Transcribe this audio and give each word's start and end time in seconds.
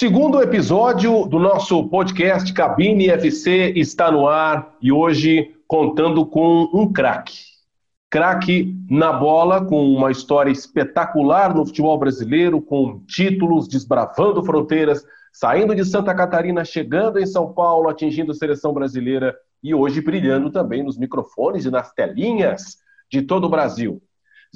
Segundo 0.00 0.40
episódio 0.40 1.26
do 1.26 1.38
nosso 1.38 1.86
podcast 1.90 2.50
Cabine 2.54 3.10
FC 3.10 3.74
está 3.76 4.10
no 4.10 4.26
ar 4.26 4.74
e 4.80 4.90
hoje 4.90 5.54
contando 5.68 6.24
com 6.24 6.70
um 6.72 6.90
craque. 6.90 7.40
Craque 8.08 8.74
na 8.88 9.12
bola, 9.12 9.62
com 9.62 9.92
uma 9.92 10.10
história 10.10 10.50
espetacular 10.50 11.54
no 11.54 11.66
futebol 11.66 11.98
brasileiro, 11.98 12.62
com 12.62 13.04
títulos, 13.06 13.68
desbravando 13.68 14.42
fronteiras, 14.42 15.04
saindo 15.34 15.74
de 15.74 15.84
Santa 15.84 16.14
Catarina, 16.14 16.64
chegando 16.64 17.18
em 17.18 17.26
São 17.26 17.52
Paulo, 17.52 17.90
atingindo 17.90 18.32
a 18.32 18.34
seleção 18.34 18.72
brasileira 18.72 19.36
e 19.62 19.74
hoje 19.74 20.00
brilhando 20.00 20.50
também 20.50 20.82
nos 20.82 20.96
microfones 20.96 21.66
e 21.66 21.70
nas 21.70 21.92
telinhas 21.92 22.78
de 23.12 23.20
todo 23.20 23.44
o 23.44 23.50
Brasil. 23.50 24.00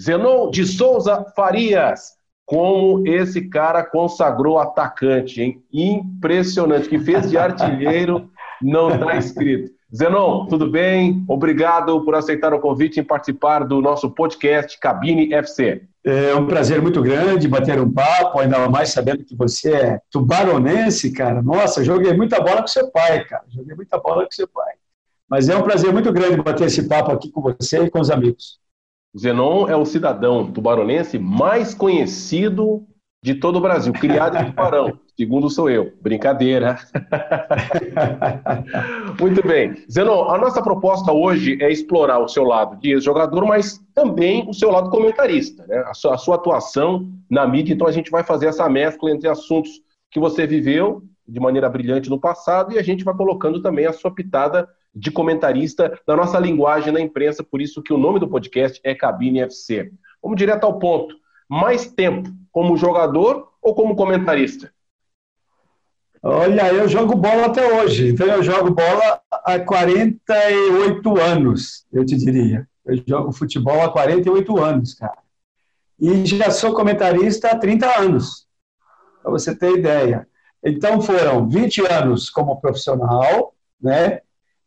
Zenon 0.01 0.51
de 0.51 0.65
Souza 0.65 1.23
Farias, 1.37 2.15
como 2.47 3.07
esse 3.07 3.49
cara 3.49 3.83
consagrou 3.83 4.59
atacante, 4.59 5.43
hein? 5.43 5.63
Impressionante, 5.73 6.89
que 6.89 6.99
fez 6.99 7.31
de 7.31 7.39
artilheiro, 7.39 8.31
não 8.61 8.91
está 8.91 9.17
escrito. 9.17 9.73
Zenon, 9.95 10.47
tudo 10.47 10.69
bem? 10.69 11.25
Obrigado 11.29 12.05
por 12.05 12.17
aceitar 12.17 12.53
o 12.53 12.59
convite 12.59 12.99
em 12.99 13.05
participar 13.05 13.61
do 13.61 13.81
nosso 13.81 14.11
podcast 14.11 14.79
Cabine 14.81 15.33
FC. 15.33 15.83
É 16.05 16.35
um 16.35 16.47
prazer 16.47 16.83
muito 16.83 17.01
grande 17.01 17.49
bater 17.49 17.81
um 17.81 17.91
papo, 17.91 18.41
ainda 18.41 18.69
mais 18.69 18.91
sabendo 18.91 19.25
que 19.25 19.37
você 19.37 19.73
é 19.73 20.01
tubaronense, 20.11 21.13
cara. 21.13 21.41
Nossa, 21.41 21.85
joguei 21.85 22.13
muita 22.13 22.41
bola 22.41 22.61
com 22.61 22.67
seu 22.67 22.91
pai, 22.91 23.25
cara. 23.25 23.45
Joguei 23.49 23.75
muita 23.77 23.97
bola 23.99 24.25
com 24.25 24.33
seu 24.33 24.49
pai. 24.49 24.75
Mas 25.31 25.49
é 25.49 25.57
um 25.57 25.63
prazer 25.63 25.93
muito 25.93 26.13
grande 26.13 26.43
bater 26.43 26.67
esse 26.67 26.89
papo 26.89 27.13
aqui 27.13 27.31
com 27.31 27.41
você 27.41 27.85
e 27.85 27.91
com 27.91 28.01
os 28.01 28.11
amigos. 28.11 28.59
Zenon 29.19 29.69
é 29.69 29.77
o 29.77 29.85
cidadão 29.85 30.51
tubaronense 30.51 31.19
mais 31.19 31.73
conhecido 31.73 32.85
de 33.23 33.35
todo 33.35 33.57
o 33.57 33.61
Brasil, 33.61 33.91
criado 33.95 34.37
em 34.37 34.47
Tubarão, 34.47 34.99
segundo 35.17 35.49
sou 35.49 35.71
eu. 35.71 35.95
Brincadeira. 36.03 36.77
Muito 39.19 39.47
bem. 39.47 39.75
Zenon, 39.91 40.29
a 40.29 40.37
nossa 40.37 40.61
proposta 40.61 41.11
hoje 41.11 41.57
é 41.63 41.73
explorar 41.73 42.19
o 42.19 42.29
seu 42.29 42.45
lado 42.45 42.77
de 42.77 42.91
ex-jogador, 42.91 43.47
mas 43.47 43.81
também 43.95 44.47
o 44.47 44.53
seu 44.53 44.71
lado 44.71 44.91
comentarista, 44.91 45.67
né? 45.67 45.79
a, 45.87 45.95
sua, 45.95 46.17
a 46.17 46.19
sua 46.19 46.35
atuação 46.35 47.09
na 47.31 47.47
mídia. 47.47 47.73
Então 47.73 47.87
a 47.87 47.93
gente 47.93 48.11
vai 48.11 48.23
fazer 48.23 48.47
essa 48.47 48.69
mescla 48.69 49.11
entre 49.11 49.27
assuntos 49.27 49.71
que 50.11 50.21
você 50.21 50.47
viveu 50.47 51.03
de 51.27 51.41
maneira 51.41 51.71
brilhante 51.71 52.11
no 52.11 52.21
passado 52.21 52.75
e 52.75 52.79
a 52.79 52.83
gente 52.83 53.05
vai 53.05 53.15
colocando 53.15 53.63
também 53.63 53.87
a 53.87 53.93
sua 53.95 54.15
pitada 54.15 54.69
de 54.95 55.11
comentarista 55.11 55.99
na 56.07 56.17
nossa 56.17 56.39
linguagem 56.39 56.93
na 56.93 57.01
imprensa, 57.01 57.43
por 57.43 57.61
isso 57.61 57.83
que 57.83 57.93
o 57.93 57.99
nome 57.99 58.21
do 58.21 58.29
podcast 58.29 58.81
é 58.85 58.95
Cabine 58.95 59.41
FC. 59.41 59.93
Vamos 60.23 60.39
direto 60.39 60.65
ao 60.65 60.79
ponto. 60.79 61.17
Mais 61.49 61.87
tempo 61.87 62.31
como 62.53 62.77
jogador 62.77 63.49
ou 63.61 63.75
como 63.75 63.97
comentarista? 63.97 64.73
Olha, 66.23 66.73
eu 66.73 66.89
jogo 66.89 67.15
bola 67.15 67.47
até 67.47 67.83
hoje. 67.83 68.09
Então 68.09 68.27
eu 68.27 68.43
jogo 68.43 68.71
bola 68.71 69.21
há 69.31 69.59
48 69.59 71.21
anos, 71.21 71.85
eu 71.93 72.07
te 72.07 72.17
diria. 72.17 72.67
Eu 72.87 73.03
jogo 73.07 73.33
futebol 73.33 73.83
há 73.83 73.91
48 73.91 74.59
anos, 74.59 74.95
cara. 74.95 75.19
E 76.01 76.25
já 76.25 76.51
sou 76.51 76.75
comentarista 76.75 77.51
há 77.51 77.59
30 77.59 78.01
anos, 78.01 78.47
para 79.23 79.31
você 79.31 79.55
ter 79.55 79.79
ideia. 79.79 80.27
Então 80.65 81.01
foram 81.01 81.49
20 81.49 81.93
anos 81.93 82.31
como 82.31 82.61
profissional, 82.61 83.55
né? 83.81 84.21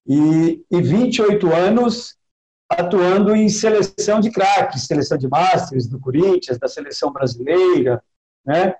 E, 0.07 0.63
e 0.71 0.81
28 0.81 1.53
anos 1.53 2.15
atuando 2.69 3.35
em 3.35 3.49
seleção 3.49 4.19
de 4.19 4.29
craques, 4.31 4.85
seleção 4.85 5.17
de 5.17 5.27
Masters 5.27 5.87
do 5.87 5.99
Corinthians, 5.99 6.57
da 6.57 6.67
seleção 6.67 7.11
brasileira, 7.11 8.01
né? 8.45 8.75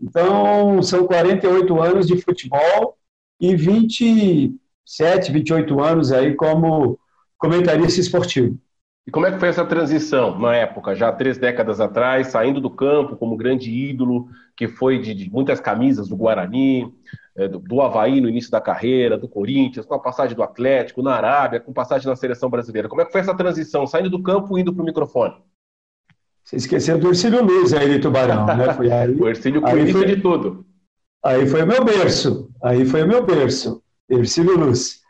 Então, 0.00 0.82
são 0.82 1.06
48 1.06 1.80
anos 1.80 2.06
de 2.06 2.20
futebol 2.20 2.98
e 3.40 3.56
27, 3.56 5.32
28 5.32 5.80
anos 5.80 6.12
aí 6.12 6.34
como 6.34 6.98
comentarista 7.38 8.00
esportivo. 8.00 8.58
E 9.06 9.10
como 9.10 9.24
é 9.24 9.32
que 9.32 9.38
foi 9.38 9.48
essa 9.48 9.64
transição 9.64 10.38
na 10.38 10.54
época, 10.54 10.94
já 10.94 11.12
três 11.12 11.38
décadas 11.38 11.80
atrás, 11.80 12.28
saindo 12.28 12.60
do 12.60 12.68
campo 12.68 13.16
como 13.16 13.36
grande 13.36 13.70
ídolo, 13.70 14.28
que 14.56 14.66
foi 14.66 14.98
de, 14.98 15.14
de 15.14 15.30
muitas 15.30 15.60
camisas 15.60 16.08
do 16.08 16.16
Guarani, 16.16 16.92
é, 17.36 17.46
do, 17.46 17.58
do 17.58 17.80
Havaí 17.82 18.20
no 18.20 18.28
início 18.28 18.50
da 18.50 18.60
carreira, 18.60 19.18
do 19.18 19.28
Corinthians, 19.28 19.84
com 19.84 19.94
a 19.94 19.98
passagem 19.98 20.34
do 20.34 20.42
Atlético, 20.42 21.02
na 21.02 21.14
Arábia, 21.14 21.60
com 21.60 21.72
passagem 21.72 22.08
na 22.08 22.16
seleção 22.16 22.48
brasileira. 22.48 22.88
Como 22.88 23.02
é 23.02 23.04
que 23.04 23.12
foi 23.12 23.20
essa 23.20 23.36
transição, 23.36 23.86
saindo 23.86 24.08
do 24.08 24.22
campo 24.22 24.56
e 24.56 24.62
indo 24.62 24.72
para 24.72 24.82
o 24.82 24.86
microfone? 24.86 25.34
Você 26.42 26.56
esqueceu 26.56 26.98
do 26.98 27.08
Ercílio 27.08 27.44
Luz 27.44 27.74
aí 27.74 27.90
de 27.90 27.98
Tubarão, 27.98 28.46
né? 28.46 28.72
Foi 28.74 28.90
aí, 28.90 29.10
o 29.10 29.26
aí 29.26 29.92
foi, 29.92 30.06
de 30.06 30.22
tudo. 30.22 30.64
Aí 31.24 31.44
foi 31.46 31.62
o 31.62 31.66
meu 31.66 31.84
berço, 31.84 32.48
aí 32.62 32.86
foi 32.86 33.02
o 33.02 33.08
meu 33.08 33.26
berço, 33.26 33.82
Ercílio 34.08 34.56
Luz. 34.56 35.00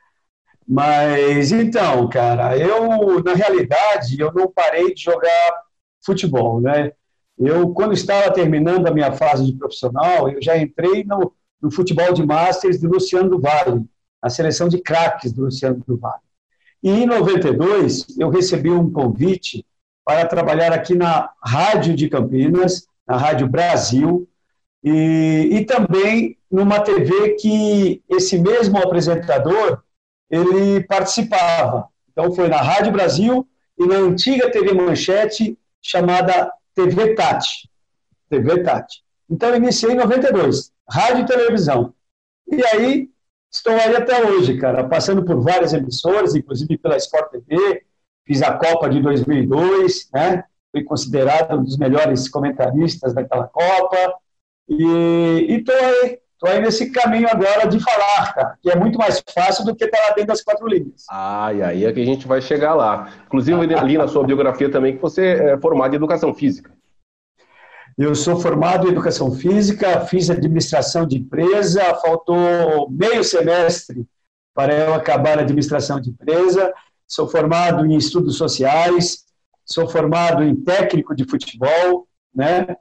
Mas 0.66 1.52
então, 1.52 2.08
cara, 2.08 2.56
eu, 2.56 3.22
na 3.22 3.34
realidade, 3.34 4.18
eu 4.18 4.32
não 4.32 4.50
parei 4.50 4.94
de 4.94 5.02
jogar 5.02 5.62
futebol, 6.02 6.60
né? 6.60 6.92
Eu, 7.38 7.68
quando 7.74 7.92
estava 7.92 8.32
terminando 8.32 8.86
a 8.86 8.90
minha 8.90 9.12
fase 9.12 9.44
de 9.44 9.52
profissional, 9.58 10.30
eu 10.30 10.40
já 10.40 10.56
entrei 10.56 11.04
no, 11.04 11.34
no 11.60 11.70
futebol 11.70 12.12
de 12.12 12.24
Masters 12.24 12.78
de 12.78 12.86
Luciano 12.86 13.30
do 13.30 13.40
Vale, 13.40 13.84
a 14.20 14.28
seleção 14.28 14.68
de 14.68 14.80
craques 14.80 15.32
do 15.32 15.44
Luciano 15.44 15.82
do 15.86 15.96
Vale. 15.96 16.22
E 16.82 16.90
em 16.90 17.06
92, 17.06 18.18
eu 18.18 18.28
recebi 18.30 18.70
um 18.70 18.90
convite 18.90 19.64
para 20.04 20.26
trabalhar 20.26 20.72
aqui 20.72 20.94
na 20.94 21.30
Rádio 21.42 21.94
de 21.94 22.08
Campinas, 22.08 22.86
na 23.06 23.16
Rádio 23.16 23.48
Brasil, 23.48 24.28
e, 24.84 25.48
e 25.52 25.64
também 25.64 26.38
numa 26.50 26.80
TV 26.80 27.34
que 27.34 28.02
esse 28.08 28.38
mesmo 28.38 28.78
apresentador 28.78 29.82
ele 30.30 30.82
participava. 30.84 31.88
Então 32.12 32.32
foi 32.32 32.48
na 32.48 32.58
Rádio 32.60 32.92
Brasil 32.92 33.46
e 33.78 33.84
na 33.84 33.96
antiga 33.96 34.50
TV 34.50 34.72
Manchete 34.72 35.58
chamada 35.82 36.52
TV 36.74 37.14
Tati. 37.14 37.68
TV 38.28 38.62
Tati. 38.62 39.02
Então 39.28 39.50
eu 39.50 39.56
iniciei 39.56 39.92
em 39.92 39.96
92 39.96 40.72
rádio 40.88 41.22
e 41.22 41.26
televisão. 41.26 41.92
E 42.50 42.64
aí, 42.64 43.08
estou 43.50 43.72
aí 43.72 43.96
até 43.96 44.24
hoje, 44.24 44.56
cara, 44.58 44.84
passando 44.84 45.24
por 45.24 45.40
várias 45.40 45.72
emissoras, 45.72 46.34
inclusive 46.34 46.78
pela 46.78 46.96
Sport 46.96 47.30
TV, 47.30 47.82
fiz 48.24 48.42
a 48.42 48.52
Copa 48.52 48.88
de 48.88 49.00
2002, 49.02 50.08
né? 50.12 50.44
Fui 50.70 50.84
considerado 50.84 51.58
um 51.58 51.64
dos 51.64 51.76
melhores 51.76 52.28
comentaristas 52.28 53.14
daquela 53.14 53.48
Copa. 53.48 54.14
E 54.68 55.46
estou 55.48 55.74
aí, 55.74 56.18
estou 56.32 56.50
aí 56.50 56.60
nesse 56.60 56.90
caminho 56.90 57.28
agora 57.28 57.66
de 57.66 57.80
falar, 57.80 58.34
cara, 58.34 58.58
que 58.62 58.70
é 58.70 58.76
muito 58.76 58.98
mais 58.98 59.22
fácil 59.32 59.64
do 59.64 59.74
que 59.74 59.84
estar 59.84 59.98
lá 59.98 60.08
dentro 60.10 60.26
das 60.26 60.42
quatro 60.42 60.66
linhas. 60.68 61.04
Ah, 61.10 61.52
e 61.52 61.62
aí 61.62 61.84
é 61.84 61.92
que 61.92 62.00
a 62.00 62.04
gente 62.04 62.26
vai 62.28 62.40
chegar 62.40 62.74
lá. 62.74 63.12
Inclusive, 63.26 63.74
ali 63.74 63.96
na 63.96 64.06
sua 64.06 64.24
biografia 64.24 64.70
também, 64.70 64.96
que 64.96 65.02
você 65.02 65.52
é 65.52 65.58
formado 65.58 65.94
em 65.94 65.96
Educação 65.96 66.34
Física. 66.34 66.75
Eu 67.96 68.14
sou 68.14 68.38
formado 68.38 68.86
em 68.86 68.90
educação 68.90 69.34
física, 69.34 70.02
fiz 70.02 70.28
administração 70.28 71.06
de 71.06 71.16
empresa, 71.16 71.82
faltou 71.94 72.90
meio 72.90 73.24
semestre 73.24 74.06
para 74.54 74.74
eu 74.74 74.94
acabar 74.94 75.38
a 75.38 75.42
administração 75.42 75.98
de 75.98 76.10
empresa. 76.10 76.74
Sou 77.06 77.26
formado 77.26 77.86
em 77.86 77.96
estudos 77.96 78.36
sociais, 78.36 79.24
sou 79.64 79.88
formado 79.88 80.42
em 80.42 80.54
técnico 80.54 81.14
de 81.14 81.24
futebol, 81.24 82.06
né? 82.34 82.76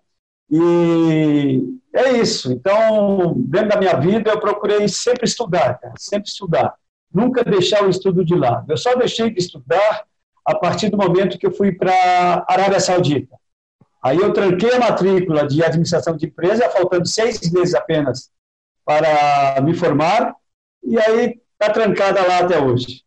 E 0.52 1.62
é 1.94 2.12
isso. 2.18 2.52
Então, 2.52 3.36
dentro 3.38 3.70
da 3.70 3.80
minha 3.80 3.98
vida, 3.98 4.32
eu 4.32 4.40
procurei 4.40 4.86
sempre 4.90 5.26
estudar, 5.26 5.80
cara, 5.80 5.94
sempre 5.98 6.28
estudar. 6.28 6.76
Nunca 7.14 7.42
deixar 7.42 7.86
o 7.86 7.90
estudo 7.90 8.26
de 8.26 8.36
lado. 8.36 8.70
Eu 8.70 8.78
só 8.78 8.96
deixei 8.96 9.30
de 9.30 9.40
estudar 9.40 10.04
a 10.46 10.56
partir 10.56 10.90
do 10.90 10.98
momento 10.98 11.38
que 11.38 11.48
eu 11.48 11.54
fui 11.54 11.72
para 11.72 11.94
a 11.94 12.54
Arábia 12.54 12.82
Saudita. 12.82 13.36
Aí 14.06 14.20
eu 14.20 14.32
tranquei 14.32 14.72
a 14.72 14.80
matrícula 14.80 15.48
de 15.48 15.64
administração 15.64 16.16
de 16.16 16.28
empresa, 16.28 16.70
faltando 16.70 17.08
seis 17.08 17.40
meses 17.52 17.74
apenas 17.74 18.30
para 18.86 19.60
me 19.64 19.74
formar, 19.74 20.36
e 20.84 20.96
aí 21.00 21.42
está 21.60 21.74
trancada 21.74 22.22
lá 22.22 22.38
até 22.38 22.60
hoje. 22.60 23.02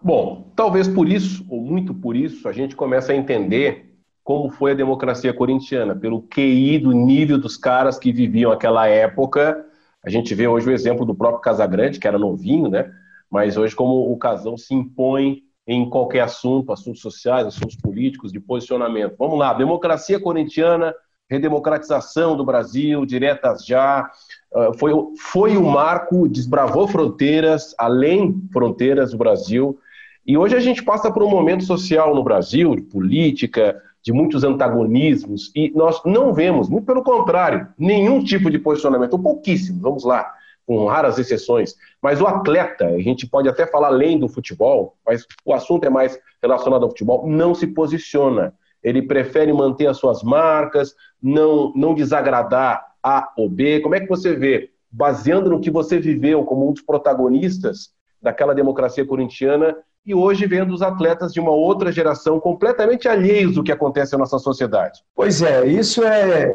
Bom, 0.00 0.52
talvez 0.54 0.86
por 0.86 1.08
isso, 1.08 1.44
ou 1.50 1.60
muito 1.60 1.92
por 1.92 2.14
isso, 2.14 2.46
a 2.48 2.52
gente 2.52 2.76
começa 2.76 3.10
a 3.10 3.16
entender 3.16 3.96
como 4.22 4.48
foi 4.48 4.70
a 4.70 4.76
democracia 4.76 5.34
corintiana, 5.34 5.96
pelo 5.96 6.22
QI 6.22 6.78
do 6.78 6.92
nível 6.92 7.36
dos 7.36 7.56
caras 7.56 7.98
que 7.98 8.12
viviam 8.12 8.52
aquela 8.52 8.86
época. 8.86 9.66
A 10.04 10.08
gente 10.08 10.36
vê 10.36 10.46
hoje 10.46 10.68
o 10.68 10.72
exemplo 10.72 11.04
do 11.04 11.16
próprio 11.16 11.40
Casagrande, 11.40 11.98
que 11.98 12.06
era 12.06 12.16
novinho, 12.16 12.68
né? 12.68 12.88
Mas 13.28 13.56
hoje 13.56 13.74
como 13.74 14.12
o 14.12 14.16
Casão 14.16 14.56
se 14.56 14.72
impõe 14.72 15.42
em 15.68 15.86
qualquer 15.90 16.20
assunto, 16.20 16.72
assuntos 16.72 17.02
sociais, 17.02 17.46
assuntos 17.46 17.76
políticos, 17.76 18.32
de 18.32 18.40
posicionamento. 18.40 19.16
Vamos 19.18 19.38
lá, 19.38 19.52
democracia 19.52 20.18
corintiana, 20.18 20.94
redemocratização 21.30 22.34
do 22.34 22.42
Brasil, 22.42 23.04
diretas 23.04 23.66
já, 23.66 24.10
ah, 24.54 24.70
foi, 24.78 24.92
foi 25.18 25.58
o 25.58 25.62
marco, 25.62 26.26
desbravou 26.26 26.88
fronteiras, 26.88 27.74
além 27.78 28.42
fronteiras 28.50 29.10
do 29.10 29.18
Brasil, 29.18 29.78
e 30.26 30.38
hoje 30.38 30.56
a 30.56 30.60
gente 30.60 30.82
passa 30.82 31.12
por 31.12 31.22
um 31.22 31.28
momento 31.28 31.64
social 31.64 32.14
no 32.14 32.24
Brasil, 32.24 32.74
de 32.74 32.82
política, 32.82 33.78
de 34.02 34.10
muitos 34.10 34.44
antagonismos, 34.44 35.52
e 35.54 35.70
nós 35.74 36.00
não 36.02 36.32
vemos, 36.32 36.70
muito 36.70 36.86
pelo 36.86 37.02
contrário, 37.02 37.68
nenhum 37.78 38.24
tipo 38.24 38.50
de 38.50 38.58
posicionamento, 38.58 39.12
ou 39.12 39.18
pouquíssimo, 39.18 39.82
vamos 39.82 40.02
lá, 40.02 40.32
com 40.68 40.84
raras 40.84 41.18
exceções. 41.18 41.74
Mas 42.02 42.20
o 42.20 42.26
atleta, 42.26 42.84
a 42.84 42.98
gente 42.98 43.26
pode 43.26 43.48
até 43.48 43.66
falar 43.66 43.88
além 43.88 44.18
do 44.18 44.28
futebol, 44.28 44.96
mas 45.04 45.24
o 45.42 45.54
assunto 45.54 45.86
é 45.86 45.88
mais 45.88 46.20
relacionado 46.42 46.82
ao 46.82 46.90
futebol, 46.90 47.26
não 47.26 47.54
se 47.54 47.68
posiciona. 47.68 48.52
Ele 48.84 49.00
prefere 49.00 49.50
manter 49.50 49.86
as 49.86 49.96
suas 49.96 50.22
marcas, 50.22 50.94
não, 51.22 51.72
não 51.74 51.94
desagradar 51.94 52.84
A 53.02 53.32
ou 53.38 53.48
B. 53.48 53.80
Como 53.80 53.94
é 53.94 54.00
que 54.00 54.08
você 54.08 54.36
vê, 54.36 54.68
baseando 54.92 55.48
no 55.48 55.58
que 55.58 55.70
você 55.70 55.98
viveu 55.98 56.44
como 56.44 56.68
um 56.68 56.72
dos 56.74 56.82
protagonistas 56.82 57.88
daquela 58.20 58.54
democracia 58.54 59.06
corintiana, 59.06 59.74
e 60.04 60.14
hoje 60.14 60.46
vendo 60.46 60.74
os 60.74 60.82
atletas 60.82 61.32
de 61.32 61.40
uma 61.40 61.50
outra 61.50 61.90
geração 61.90 62.38
completamente 62.38 63.08
alheios 63.08 63.54
do 63.54 63.62
que 63.62 63.72
acontece 63.72 64.12
na 64.12 64.18
nossa 64.18 64.38
sociedade? 64.38 65.02
Pois 65.14 65.40
é, 65.40 65.66
isso 65.66 66.04
é, 66.04 66.54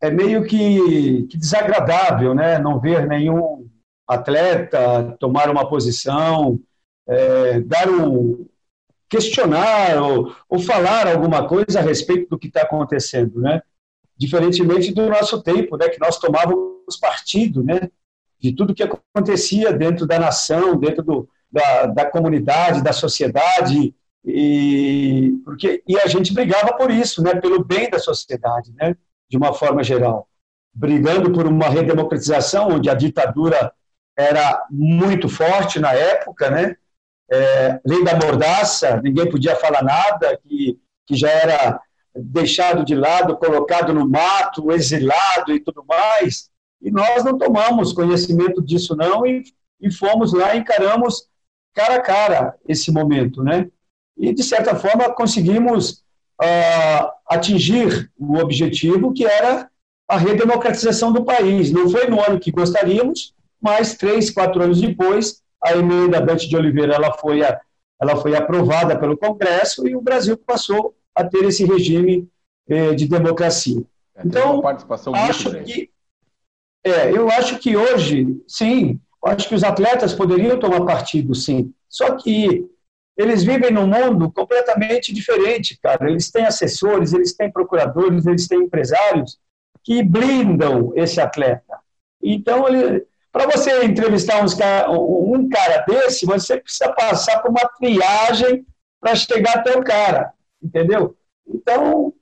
é 0.00 0.10
meio 0.10 0.44
que, 0.44 1.26
que 1.28 1.36
desagradável, 1.36 2.34
né? 2.34 2.58
Não 2.58 2.80
ver 2.80 3.06
nenhum 3.06 3.68
atleta 4.06 5.16
tomar 5.20 5.50
uma 5.50 5.68
posição, 5.68 6.58
é, 7.06 7.60
dar 7.60 7.88
um 7.88 8.46
questionar 9.08 10.00
ou, 10.00 10.32
ou, 10.48 10.60
falar 10.60 11.08
alguma 11.08 11.46
coisa 11.46 11.80
a 11.80 11.82
respeito 11.82 12.30
do 12.30 12.38
que 12.38 12.46
está 12.46 12.62
acontecendo, 12.62 13.40
né? 13.40 13.60
Diferentemente 14.16 14.92
do 14.92 15.08
nosso 15.08 15.42
tempo, 15.42 15.76
né? 15.76 15.88
Que 15.88 16.00
nós 16.00 16.18
tomávamos 16.18 16.96
partido, 17.00 17.62
né? 17.62 17.90
De 18.38 18.52
tudo 18.52 18.74
que 18.74 18.84
acontecia 18.84 19.72
dentro 19.72 20.06
da 20.06 20.18
nação, 20.18 20.76
dentro 20.76 21.02
do, 21.02 21.28
da, 21.50 21.86
da 21.86 22.04
comunidade, 22.06 22.82
da 22.82 22.92
sociedade, 22.92 23.94
e 24.24 25.32
porque 25.44 25.82
e 25.86 25.98
a 25.98 26.06
gente 26.06 26.32
brigava 26.32 26.72
por 26.74 26.90
isso, 26.90 27.22
né? 27.22 27.34
Pelo 27.34 27.64
bem 27.64 27.90
da 27.90 27.98
sociedade, 27.98 28.72
né? 28.74 28.96
De 29.30 29.36
uma 29.36 29.54
forma 29.54 29.82
geral, 29.82 30.28
brigando 30.74 31.32
por 31.32 31.46
uma 31.46 31.68
redemocratização, 31.68 32.68
onde 32.68 32.90
a 32.90 32.94
ditadura 32.94 33.72
era 34.18 34.66
muito 34.68 35.28
forte 35.28 35.78
na 35.78 35.92
época, 35.92 36.50
né? 36.50 36.76
É, 37.32 37.80
lei 37.86 38.02
da 38.02 38.16
mordaça, 38.16 39.00
ninguém 39.00 39.30
podia 39.30 39.54
falar 39.54 39.84
nada, 39.84 40.36
que, 40.42 40.78
que 41.06 41.14
já 41.14 41.30
era 41.30 41.80
deixado 42.14 42.84
de 42.84 42.96
lado, 42.96 43.36
colocado 43.36 43.94
no 43.94 44.08
mato, 44.08 44.72
exilado 44.72 45.52
e 45.52 45.60
tudo 45.60 45.84
mais. 45.86 46.50
E 46.82 46.90
nós 46.90 47.22
não 47.22 47.38
tomamos 47.38 47.92
conhecimento 47.92 48.60
disso 48.60 48.96
não 48.96 49.24
e, 49.24 49.44
e 49.80 49.92
fomos 49.92 50.32
lá 50.32 50.56
e 50.56 50.58
encaramos 50.58 51.28
cara 51.72 51.96
a 51.96 52.02
cara 52.02 52.58
esse 52.66 52.90
momento, 52.90 53.44
né? 53.44 53.68
E 54.16 54.34
de 54.34 54.42
certa 54.42 54.74
forma 54.74 55.14
conseguimos 55.14 56.02
uh, 56.40 57.10
atingir 57.26 58.10
o 58.18 58.38
objetivo 58.38 59.12
que 59.12 59.24
era 59.24 59.68
a 60.08 60.16
redemocratização 60.16 61.12
do 61.12 61.24
país. 61.24 61.70
Não 61.70 61.88
foi 61.88 62.06
no 62.08 62.20
ano 62.20 62.40
que 62.40 62.50
gostaríamos, 62.50 63.34
mas 63.60 63.94
três, 63.94 64.30
quatro 64.30 64.62
anos 64.62 64.80
depois, 64.80 65.42
a 65.62 65.76
emenda 65.76 66.20
Bete 66.20 66.48
de 66.48 66.56
Oliveira 66.56 66.94
ela 66.94 67.12
foi, 67.12 67.44
a, 67.44 67.60
ela 68.00 68.16
foi 68.16 68.34
aprovada 68.34 68.98
pelo 68.98 69.16
Congresso 69.16 69.86
e 69.86 69.94
o 69.94 70.00
Brasil 70.00 70.36
passou 70.36 70.94
a 71.14 71.22
ter 71.22 71.44
esse 71.44 71.64
regime 71.64 72.26
eh, 72.68 72.94
de 72.94 73.06
democracia. 73.06 73.82
É, 74.16 74.22
então, 74.24 74.62
acho 75.14 75.50
que 75.62 75.90
é, 76.82 77.10
eu 77.10 77.30
acho 77.30 77.58
que 77.58 77.76
hoje, 77.76 78.42
sim, 78.48 78.98
acho 79.26 79.48
que 79.48 79.54
os 79.54 79.62
atletas 79.62 80.14
poderiam 80.14 80.58
tomar 80.58 80.84
partido, 80.84 81.34
sim. 81.34 81.72
Só 81.88 82.16
que 82.16 82.66
eles 83.20 83.42
vivem 83.44 83.70
num 83.70 83.86
mundo 83.86 84.32
completamente 84.32 85.12
diferente, 85.12 85.78
cara. 85.82 86.10
Eles 86.10 86.30
têm 86.30 86.46
assessores, 86.46 87.12
eles 87.12 87.34
têm 87.34 87.52
procuradores, 87.52 88.26
eles 88.26 88.48
têm 88.48 88.60
empresários 88.62 89.38
que 89.84 90.02
blindam 90.02 90.92
esse 90.96 91.20
atleta. 91.20 91.78
Então, 92.22 92.64
para 93.30 93.46
você 93.46 93.84
entrevistar 93.84 94.42
uns, 94.42 94.56
um 94.88 95.48
cara 95.48 95.84
desse, 95.86 96.24
você 96.24 96.58
precisa 96.58 96.92
passar 96.92 97.40
por 97.40 97.50
uma 97.50 97.68
triagem 97.78 98.64
para 98.98 99.14
chegar 99.14 99.58
até 99.58 99.76
o 99.76 99.84
cara, 99.84 100.32
entendeu? 100.62 101.14
Então, 101.46 102.12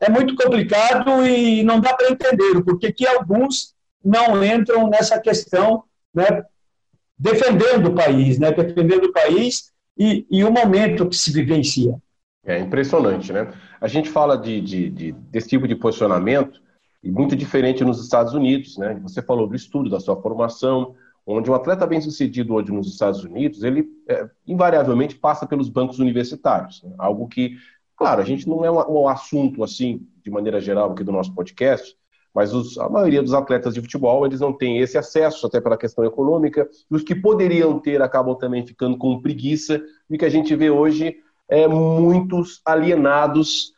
é 0.00 0.10
muito 0.10 0.34
complicado 0.34 1.24
e 1.26 1.62
não 1.62 1.80
dá 1.80 1.94
para 1.94 2.10
entender 2.10 2.56
o 2.56 2.64
porquê 2.64 2.92
que 2.92 3.06
alguns 3.06 3.74
não 4.04 4.44
entram 4.44 4.88
nessa 4.88 5.20
questão, 5.20 5.84
né, 6.14 6.44
defendendo 7.18 7.88
o 7.88 7.94
país, 7.94 8.38
né, 8.38 8.52
defendendo 8.52 9.06
o 9.06 9.12
país 9.12 9.72
e, 9.98 10.26
e 10.30 10.44
o 10.44 10.52
momento 10.52 11.08
que 11.08 11.16
se 11.16 11.32
vivencia. 11.32 11.94
É 12.44 12.58
impressionante, 12.58 13.32
né? 13.32 13.52
A 13.80 13.88
gente 13.88 14.08
fala 14.08 14.38
de, 14.38 14.60
de, 14.60 14.90
de, 14.90 15.12
desse 15.12 15.48
tipo 15.48 15.66
de 15.66 15.74
posicionamento 15.74 16.60
e 17.02 17.10
muito 17.10 17.36
diferente 17.36 17.84
nos 17.84 18.02
Estados 18.02 18.32
Unidos, 18.32 18.78
né? 18.78 18.98
Você 19.02 19.20
falou 19.20 19.46
do 19.46 19.56
estudo, 19.56 19.90
da 19.90 20.00
sua 20.00 20.20
formação, 20.20 20.94
onde 21.26 21.50
um 21.50 21.54
atleta 21.54 21.86
bem 21.86 22.00
sucedido 22.00 22.54
hoje 22.54 22.72
nos 22.72 22.90
Estados 22.90 23.22
Unidos, 23.22 23.62
ele 23.62 23.86
é, 24.08 24.28
invariavelmente 24.46 25.14
passa 25.14 25.46
pelos 25.46 25.68
bancos 25.68 25.98
universitários, 25.98 26.82
né? 26.82 26.94
algo 26.96 27.28
que, 27.28 27.58
claro, 27.94 28.22
a 28.22 28.24
gente 28.24 28.48
não 28.48 28.64
é 28.64 28.70
um, 28.70 29.02
um, 29.02 29.08
assunto 29.08 29.62
assim, 29.62 30.06
de 30.24 30.30
maneira 30.30 30.58
geral, 30.58 30.92
aqui 30.92 31.04
do 31.04 31.12
nosso 31.12 31.34
podcast, 31.34 31.94
mas 32.34 32.54
os, 32.54 32.78
a 32.78 32.88
maioria 32.88 33.22
dos 33.22 33.34
atletas 33.34 33.74
de 33.74 33.80
futebol, 33.80 34.24
eles 34.24 34.40
não 34.40 34.52
têm 34.52 34.78
esse 34.78 34.96
acesso, 34.96 35.46
até 35.46 35.60
pela 35.60 35.76
questão 35.76 36.04
econômica, 36.04 36.68
e 36.90 36.94
os 36.94 37.02
que 37.02 37.14
poderiam 37.14 37.78
ter 37.78 38.00
acabam 38.02 38.36
também 38.36 38.66
ficando 38.66 38.96
com 38.96 39.20
preguiça, 39.20 39.80
e 40.08 40.14
o 40.14 40.18
que 40.18 40.24
a 40.24 40.30
gente 40.30 40.54
vê 40.54 40.70
hoje 40.70 41.16
é 41.48 41.66
muitos 41.66 42.60
alienados 42.64 43.72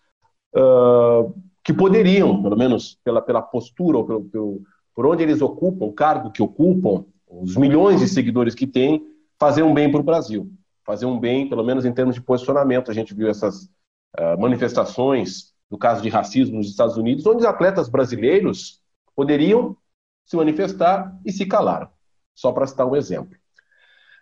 uh, 0.55 1.33
que 1.63 1.73
poderiam, 1.73 2.43
pelo 2.43 2.57
menos 2.57 2.99
pela, 3.05 3.23
pela 3.23 3.41
postura 3.41 3.99
ou 3.99 4.05
pelo, 4.05 4.25
pelo, 4.25 4.63
por 4.95 5.07
onde 5.07 5.23
eles 5.23 5.41
ocupam, 5.41 5.87
o 5.87 5.93
cargo 5.93 6.33
que 6.33 6.43
ocupam, 6.43 7.05
os 7.29 7.57
milhões 7.57 8.01
de 8.01 8.09
seguidores 8.09 8.55
que 8.55 8.67
têm, 8.67 9.07
fazer 9.39 9.63
um 9.63 9.73
bem 9.73 9.91
para 9.91 10.01
o 10.01 10.05
Brasil. 10.05 10.51
Fazer 10.85 11.07
um 11.07 11.19
bem, 11.19 11.49
pelo 11.49 11.63
menos 11.63 11.85
em 11.85 11.93
termos 11.93 12.17
de 12.17 12.21
posicionamento. 12.21 12.91
A 12.91 12.95
gente 12.95 13.15
viu 13.15 13.29
essas 13.29 13.65
uh, 14.19 14.39
manifestações 14.39 15.50
do 15.71 15.79
caso 15.79 16.03
de 16.03 16.09
racismo 16.09 16.57
nos 16.57 16.69
Estados 16.69 16.97
Unidos, 16.97 17.25
onde 17.25 17.39
os 17.39 17.45
atletas 17.45 17.89
brasileiros 17.89 18.83
poderiam 19.15 19.77
se 20.25 20.37
manifestar 20.37 21.17
e 21.25 21.33
se 21.33 21.47
calaram. 21.47 21.89
Só 22.35 22.51
para 22.51 22.67
citar 22.67 22.87
um 22.87 22.97
exemplo. 22.97 23.39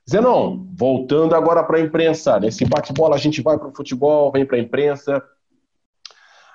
Zenon, 0.08 0.66
voltando 0.74 1.34
agora 1.34 1.62
para 1.62 1.78
a 1.78 1.80
imprensa. 1.80 2.38
Nesse 2.40 2.64
bate-bola 2.64 3.16
a 3.16 3.18
gente 3.18 3.42
vai 3.42 3.58
para 3.58 3.68
o 3.68 3.74
futebol, 3.74 4.32
vem 4.32 4.44
para 4.44 4.56
a 4.56 4.60
imprensa. 4.60 5.22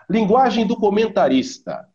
Linguagem 0.09 0.65
do 0.65 0.75
comentarista. 0.75 1.87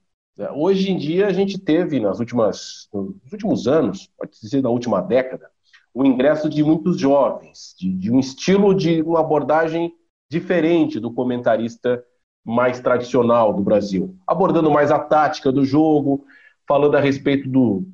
Hoje 0.54 0.90
em 0.90 0.96
dia 0.96 1.26
a 1.26 1.32
gente 1.32 1.58
teve, 1.58 1.98
nas 1.98 2.20
últimas, 2.20 2.88
nos 2.92 3.32
últimos 3.32 3.66
anos, 3.66 4.08
pode 4.16 4.40
dizer 4.40 4.62
na 4.62 4.70
última 4.70 5.00
década, 5.00 5.50
o 5.92 6.04
ingresso 6.04 6.48
de 6.48 6.62
muitos 6.62 6.98
jovens, 6.98 7.74
de, 7.76 7.92
de 7.92 8.10
um 8.10 8.20
estilo 8.20 8.72
de 8.72 9.02
uma 9.02 9.18
abordagem 9.20 9.92
diferente 10.30 11.00
do 11.00 11.12
comentarista 11.12 12.04
mais 12.48 12.80
tradicional 12.80 13.52
do 13.52 13.62
Brasil, 13.62 14.16
abordando 14.26 14.70
mais 14.70 14.90
a 14.90 14.98
tática 14.98 15.52
do 15.52 15.66
jogo, 15.66 16.24
falando 16.66 16.96
a 16.96 17.00
respeito 17.00 17.46
do, 17.46 17.86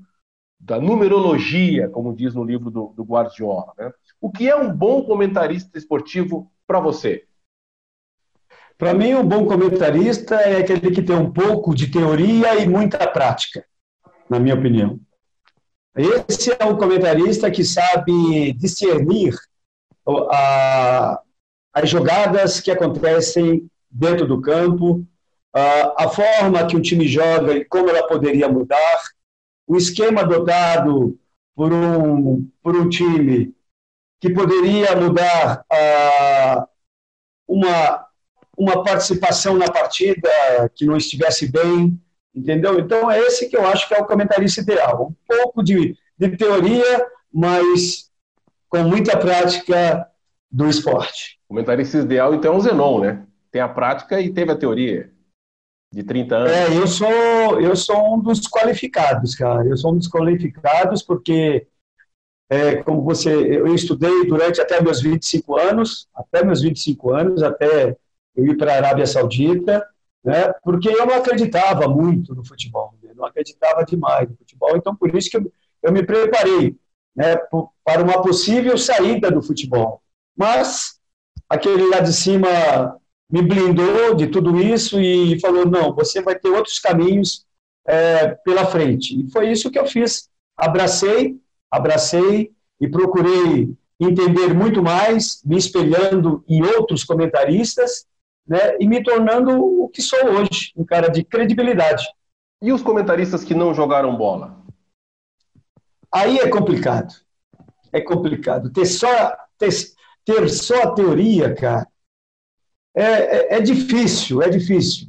da 0.61 0.81
numerologia, 0.81 1.89
como 1.89 2.15
diz 2.15 2.35
no 2.35 2.45
livro 2.45 2.71
do, 2.71 2.95
do 2.97 3.03
Guardiola. 3.03 3.73
Né? 3.77 3.93
O 4.21 4.31
que 4.31 4.49
é 4.49 4.55
um 4.55 4.73
bom 4.73 5.03
comentarista 5.03 5.77
esportivo 5.77 6.49
para 6.69 6.79
você? 6.79 7.25
Para 8.79 8.95
mim, 8.95 9.15
um 9.15 9.27
bom 9.27 9.45
comentarista 9.45 10.37
é 10.37 10.59
aquele 10.59 10.93
que 10.93 11.03
tem 11.03 11.17
um 11.17 11.33
pouco 11.33 11.75
de 11.75 11.89
teoria 11.89 12.55
e 12.57 12.69
muita 12.69 13.05
prática, 13.09 13.65
na 14.31 14.39
minha 14.39 14.55
opinião. 14.55 15.01
Esse 15.97 16.53
é 16.57 16.65
o 16.65 16.77
comentarista 16.77 17.51
que 17.51 17.65
sabe 17.65 18.53
discernir 18.53 19.35
a, 20.07 21.21
as 21.73 21.91
jogadas 21.91 22.61
que 22.61 22.71
acontecem 22.71 23.69
dentro 23.95 24.27
do 24.27 24.41
campo, 24.41 25.07
a 25.55 26.09
forma 26.09 26.67
que 26.67 26.77
o 26.77 26.83
time 26.83 27.07
joga 27.07 27.53
e 27.55 27.65
como 27.65 27.89
ela 27.89 28.09
poderia 28.09 28.49
mudar, 28.49 29.03
o 29.67 29.77
esquema 29.77 30.23
adotado 30.23 31.17
por 31.55 31.73
um, 31.73 32.51
por 32.61 32.77
um 32.77 32.89
time 32.89 33.55
que 34.21 34.31
poderia 34.31 34.97
mudar 34.97 35.65
uma, 37.47 38.07
uma 38.59 38.83
participação 38.83 39.57
na 39.57 39.71
partida 39.71 40.29
que 40.75 40.85
não 40.85 40.97
estivesse 40.97 41.51
bem, 41.51 41.97
entendeu? 42.35 42.81
Então, 42.81 43.09
é 43.09 43.21
esse 43.21 43.49
que 43.49 43.57
eu 43.57 43.65
acho 43.65 43.87
que 43.87 43.95
é 43.95 44.01
o 44.01 44.07
comentarista 44.07 44.61
ideal. 44.61 45.09
Um 45.09 45.37
pouco 45.37 45.63
de, 45.63 45.97
de 46.19 46.37
teoria, 46.37 47.07
mas 47.33 48.11
com 48.69 48.83
muita 48.83 49.17
prática 49.17 50.05
do 50.51 50.69
esporte. 50.69 51.39
O 51.45 51.55
comentarista 51.55 51.99
ideal, 51.99 52.35
então, 52.35 52.55
é 52.55 52.57
o 52.57 52.61
Zenon, 52.61 53.01
né? 53.01 53.25
Tem 53.55 53.63
a 53.63 53.69
prática 53.69 54.21
e 54.21 54.33
teve 54.33 54.51
a 54.51 54.57
teoria 54.57 55.13
de 55.93 56.03
30 56.03 56.35
anos. 56.35 56.51
É, 56.51 56.77
eu 56.77 56.89
sou, 56.89 57.61
eu 57.61 57.77
sou 57.77 58.17
um 58.17 58.19
dos 58.19 58.49
qualificados, 58.49 59.37
cara. 59.37 59.65
Eu 59.65 59.77
sou 59.77 59.93
um 59.93 59.97
dos 59.97 60.09
qualificados 60.09 61.05
porque, 61.05 61.69
é, 62.51 62.83
como 62.83 63.03
você, 63.03 63.33
eu 63.33 63.73
estudei 63.73 64.27
durante 64.27 64.61
até 64.61 64.83
meus 64.83 65.01
25 65.01 65.57
anos, 65.57 66.09
até 66.13 66.45
meus 66.45 66.63
25 66.63 67.13
anos, 67.13 67.45
até 67.45 67.97
eu 68.35 68.45
ir 68.45 68.57
para 68.57 68.73
a 68.73 68.77
Arábia 68.77 69.07
Saudita, 69.07 69.87
né, 70.25 70.53
porque 70.65 70.89
eu 70.89 71.07
não 71.07 71.15
acreditava 71.15 71.87
muito 71.87 72.35
no 72.35 72.45
futebol, 72.45 72.95
né, 73.01 73.13
não 73.15 73.25
acreditava 73.25 73.85
demais 73.85 74.29
no 74.29 74.37
futebol, 74.37 74.77
então 74.77 74.97
por 74.97 75.15
isso 75.15 75.31
que 75.31 75.37
eu, 75.37 75.53
eu 75.81 75.93
me 75.93 76.03
preparei 76.03 76.77
né, 77.15 77.37
para 77.85 78.03
uma 78.03 78.21
possível 78.21 78.77
saída 78.77 79.31
do 79.31 79.41
futebol. 79.41 80.03
Mas 80.37 80.99
aquele 81.49 81.89
lá 81.89 82.01
de 82.01 82.13
cima 82.13 82.49
me 83.31 83.43
blindou 83.43 84.15
de 84.15 84.27
tudo 84.27 84.61
isso 84.61 85.01
e 85.01 85.41
falou: 85.41 85.67
não, 85.67 85.95
você 85.95 86.23
vai 86.23 86.39
ter 86.39 86.49
outros 86.49 86.79
caminhos 86.79 87.47
é, 87.87 88.29
pela 88.45 88.67
frente. 88.67 89.19
E 89.19 89.31
foi 89.31 89.51
isso 89.51 89.71
que 89.71 89.79
eu 89.79 89.87
fiz. 89.87 90.29
Abracei, 90.57 91.37
abracei 91.71 92.53
e 92.81 92.89
procurei 92.89 93.75
entender 94.01 94.53
muito 94.53 94.83
mais, 94.83 95.43
me 95.45 95.57
espelhando 95.57 96.45
em 96.49 96.63
outros 96.63 97.05
comentaristas, 97.05 98.07
né, 98.47 98.77
e 98.79 98.87
me 98.87 99.03
tornando 99.03 99.53
o 99.53 99.89
que 99.89 100.03
sou 100.03 100.19
hoje, 100.27 100.73
um 100.77 100.85
cara 100.85 101.09
de 101.09 101.25
credibilidade. 101.25 102.05
E 102.61 102.73
os 102.73 102.83
comentaristas 102.83 103.45
que 103.45 103.55
não 103.55 103.75
jogaram 103.75 104.17
bola? 104.17 104.59
Aí 106.13 106.39
é 106.39 106.49
complicado. 106.49 107.15
É 107.93 108.01
complicado. 108.01 108.71
Ter 108.71 108.87
só, 108.87 109.37
ter, 109.59 109.71
ter 110.25 110.49
só 110.49 110.83
a 110.83 110.95
teoria, 110.95 111.55
cara, 111.55 111.87
é, 112.95 113.03
é, 113.03 113.55
é 113.57 113.61
difícil, 113.61 114.43
é 114.43 114.49
difícil. 114.49 115.09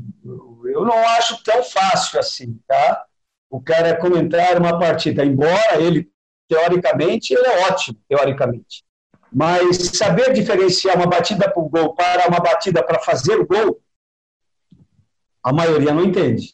Eu 0.66 0.84
não 0.84 0.98
acho 1.10 1.42
tão 1.44 1.64
fácil 1.64 2.20
assim, 2.20 2.60
tá? 2.68 3.06
O 3.50 3.62
cara 3.62 3.96
comentar 3.96 4.58
uma 4.58 4.78
partida, 4.80 5.24
embora 5.24 5.80
ele, 5.80 6.10
teoricamente, 6.50 7.34
ele 7.34 7.46
é 7.46 7.68
ótimo, 7.68 7.98
teoricamente. 8.10 8.84
Mas 9.32 9.78
saber 9.98 10.34
diferenciar 10.34 10.96
uma 10.96 11.08
batida 11.08 11.50
para 11.50 11.62
o 11.62 11.70
gol 11.70 11.94
para 11.94 12.28
uma 12.28 12.40
batida 12.40 12.84
para 12.84 13.00
fazer 13.00 13.40
o 13.40 13.46
gol, 13.46 13.80
a 15.44 15.54
maioria 15.54 15.94
não 15.94 16.04
entende. 16.04 16.54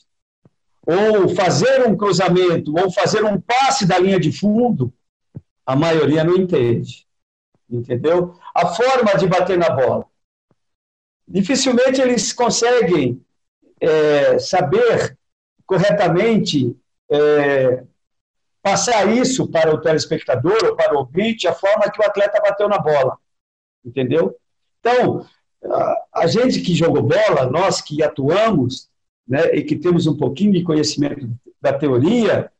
Ou 0.86 1.30
fazer 1.30 1.88
um 1.88 1.96
cruzamento, 1.96 2.76
ou 2.78 2.92
fazer 2.92 3.24
um 3.24 3.40
passe 3.40 3.86
da 3.86 3.98
linha 3.98 4.20
de 4.20 4.32
fundo, 4.32 4.94
a 5.66 5.76
maioria 5.76 6.24
não 6.24 6.36
entende. 6.36 7.08
Entendeu? 7.70 8.36
A 8.54 8.68
forma 8.68 9.16
de 9.18 9.28
bater 9.28 9.58
na 9.58 9.70
bola. 9.70 10.11
Dificilmente 11.32 12.02
eles 12.02 12.34
conseguem 12.34 13.24
é, 13.80 14.38
saber 14.38 15.18
corretamente 15.66 16.76
é, 17.10 17.84
passar 18.62 19.08
isso 19.08 19.50
para 19.50 19.74
o 19.74 19.80
telespectador 19.80 20.60
ou 20.66 20.76
para 20.76 20.94
o 20.94 21.00
ouvinte, 21.00 21.48
a 21.48 21.54
forma 21.54 21.90
que 21.90 22.02
o 22.02 22.06
atleta 22.06 22.42
bateu 22.42 22.68
na 22.68 22.78
bola. 22.78 23.18
Entendeu? 23.84 24.36
Então, 24.80 25.26
a, 26.14 26.28
gente 26.28 26.60
que 26.60 26.76
jogou 26.76 27.02
bola, 27.02 27.50
nós 27.50 27.82
que 27.82 28.04
atuamos, 28.04 28.90
né, 29.28 29.56
e 29.56 29.64
que 29.64 29.78
temos 29.78 30.06
um 30.08 30.18
pouquinho 30.18 30.52
de 30.52 30.64
conhecimento 30.64 31.30
da 31.62 31.72
teoria, 31.72 32.52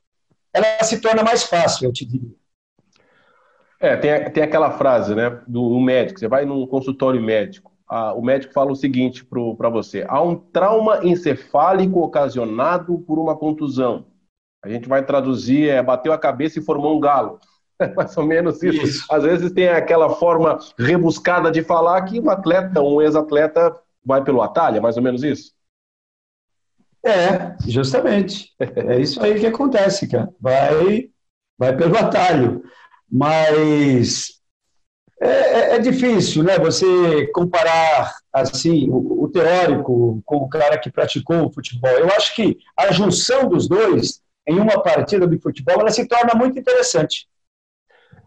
ela 0.54 0.84
se 0.84 1.02
torna 1.02 1.24
mais 1.24 1.44
fácil, 1.44 1.86
eu 1.86 1.94
te 1.94 2.06
diria. 2.06 2.36
É, 3.80 3.98
tem, 3.98 4.32
tem 4.32 4.44
aquela 4.44 4.72
frase, 4.78 5.14
né, 5.14 5.42
do 5.48 5.80
médico, 5.80 6.20
você 6.20 6.28
vai 6.28 6.46
num 6.46 6.66
consultório 6.68 7.22
médico, 7.22 7.71
a, 7.92 8.14
o 8.14 8.22
médico 8.22 8.54
fala 8.54 8.72
o 8.72 8.76
seguinte 8.76 9.26
para 9.26 9.70
você, 9.70 10.06
há 10.08 10.22
um 10.22 10.34
trauma 10.34 11.06
encefálico 11.06 12.00
ocasionado 12.00 12.98
por 13.00 13.20
uma 13.20 13.36
contusão. 13.36 14.06
A 14.64 14.70
gente 14.70 14.88
vai 14.88 15.06
traduzir, 15.06 15.68
é, 15.68 15.84
bateu 15.84 16.14
a 16.14 16.18
cabeça 16.18 16.58
e 16.58 16.64
formou 16.64 16.96
um 16.96 17.00
galo. 17.00 17.38
É 17.82 17.92
mais 17.96 18.16
ou 18.16 18.24
menos 18.24 18.62
isso. 18.62 18.84
isso. 18.84 19.06
Às 19.10 19.24
vezes 19.24 19.52
tem 19.54 19.68
aquela 19.68 20.08
forma 20.12 20.60
rebuscada 20.78 21.50
de 21.50 21.64
falar 21.64 22.00
que 22.04 22.20
um 22.20 22.30
atleta, 22.30 22.80
um 22.80 23.02
ex-atleta, 23.02 23.76
vai 24.06 24.24
pelo 24.24 24.44
atalho, 24.44 24.78
é 24.78 24.80
mais 24.80 24.98
ou 24.98 25.02
menos 25.02 25.24
isso? 25.24 25.52
É, 27.04 27.58
justamente. 27.68 28.54
É 28.60 29.00
isso 29.00 29.20
aí 29.24 29.40
que 29.40 29.48
acontece, 29.48 30.08
cara. 30.08 30.30
Vai, 30.40 31.10
vai 31.58 31.76
pelo 31.76 31.98
atalho. 31.98 32.64
Mas 33.12 34.41
é, 35.22 35.28
é, 35.28 35.76
é, 35.76 35.80
difícil, 35.80 36.44
né? 36.44 36.58
Você 36.58 37.28
comparar 37.28 38.16
assim 38.34 38.90
o, 38.90 39.24
o, 39.24 39.30
teórico 39.30 40.20
com 40.26 40.38
o 40.38 40.50
cara 40.50 40.80
que 40.80 40.92
praticou 40.92 41.46
o 41.46 41.54
futebol. 41.54 41.92
Eu 41.92 42.08
acho 42.08 42.36
que 42.36 42.58
a 42.76 42.92
junção 42.92 43.48
dos 43.48 43.68
dois 43.68 44.20
em 44.48 44.60
uma 44.60 44.82
partida 44.82 45.28
de 45.28 45.38
futebol 45.38 45.80
ela 45.80 45.92
se 45.92 46.08
torna 46.08 46.34
muito 46.34 46.58
interessante. 46.58 47.28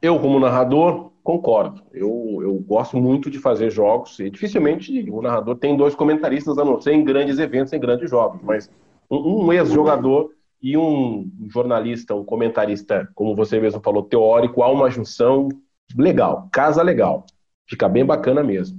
Eu, 0.01 0.21
como 0.21 0.39
narrador, 0.39 1.11
concordo. 1.25 1.83
Eu, 1.93 2.39
eu 2.41 2.55
gosto 2.61 2.97
muito 2.97 3.29
de 3.29 3.41
fazer 3.41 3.71
jogos 3.71 4.21
e 4.21 4.31
dificilmente 4.31 5.11
o 5.11 5.21
narrador 5.21 5.57
tem 5.57 5.77
dois 5.77 5.97
comentaristas, 5.97 6.57
a 6.59 6.65
não 6.65 6.81
ser 6.81 6.93
em 6.93 7.03
grandes 7.03 7.41
eventos, 7.41 7.73
em 7.73 7.81
grandes 7.81 8.09
jogos. 8.09 8.41
Mas 8.41 8.71
um, 9.11 9.47
um 9.47 9.53
ex-jogador 9.53 10.31
e 10.63 10.77
um 10.77 11.29
jornalista, 11.49 12.15
um 12.15 12.25
comentarista, 12.25 13.09
como 13.17 13.35
você 13.35 13.59
mesmo 13.59 13.81
falou, 13.83 14.05
teórico, 14.05 14.63
há 14.63 14.71
uma 14.71 14.89
junção 14.89 15.49
legal, 15.97 16.49
casa 16.53 16.83
legal. 16.83 17.27
Fica 17.69 17.89
bem 17.89 18.05
bacana 18.05 18.43
mesmo. 18.43 18.79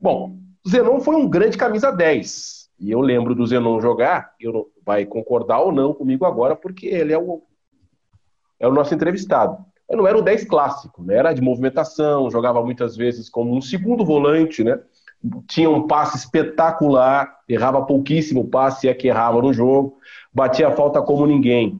Bom, 0.00 0.38
Zenon 0.68 1.00
foi 1.00 1.16
um 1.16 1.28
grande 1.28 1.56
camisa 1.56 1.90
10. 1.90 2.70
E 2.80 2.90
eu 2.90 3.00
lembro 3.00 3.34
do 3.34 3.46
Zenon 3.46 3.80
jogar, 3.80 4.32
eu 4.40 4.72
vai 4.84 5.06
concordar 5.06 5.60
ou 5.60 5.70
não 5.70 5.94
comigo 5.94 6.24
agora, 6.24 6.56
porque 6.56 6.86
ele 6.86 7.12
é 7.12 7.18
o, 7.18 7.42
é 8.58 8.66
o 8.66 8.72
nosso 8.72 8.94
entrevistado. 8.94 9.64
Eu 9.88 9.98
não 9.98 10.06
era 10.06 10.18
o 10.18 10.22
10 10.22 10.44
clássico, 10.44 11.02
né? 11.02 11.16
era 11.16 11.32
de 11.32 11.42
movimentação, 11.42 12.30
jogava 12.30 12.62
muitas 12.64 12.96
vezes 12.96 13.28
como 13.28 13.54
um 13.54 13.60
segundo 13.60 14.04
volante, 14.04 14.64
né? 14.64 14.80
tinha 15.46 15.70
um 15.70 15.86
passe 15.86 16.16
espetacular, 16.16 17.38
errava 17.48 17.84
pouquíssimo 17.84 18.48
passe, 18.48 18.88
é 18.88 18.94
que 18.94 19.08
errava 19.08 19.40
no 19.40 19.52
jogo, 19.52 19.98
batia 20.32 20.68
a 20.68 20.72
falta 20.72 21.00
como 21.00 21.26
ninguém. 21.26 21.78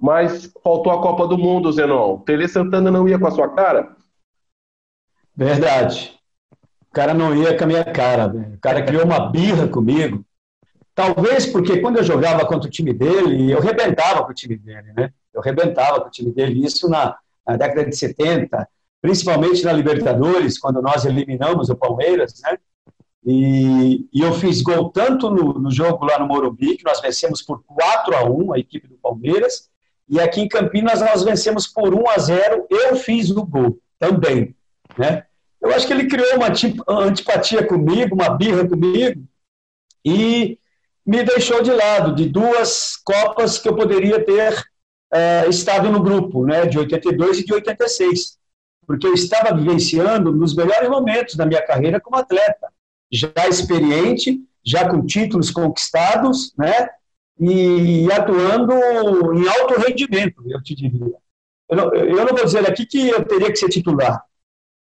Mas 0.00 0.52
faltou 0.62 0.92
a 0.92 1.02
Copa 1.02 1.26
do 1.26 1.36
Mundo, 1.36 1.72
Zenon. 1.72 2.18
Tele 2.18 2.46
Santana 2.46 2.90
não 2.90 3.08
ia 3.08 3.18
com 3.18 3.26
a 3.26 3.30
sua 3.30 3.48
cara? 3.48 3.96
Verdade. 5.34 6.18
O 6.88 6.92
cara 6.92 7.12
não 7.12 7.34
ia 7.34 7.56
com 7.56 7.64
a 7.64 7.66
minha 7.66 7.84
cara, 7.84 8.28
velho. 8.28 8.54
O 8.54 8.60
cara 8.60 8.82
criou 8.82 9.04
uma 9.04 9.28
birra 9.30 9.66
comigo. 9.68 10.24
Talvez 10.94 11.46
porque 11.46 11.80
quando 11.80 11.98
eu 11.98 12.04
jogava 12.04 12.44
contra 12.46 12.68
o 12.68 12.70
time 12.70 12.92
dele, 12.92 13.52
eu 13.52 13.60
rebentava 13.60 14.24
com 14.24 14.30
o 14.30 14.34
time 14.34 14.56
dele, 14.56 14.92
né? 14.96 15.12
Eu 15.32 15.40
rebentava 15.40 16.00
com 16.00 16.08
o 16.08 16.10
time 16.10 16.32
dele. 16.32 16.64
Isso 16.64 16.88
na, 16.88 17.16
na 17.46 17.56
década 17.56 17.88
de 17.88 17.96
70, 17.96 18.68
principalmente 19.00 19.64
na 19.64 19.72
Libertadores, 19.72 20.58
quando 20.58 20.82
nós 20.82 21.04
eliminamos 21.04 21.68
o 21.68 21.76
Palmeiras, 21.76 22.40
né? 22.42 22.58
E, 23.24 24.08
e, 24.12 24.20
eu 24.20 24.32
fiz 24.32 24.62
gol 24.62 24.90
tanto 24.90 25.28
no, 25.28 25.54
no, 25.54 25.70
jogo 25.70 26.04
lá 26.04 26.18
no 26.18 26.26
Morumbi, 26.26 26.76
que 26.76 26.84
nós 26.84 27.00
vencemos 27.00 27.42
por 27.42 27.62
4 27.64 28.16
a 28.16 28.24
1 28.24 28.54
a 28.54 28.58
equipe 28.58 28.88
do 28.88 28.96
Palmeiras, 28.96 29.68
e 30.08 30.20
aqui 30.20 30.40
em 30.40 30.48
Campinas 30.48 31.00
nós 31.00 31.22
vencemos 31.22 31.66
por 31.66 31.94
1 31.94 32.08
a 32.08 32.18
0 32.18 32.66
eu 32.70 32.96
fiz 32.96 33.30
o 33.30 33.44
gol 33.44 33.78
também, 33.98 34.54
né? 34.96 35.24
Eu 35.60 35.72
acho 35.72 35.86
que 35.86 35.92
ele 35.92 36.06
criou 36.06 36.36
uma 36.36 36.48
antipatia 37.02 37.66
comigo, 37.66 38.14
uma 38.14 38.30
birra 38.30 38.66
comigo, 38.66 39.24
e 40.04 40.58
me 41.04 41.22
deixou 41.24 41.62
de 41.62 41.72
lado 41.72 42.14
de 42.14 42.28
duas 42.28 42.96
Copas 42.96 43.58
que 43.58 43.68
eu 43.68 43.74
poderia 43.74 44.24
ter 44.24 44.64
é, 45.12 45.46
estado 45.48 45.90
no 45.90 46.02
grupo, 46.02 46.44
né, 46.44 46.66
de 46.66 46.78
82 46.78 47.40
e 47.40 47.44
de 47.44 47.54
86, 47.54 48.38
porque 48.86 49.06
eu 49.06 49.14
estava 49.14 49.56
vivenciando 49.56 50.32
nos 50.32 50.54
melhores 50.54 50.88
momentos 50.88 51.34
da 51.34 51.44
minha 51.44 51.64
carreira 51.64 52.00
como 52.00 52.16
atleta 52.16 52.68
já 53.10 53.48
experiente, 53.48 54.40
já 54.64 54.88
com 54.88 55.04
títulos 55.04 55.50
conquistados, 55.50 56.52
né? 56.56 56.90
E 57.40 58.10
atuando 58.12 58.72
em 59.34 59.48
alto 59.48 59.80
rendimento, 59.80 60.42
eu 60.46 60.62
te 60.62 60.74
diria. 60.74 61.14
Eu 61.68 61.76
não, 61.76 61.94
eu 61.94 62.24
não 62.24 62.34
vou 62.34 62.44
dizer 62.44 62.68
aqui 62.68 62.84
que 62.86 63.08
eu 63.08 63.24
teria 63.24 63.50
que 63.50 63.56
ser 63.56 63.68
titular, 63.68 64.24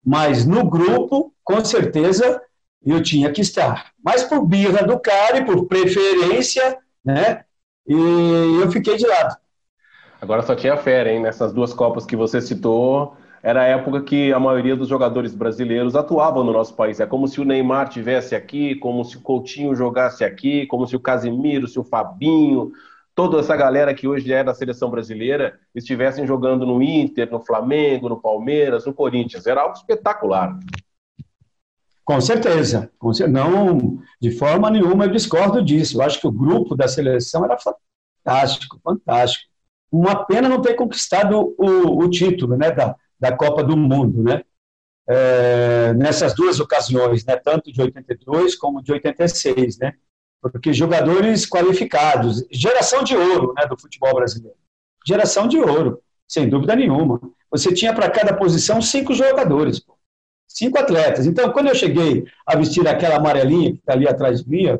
mas 0.04 0.46
no 0.46 0.68
grupo, 0.68 1.34
com 1.42 1.64
certeza, 1.64 2.40
eu 2.84 3.02
tinha 3.02 3.32
que 3.32 3.40
estar. 3.40 3.92
Mas 4.04 4.22
por 4.22 4.46
birra 4.46 4.84
do 4.84 5.00
cara 5.00 5.38
e 5.38 5.44
por 5.44 5.66
preferência, 5.66 6.78
né? 7.04 7.44
E 7.86 7.92
eu 8.60 8.70
fiquei 8.70 8.96
de 8.96 9.06
lado. 9.06 9.36
Agora 10.20 10.42
só 10.42 10.54
tinha 10.54 10.76
fera, 10.76 11.10
hein? 11.10 11.20
Nessas 11.20 11.52
duas 11.52 11.74
Copas 11.74 12.06
que 12.06 12.16
você 12.16 12.40
citou, 12.40 13.15
era 13.42 13.62
a 13.62 13.66
época 13.66 14.02
que 14.02 14.32
a 14.32 14.40
maioria 14.40 14.74
dos 14.74 14.88
jogadores 14.88 15.34
brasileiros 15.34 15.94
atuavam 15.94 16.42
no 16.42 16.52
nosso 16.52 16.74
país. 16.74 17.00
É 17.00 17.06
como 17.06 17.28
se 17.28 17.40
o 17.40 17.44
Neymar 17.44 17.88
tivesse 17.88 18.34
aqui, 18.34 18.74
como 18.76 19.04
se 19.04 19.16
o 19.16 19.20
Coutinho 19.20 19.74
jogasse 19.74 20.24
aqui, 20.24 20.66
como 20.66 20.86
se 20.86 20.96
o 20.96 21.00
Casemiro, 21.00 21.68
se 21.68 21.78
o 21.78 21.84
Fabinho, 21.84 22.72
toda 23.14 23.40
essa 23.40 23.56
galera 23.56 23.94
que 23.94 24.06
hoje 24.06 24.32
é 24.32 24.44
da 24.44 24.54
seleção 24.54 24.90
brasileira 24.90 25.58
estivessem 25.74 26.26
jogando 26.26 26.66
no 26.66 26.82
Inter, 26.82 27.30
no 27.30 27.40
Flamengo, 27.40 28.08
no 28.08 28.20
Palmeiras, 28.20 28.84
no 28.84 28.92
Corinthians. 28.92 29.46
Era 29.46 29.62
algo 29.62 29.74
espetacular. 29.74 30.58
Com 32.04 32.20
certeza. 32.20 32.90
Não, 33.28 33.98
de 34.20 34.30
forma 34.30 34.70
nenhuma 34.70 35.06
eu 35.06 35.10
discordo 35.10 35.62
disso. 35.64 35.96
Eu 35.96 36.02
acho 36.02 36.20
que 36.20 36.26
o 36.26 36.32
grupo 36.32 36.76
da 36.76 36.86
seleção 36.86 37.44
era 37.44 37.56
fantástico, 37.58 38.78
fantástico. 38.84 39.50
Uma 39.90 40.24
pena 40.24 40.48
não 40.48 40.60
ter 40.60 40.74
conquistado 40.74 41.54
o, 41.58 42.04
o 42.04 42.10
título 42.10 42.56
né, 42.56 42.70
da, 42.70 42.94
da 43.18 43.37
Copa 43.37 43.62
do 43.62 43.76
Mundo, 43.76 44.23
né? 44.23 44.42
é, 45.08 45.94
nessas 45.94 46.35
duas 46.35 46.58
ocasiões, 46.58 47.25
né, 47.25 47.37
tanto 47.37 47.73
de 47.73 47.80
82 47.80 48.56
como 48.56 48.82
de 48.82 48.92
86, 48.92 49.78
né, 49.78 49.94
porque 50.40 50.73
jogadores 50.73 51.46
qualificados, 51.46 52.44
geração 52.50 53.04
de 53.04 53.16
ouro 53.16 53.54
né, 53.56 53.66
do 53.66 53.78
futebol 53.78 54.14
brasileiro, 54.14 54.56
geração 55.06 55.46
de 55.46 55.58
ouro, 55.58 56.02
sem 56.26 56.49
dúvida 56.49 56.75
nenhuma. 56.75 57.20
Você 57.50 57.73
tinha 57.73 57.94
para 57.94 58.11
cada 58.11 58.35
posição 58.35 58.82
cinco 58.82 59.14
jogadores, 59.14 59.78
pô. 59.78 59.96
cinco 60.49 60.78
atletas. 60.78 61.26
Então, 61.26 61.52
quando 61.52 61.68
eu 61.68 61.75
cheguei 61.75 62.26
a 62.44 62.56
vestir 62.56 62.87
aquela 62.88 63.16
amarelinha 63.16 63.73
que 63.73 63.78
está 63.78 63.92
ali 63.92 64.08
atrás 64.08 64.42
de 64.42 64.50
mim, 64.50 64.78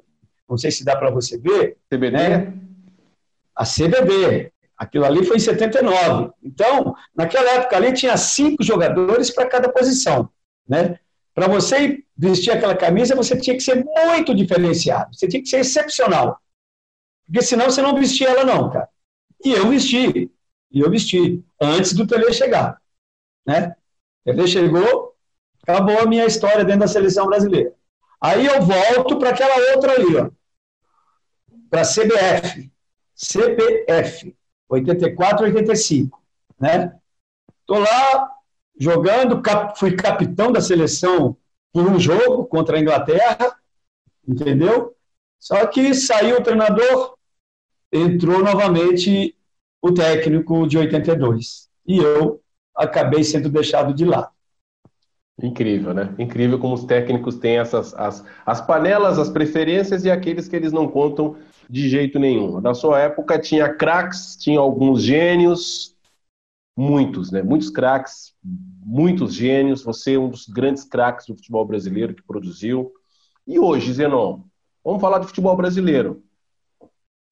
não 0.49 0.59
sei 0.59 0.73
se 0.73 0.85
dá 0.85 0.97
para 0.97 1.11
você 1.11 1.39
ver. 1.39 1.77
CBD? 1.89 2.11
Né? 2.11 2.53
A 3.55 3.65
CBD. 3.65 4.53
Aquilo 4.77 5.05
ali 5.05 5.25
foi 5.25 5.37
em 5.37 5.41
79. 5.41 6.33
Então, 6.43 6.95
naquela 7.15 7.51
época 7.53 7.77
ali 7.77 7.93
tinha 7.93 8.17
cinco 8.17 8.63
jogadores 8.63 9.31
para 9.31 9.49
cada 9.49 9.69
posição, 9.71 10.29
né? 10.69 10.99
Para 11.35 11.49
você 11.49 12.03
vestir 12.17 12.51
aquela 12.51 12.75
camisa, 12.75 13.15
você 13.15 13.39
tinha 13.39 13.57
que 13.57 13.63
ser 13.63 13.85
muito 13.85 14.35
diferenciado. 14.35 15.15
Você 15.15 15.29
tinha 15.29 15.43
que 15.43 15.49
ser 15.49 15.59
excepcional. 15.59 16.41
Porque 17.27 17.43
senão 17.43 17.67
você 17.67 17.83
não 17.83 17.95
vestia 17.95 18.29
ela 18.31 18.45
não, 18.45 18.71
cara. 18.71 18.89
E 19.45 19.53
eu 19.53 19.69
vesti. 19.69 20.31
E 20.71 20.81
eu 20.81 20.91
vesti 20.91 21.45
antes 21.61 21.93
do 21.93 22.07
Tele 22.07 22.33
chegar, 22.33 22.81
né? 23.47 23.77
O 24.25 24.31
Tele 24.31 24.49
chegou, 24.49 25.15
acabou 25.63 26.01
a 26.01 26.07
minha 26.07 26.27
história 26.27 26.65
dentro 26.65 26.81
da 26.81 26.89
seleção 26.89 27.27
brasileira. 27.27 27.73
Aí 28.21 28.47
eu 28.47 28.63
volto 28.63 29.19
para 29.19 29.31
aquela 29.31 29.75
outra 29.75 29.93
ali, 29.93 30.17
ó. 30.17 30.31
Para 31.71 31.83
CBF. 31.83 32.71
CBF. 33.15 34.37
84, 34.69 35.45
85, 35.47 36.23
né? 36.59 36.95
Tô 37.67 37.79
lá 37.79 38.31
jogando, 38.79 39.41
cap, 39.41 39.79
fui 39.79 39.97
capitão 39.97 40.53
da 40.53 40.61
seleção 40.61 41.37
por 41.73 41.87
um 41.87 41.99
jogo 41.99 42.47
contra 42.47 42.77
a 42.77 42.81
Inglaterra, 42.81 43.57
entendeu? 44.27 44.95
Só 45.39 45.67
que 45.67 45.95
saiu 45.95 46.39
o 46.39 46.43
treinador, 46.43 47.17
entrou 47.93 48.43
novamente 48.43 49.37
o 49.81 49.93
técnico 49.93 50.67
de 50.67 50.79
82 50.79 51.69
e 51.87 51.99
eu 51.99 52.41
acabei 52.75 53.23
sendo 53.23 53.49
deixado 53.49 53.95
de 53.95 54.05
lado. 54.05 54.31
Incrível, 55.43 55.93
né? 55.93 56.15
Incrível 56.19 56.59
como 56.59 56.75
os 56.75 56.85
técnicos 56.85 57.37
têm 57.37 57.59
essas 57.59 57.95
as, 57.95 58.25
as 58.45 58.61
panelas, 58.61 59.19
as 59.19 59.29
preferências 59.29 60.05
e 60.05 60.11
aqueles 60.11 60.49
que 60.49 60.57
eles 60.57 60.73
não 60.73 60.89
contam 60.89 61.37
de 61.69 61.89
jeito 61.89 62.19
nenhum. 62.19 62.61
Na 62.61 62.75
sua 62.75 63.01
época 63.01 63.39
tinha 63.39 63.73
craques, 63.73 64.37
tinha 64.37 64.61
alguns 64.61 65.03
gênios, 65.03 65.95
muitos, 66.77 67.31
né? 67.31 67.43
Muitos 67.43 67.71
craques, 67.71 68.35
muitos 68.43 69.35
gênios. 69.35 69.83
Você 69.83 70.15
é 70.15 70.19
um 70.19 70.29
dos 70.29 70.47
grandes 70.47 70.85
craques 70.85 71.27
do 71.27 71.35
futebol 71.35 71.65
brasileiro 71.65 72.15
que 72.15 72.23
produziu. 72.23 72.93
E 73.47 73.59
hoje, 73.59 73.93
Zenon, 73.93 74.43
vamos 74.85 75.01
falar 75.01 75.19
de 75.19 75.27
futebol 75.27 75.57
brasileiro. 75.57 76.23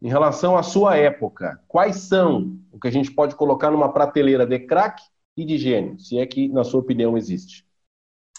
Em 0.02 0.08
relação 0.08 0.56
à 0.56 0.62
sua 0.62 0.96
época, 0.96 1.60
quais 1.66 1.96
são 1.96 2.58
o 2.70 2.78
que 2.78 2.88
a 2.88 2.90
gente 2.90 3.10
pode 3.10 3.34
colocar 3.36 3.70
numa 3.70 3.92
prateleira 3.92 4.46
de 4.46 4.58
craque 4.58 5.02
e 5.36 5.44
de 5.44 5.56
gênio, 5.56 5.98
se 5.98 6.18
é 6.18 6.26
que, 6.26 6.48
na 6.48 6.62
sua 6.62 6.80
opinião, 6.80 7.16
existe? 7.16 7.66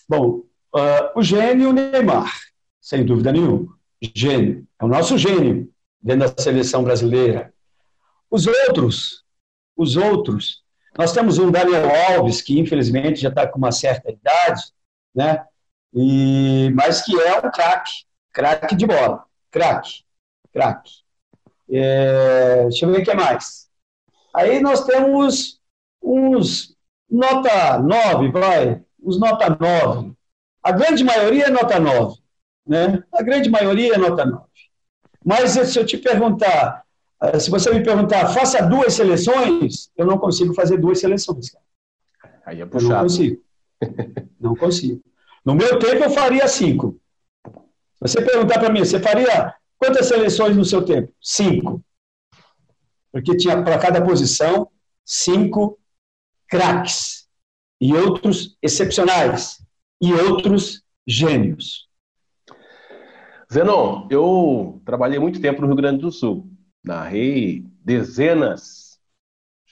Bom, 0.08 0.44
uh, 0.76 1.18
o 1.20 1.24
gênio 1.24 1.74
Neymar, 1.74 2.32
sem 2.80 3.04
dúvida 3.04 3.32
nenhuma. 3.32 3.76
Gênio. 4.14 4.66
É 4.80 4.86
o 4.86 4.88
nosso 4.88 5.18
gênio 5.18 5.74
dentro 6.06 6.30
da 6.30 6.42
seleção 6.42 6.84
brasileira. 6.84 7.52
Os 8.30 8.46
outros, 8.46 9.24
os 9.76 9.98
outros, 9.98 10.64
nós 10.96 11.12
temos 11.12 11.40
um 11.40 11.50
Daniel 11.50 11.90
Alves, 12.12 12.44
que 12.44 12.60
infelizmente 12.60 13.22
já 13.22 13.30
está 13.30 13.48
com 13.48 13.58
uma 13.58 13.72
certa 13.72 14.12
idade, 14.12 14.62
né? 15.16 15.44
E, 15.92 16.72
mas 16.76 17.02
que 17.02 17.20
é 17.20 17.40
um 17.40 17.50
craque, 17.50 17.92
craque 18.32 18.76
de 18.76 18.86
bola, 18.86 19.26
craque, 19.50 20.04
craque. 20.54 20.92
É, 21.72 22.64
deixa 22.64 22.86
eu 22.86 22.92
ver 22.92 23.02
o 23.02 23.04
que 23.04 23.14
mais. 23.16 23.68
Aí 24.36 24.60
nós 24.60 24.86
temos 24.86 25.60
uns 26.04 26.78
nota 27.10 27.80
9, 27.80 28.32
vai, 28.32 28.84
uns 29.02 29.20
nota 29.20 29.58
9. 29.60 30.14
A 30.62 30.72
grande 30.72 31.04
maioria 31.04 31.46
é 31.46 31.50
nota 31.50 31.80
9, 31.80 32.22
né? 32.68 33.04
A 33.12 33.24
grande 33.24 33.50
maioria 33.50 33.96
é 33.96 33.98
nota 33.98 34.24
9. 34.24 34.55
Mas 35.26 35.52
se 35.52 35.80
eu 35.80 35.86
te 35.86 35.98
perguntar, 35.98 36.86
eh, 37.24 37.40
se 37.40 37.50
você 37.50 37.74
me 37.74 37.84
perguntar, 37.84 38.28
faça 38.28 38.62
duas 38.62 38.94
seleções, 38.94 39.90
eu 39.98 40.06
não 40.06 40.20
consigo 40.20 40.54
fazer 40.54 40.78
duas 40.78 41.00
seleções. 41.00 41.48
Aí 42.46 42.62
é 42.62 42.66
puxado. 42.66 42.94
Eu 42.94 42.98
não 42.98 43.04
consigo. 43.04 43.42
não 44.40 44.56
consigo. 44.56 45.02
No 45.44 45.56
meu 45.56 45.80
tempo, 45.80 46.04
eu 46.04 46.12
faria 46.12 46.48
cinco. 46.48 47.00
Se 47.44 48.02
você 48.02 48.22
perguntar 48.22 48.60
para 48.60 48.72
mim, 48.72 48.80
você 48.80 49.00
faria 49.00 49.56
quantas 49.78 50.06
seleções 50.06 50.56
no 50.56 50.64
seu 50.64 50.84
tempo? 50.84 51.12
Cinco. 51.20 51.84
Porque 53.12 53.36
tinha 53.36 53.64
para 53.64 53.80
cada 53.80 54.04
posição 54.04 54.70
cinco 55.04 55.80
craques 56.48 57.28
e 57.82 57.94
outros 57.94 58.58
excepcionais 58.62 59.66
e 60.00 60.14
outros 60.14 60.84
gênios. 61.08 61.85
Zenon, 63.56 64.06
eu 64.12 64.82
trabalhei 64.84 65.18
muito 65.18 65.40
tempo 65.40 65.62
no 65.62 65.68
Rio 65.68 65.78
Grande 65.78 66.02
do 66.02 66.12
Sul. 66.12 66.46
Narrei 66.84 67.66
dezenas, 67.86 69.00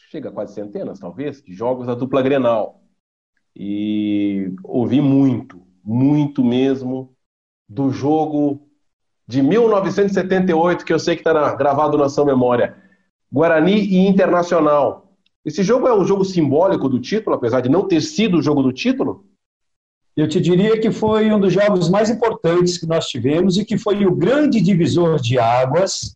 chega 0.10 0.30
a 0.30 0.32
quase 0.32 0.54
centenas, 0.54 1.00
talvez, 1.00 1.44
de 1.44 1.54
jogos 1.54 1.88
da 1.88 1.94
dupla 1.94 2.22
Grenal. 2.22 2.82
E 3.54 4.54
ouvi 4.64 5.02
muito, 5.02 5.62
muito 5.84 6.46
mesmo, 6.46 7.14
do 7.68 7.92
jogo 7.92 8.70
de 9.28 9.42
1978, 9.42 10.86
que 10.86 10.94
eu 10.94 11.00
sei 11.00 11.18
que 11.18 11.22
está 11.22 11.54
gravado 11.54 11.98
na 11.98 12.08
sua 12.08 12.24
memória. 12.24 12.82
Guarani 13.30 13.82
e 13.82 14.08
Internacional. 14.08 15.14
Esse 15.44 15.62
jogo 15.62 15.90
é 15.90 15.94
um 15.94 16.06
jogo 16.06 16.24
simbólico 16.24 16.88
do 16.88 17.02
título, 17.02 17.36
apesar 17.36 17.60
de 17.60 17.68
não 17.68 17.86
ter 17.86 18.00
sido 18.00 18.38
o 18.38 18.42
jogo 18.42 18.64
do 18.64 18.72
título? 18.72 19.26
Eu 20.16 20.28
te 20.28 20.40
diria 20.40 20.80
que 20.80 20.92
foi 20.92 21.32
um 21.32 21.40
dos 21.40 21.52
jogos 21.52 21.90
mais 21.90 22.10
importantes 22.10 22.78
que 22.78 22.86
nós 22.86 23.08
tivemos 23.08 23.58
e 23.58 23.66
que 23.66 23.78
foi 23.78 24.06
o 24.06 24.14
grande 24.14 24.62
divisor 24.62 25.20
de 25.20 25.40
águas 25.40 26.16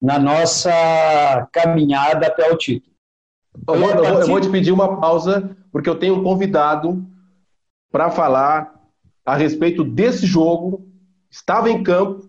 na 0.00 0.18
nossa 0.18 1.46
caminhada 1.52 2.26
até 2.26 2.50
o 2.50 2.56
título. 2.56 2.94
Eu 3.68 3.74
eu 3.74 4.26
vou, 4.26 4.40
te 4.40 4.48
pedir 4.50 4.72
uma 4.72 4.98
pausa, 5.00 5.56
porque 5.70 5.88
eu 5.88 5.98
tenho 5.98 6.16
um 6.16 6.24
convidado 6.24 7.06
para 7.92 8.10
falar 8.10 8.74
a 9.24 9.36
respeito 9.36 9.84
desse 9.84 10.26
jogo. 10.26 10.86
Estava 11.30 11.70
em 11.70 11.82
campo, 11.82 12.28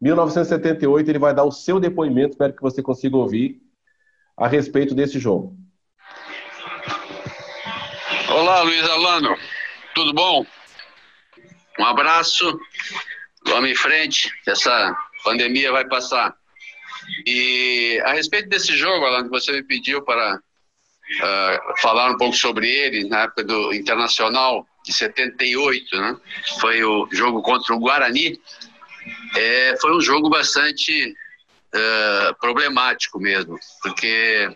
1978, 0.00 1.08
ele 1.08 1.18
vai 1.18 1.34
dar 1.34 1.44
o 1.44 1.52
seu 1.52 1.78
depoimento, 1.78 2.30
espero 2.30 2.54
que 2.54 2.62
você 2.62 2.82
consiga 2.82 3.16
ouvir, 3.16 3.60
a 4.36 4.48
respeito 4.48 4.94
desse 4.94 5.18
jogo. 5.18 5.56
Olá, 8.28 8.62
Luiz 8.62 8.88
Alano. 8.88 9.36
Tudo 9.94 10.14
bom? 10.14 10.46
Um 11.78 11.84
abraço, 11.84 12.58
vamos 13.46 13.70
em 13.70 13.74
frente, 13.74 14.30
essa 14.46 14.96
pandemia 15.22 15.70
vai 15.70 15.86
passar. 15.86 16.34
E 17.26 18.00
a 18.04 18.12
respeito 18.12 18.48
desse 18.48 18.76
jogo, 18.76 19.04
Alan, 19.04 19.24
que 19.24 19.30
você 19.30 19.52
me 19.52 19.62
pediu 19.62 20.02
para 20.02 20.36
uh, 20.36 21.80
falar 21.80 22.10
um 22.10 22.16
pouco 22.16 22.34
sobre 22.34 22.68
ele, 22.68 23.08
na 23.08 23.22
época 23.22 23.44
do 23.44 23.74
Internacional 23.74 24.66
de 24.84 24.92
78, 24.92 25.96
né? 25.96 26.16
foi 26.60 26.82
o 26.84 27.06
jogo 27.12 27.42
contra 27.42 27.74
o 27.74 27.78
Guarani, 27.78 28.40
é, 29.36 29.76
foi 29.80 29.94
um 29.94 30.00
jogo 30.00 30.30
bastante 30.30 31.14
uh, 31.74 32.34
problemático 32.40 33.18
mesmo, 33.20 33.58
porque 33.82 34.48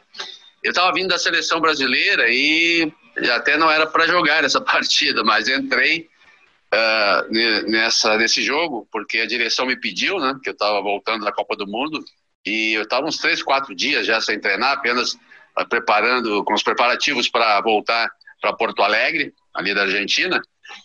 eu 0.63 0.71
estava 0.71 0.93
vindo 0.93 1.09
da 1.09 1.19
seleção 1.19 1.61
brasileira 1.61 2.27
e 2.29 2.93
até 3.35 3.57
não 3.57 3.71
era 3.71 3.87
para 3.87 4.07
jogar 4.07 4.45
essa 4.45 4.61
partida, 4.63 5.25
mas 5.25 5.49
entrei 5.49 6.09
uh, 6.73 7.71
nessa, 7.71 8.17
nesse 8.17 8.43
jogo, 8.43 8.87
porque 8.91 9.19
a 9.19 9.27
direção 9.27 9.67
me 9.67 9.77
pediu, 9.77 10.19
né, 10.19 10.39
que 10.43 10.49
eu 10.49 10.53
estava 10.53 10.81
voltando 10.81 11.25
da 11.25 11.33
Copa 11.33 11.57
do 11.57 11.67
Mundo, 11.67 12.05
e 12.45 12.75
eu 12.75 12.83
estava 12.83 13.07
uns 13.07 13.19
três, 13.19 13.43
quatro 13.43 13.75
dias 13.75 14.07
já 14.07 14.21
sem 14.21 14.39
treinar, 14.39 14.73
apenas 14.73 15.15
uh, 15.15 15.69
preparando, 15.69 16.45
com 16.45 16.55
os 16.55 16.63
preparativos 16.63 17.29
para 17.29 17.61
voltar 17.61 18.09
para 18.41 18.53
Porto 18.53 18.83
Alegre, 18.83 19.33
ali 19.55 19.75
da 19.75 19.83
Argentina, 19.83 20.41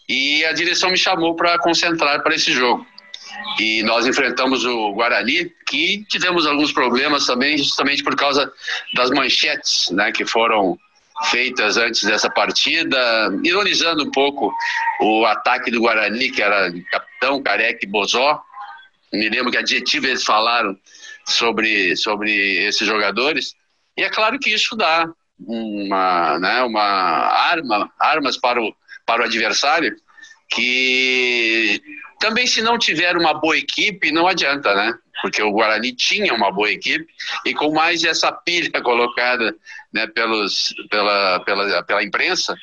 e 0.07 0.45
a 0.45 0.53
direção 0.53 0.89
me 0.89 0.97
chamou 0.97 1.35
para 1.35 1.59
concentrar 1.59 2.21
para 2.23 2.35
esse 2.35 2.51
jogo. 2.51 2.85
E 3.59 3.83
nós 3.83 4.05
enfrentamos 4.05 4.65
o 4.65 4.93
Guarani, 4.93 5.51
que 5.67 6.05
tivemos 6.09 6.45
alguns 6.45 6.71
problemas 6.71 7.25
também, 7.25 7.57
justamente 7.57 8.03
por 8.03 8.15
causa 8.15 8.51
das 8.93 9.09
manchetes, 9.09 9.89
né, 9.91 10.11
que 10.11 10.25
foram 10.25 10.77
feitas 11.29 11.77
antes 11.77 12.03
dessa 12.03 12.29
partida, 12.29 12.97
ironizando 13.43 14.03
um 14.03 14.11
pouco 14.11 14.53
o 14.99 15.25
ataque 15.25 15.71
do 15.71 15.81
Guarani, 15.81 16.31
que 16.31 16.41
era 16.41 16.71
Capitão, 16.89 17.41
Careca 17.41 17.79
e 17.83 17.87
Bozó. 17.87 18.41
Me 19.13 19.29
lembro 19.29 19.51
que 19.51 19.57
adjetivo 19.57 20.07
eles 20.07 20.23
falaram 20.23 20.77
sobre, 21.25 21.95
sobre 21.95 22.65
esses 22.65 22.87
jogadores. 22.87 23.53
E 23.97 24.03
é 24.03 24.09
claro 24.09 24.39
que 24.39 24.53
isso 24.53 24.75
dá 24.75 25.07
uma, 25.39 26.39
né, 26.39 26.63
uma 26.63 26.81
arma, 26.81 27.91
armas 27.99 28.37
para 28.37 28.61
o, 28.61 28.73
para 29.05 29.21
o 29.21 29.25
adversário 29.25 29.95
que 30.51 31.81
também 32.19 32.45
se 32.45 32.61
não 32.61 32.77
tiver 32.77 33.17
uma 33.17 33.33
boa 33.33 33.57
equipe, 33.57 34.11
não 34.11 34.27
adianta, 34.27 34.75
né? 34.75 34.93
Porque 35.21 35.41
o 35.41 35.51
Guarani 35.51 35.93
tinha 35.93 36.33
uma 36.33 36.51
boa 36.51 36.69
equipe 36.69 37.07
e 37.45 37.53
com 37.53 37.73
mais 37.73 38.03
essa 38.03 38.31
pilha 38.31 38.79
colocada 38.83 39.55
né, 39.93 40.07
pelos, 40.07 40.73
pela, 40.89 41.39
pela, 41.41 41.83
pela 41.83 42.03
imprensa, 42.03 42.55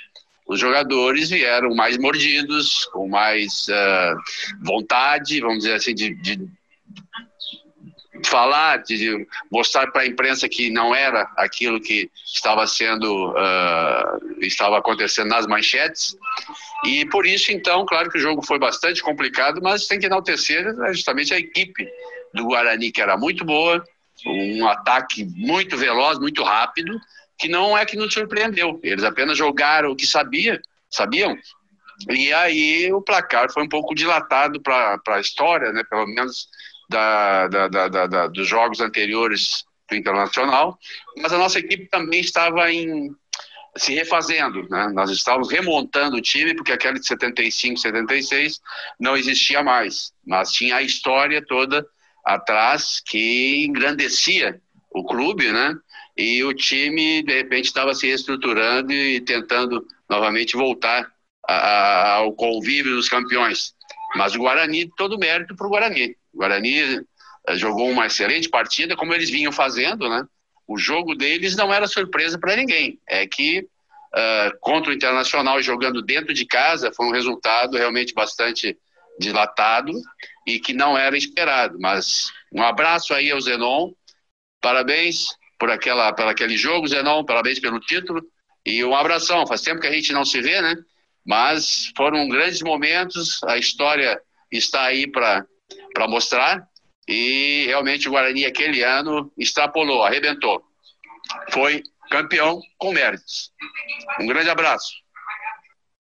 os 0.47 0.59
jogadores 0.59 1.29
vieram 1.29 1.75
mais 1.75 1.99
mordidos, 1.99 2.87
com 2.87 3.07
mais 3.07 3.67
uh, 3.69 4.65
vontade, 4.65 5.41
vamos 5.41 5.59
dizer 5.59 5.75
assim, 5.75 5.95
de, 5.95 6.15
de 6.15 6.49
falar, 8.25 8.79
de 8.79 9.27
mostrar 9.51 9.91
para 9.91 10.03
a 10.03 10.07
imprensa 10.07 10.49
que 10.49 10.71
não 10.71 10.95
era 10.95 11.31
aquilo 11.37 11.81
que 11.81 12.11
estava 12.25 12.67
sendo, 12.67 13.31
uh, 13.33 14.41
estava 14.41 14.79
acontecendo 14.79 15.29
nas 15.29 15.47
manchetes. 15.47 16.17
E 16.85 17.05
por 17.07 17.27
isso, 17.27 17.53
então, 17.53 17.85
claro 17.85 18.11
que 18.11 18.19
o 18.19 18.21
jogo 18.21 18.45
foi 18.45 18.59
bastante 18.59 19.03
complicado, 19.03 19.61
mas 19.63 19.87
tem 19.87 19.99
que 19.99 20.07
enaltecer 20.07 20.73
né, 20.75 20.93
justamente 20.95 21.35
a 21.35 21.39
equipe 21.39 21.87
do 22.33 22.45
Guarani, 22.45 22.91
que 22.91 23.03
era 23.03 23.17
muito 23.17 23.45
boa, 23.45 23.85
um 24.27 24.67
ataque 24.69 25.25
muito 25.25 25.77
veloz, 25.77 26.19
muito 26.19 26.43
rápido, 26.43 26.99
que 27.39 27.49
não 27.49 27.77
é 27.77 27.85
que 27.85 27.97
nos 27.97 28.13
surpreendeu. 28.13 28.81
Eles 28.83 29.05
apenas 29.05 29.39
jogaram 29.39 29.91
o 29.91 29.97
que 29.97 30.07
sabia, 30.07 30.61
sabiam. 30.91 31.37
E 32.09 32.33
aí 32.33 32.93
o 32.93 33.03
placar 33.03 33.53
foi 33.53 33.63
um 33.63 33.69
pouco 33.69 33.95
dilatado 33.95 34.61
para 34.61 35.01
a 35.09 35.21
história, 35.21 35.73
né, 35.73 35.83
pelo 35.89 36.07
menos 36.07 36.49
da, 36.89 37.49
da, 37.49 37.69
da, 37.69 38.07
da, 38.07 38.27
dos 38.29 38.47
jogos 38.47 38.81
anteriores 38.81 39.65
do 39.89 39.97
Internacional, 39.97 40.79
mas 41.17 41.33
a 41.33 41.39
nossa 41.39 41.59
equipe 41.59 41.87
também 41.89 42.21
estava 42.21 42.71
em, 42.71 43.11
se 43.77 43.95
refazendo, 43.95 44.69
né? 44.69 44.91
nós 44.93 45.11
estávamos 45.11 45.51
remontando 45.51 46.17
o 46.17 46.21
time, 46.21 46.55
porque 46.55 46.73
aquele 46.73 46.99
de 46.99 47.07
75, 47.07 47.79
76 47.79 48.61
não 48.99 49.17
existia 49.17 49.63
mais, 49.63 50.13
mas 50.27 50.53
tinha 50.53 50.77
a 50.77 50.83
história 50.83 51.45
toda 51.45 51.87
atrás 52.29 53.01
que 53.05 53.65
engrandecia 53.65 54.61
o 54.91 55.03
clube, 55.03 55.51
né? 55.51 55.75
E 56.15 56.45
o 56.45 56.53
time, 56.53 57.23
de 57.23 57.33
repente, 57.33 57.67
estava 57.67 57.95
se 57.95 58.07
reestruturando 58.07 58.93
e 58.93 59.21
tentando 59.21 59.87
novamente 60.11 60.57
voltar 60.57 61.11
a, 61.49 61.55
a, 61.55 62.13
ao 62.17 62.33
convívio 62.33 62.97
dos 62.97 63.09
campeões. 63.09 63.73
Mas 64.15 64.35
o 64.35 64.41
Guarani, 64.41 64.91
todo 64.97 65.19
mérito 65.19 65.57
para 65.57 65.67
o 65.67 65.71
Guarani. 65.71 66.17
O 66.35 66.39
Guarani 66.39 66.81
eh, 67.47 67.57
jogou 67.57 67.89
uma 67.89 68.07
excelente 68.07 68.49
partida, 68.49 68.97
como 68.97 69.15
eles 69.15 69.31
vinham 69.31 69.53
fazendo, 69.53 70.09
né? 70.09 70.27
O 70.67 70.77
jogo 70.77 71.15
deles 71.15 71.57
não 71.57 71.73
era 71.73 71.87
surpresa 71.87 72.39
para 72.39 72.57
ninguém. 72.57 72.99
É 73.09 73.27
que 73.27 73.61
uh, 73.61 74.59
contra 74.61 74.91
o 74.91 74.95
Internacional 74.95 75.63
jogando 75.63 76.03
dentro 76.03 76.35
de 76.35 76.45
casa 76.45 76.93
foi 76.93 77.07
um 77.07 77.13
resultado 77.13 77.79
realmente 77.79 78.13
bastante 78.13 78.77
dilatado 79.19 79.93
e 80.49 80.59
que 80.59 80.73
não 80.73 80.97
era 80.97 81.17
esperado. 81.17 81.79
Mas 81.79 82.31
um 82.53 82.63
abraço 82.63 83.13
aí 83.13 83.31
ao 83.31 83.41
Zenon, 83.41 83.93
parabéns 84.61 85.29
por, 85.59 85.71
aquela, 85.71 86.13
por 86.13 86.27
aquele 86.27 86.57
jogo, 86.57 86.89
Zenon, 86.89 87.23
parabéns 87.25 87.61
pelo 87.61 87.79
título 87.79 88.23
e 88.65 88.83
um 88.83 88.95
abração. 88.95 89.47
Faz 89.47 89.61
tempo 89.61 89.81
que 89.81 89.87
a 89.87 89.93
gente 89.93 90.13
não 90.13 90.25
se 90.25 90.41
vê, 90.41 90.63
né? 90.63 90.75
Mas 91.27 91.93
foram 91.95 92.27
grandes 92.29 92.63
momentos, 92.63 93.43
a 93.45 93.59
história 93.59 94.19
está 94.51 94.85
aí 94.85 95.07
para 95.07 95.47
mostrar 96.09 96.67
e 97.07 97.67
realmente 97.67 98.09
o 98.09 98.13
Guarani 98.13 98.47
aquele 98.47 98.83
ano 98.83 99.31
extrapolou, 99.37 100.03
arrebentou. 100.03 100.63
Foi 101.51 101.83
campeão 102.11 102.63
com 102.79 102.93
méritos. 102.93 103.53
Um 104.19 104.27
grande 104.27 104.49
abraço. 104.49 104.95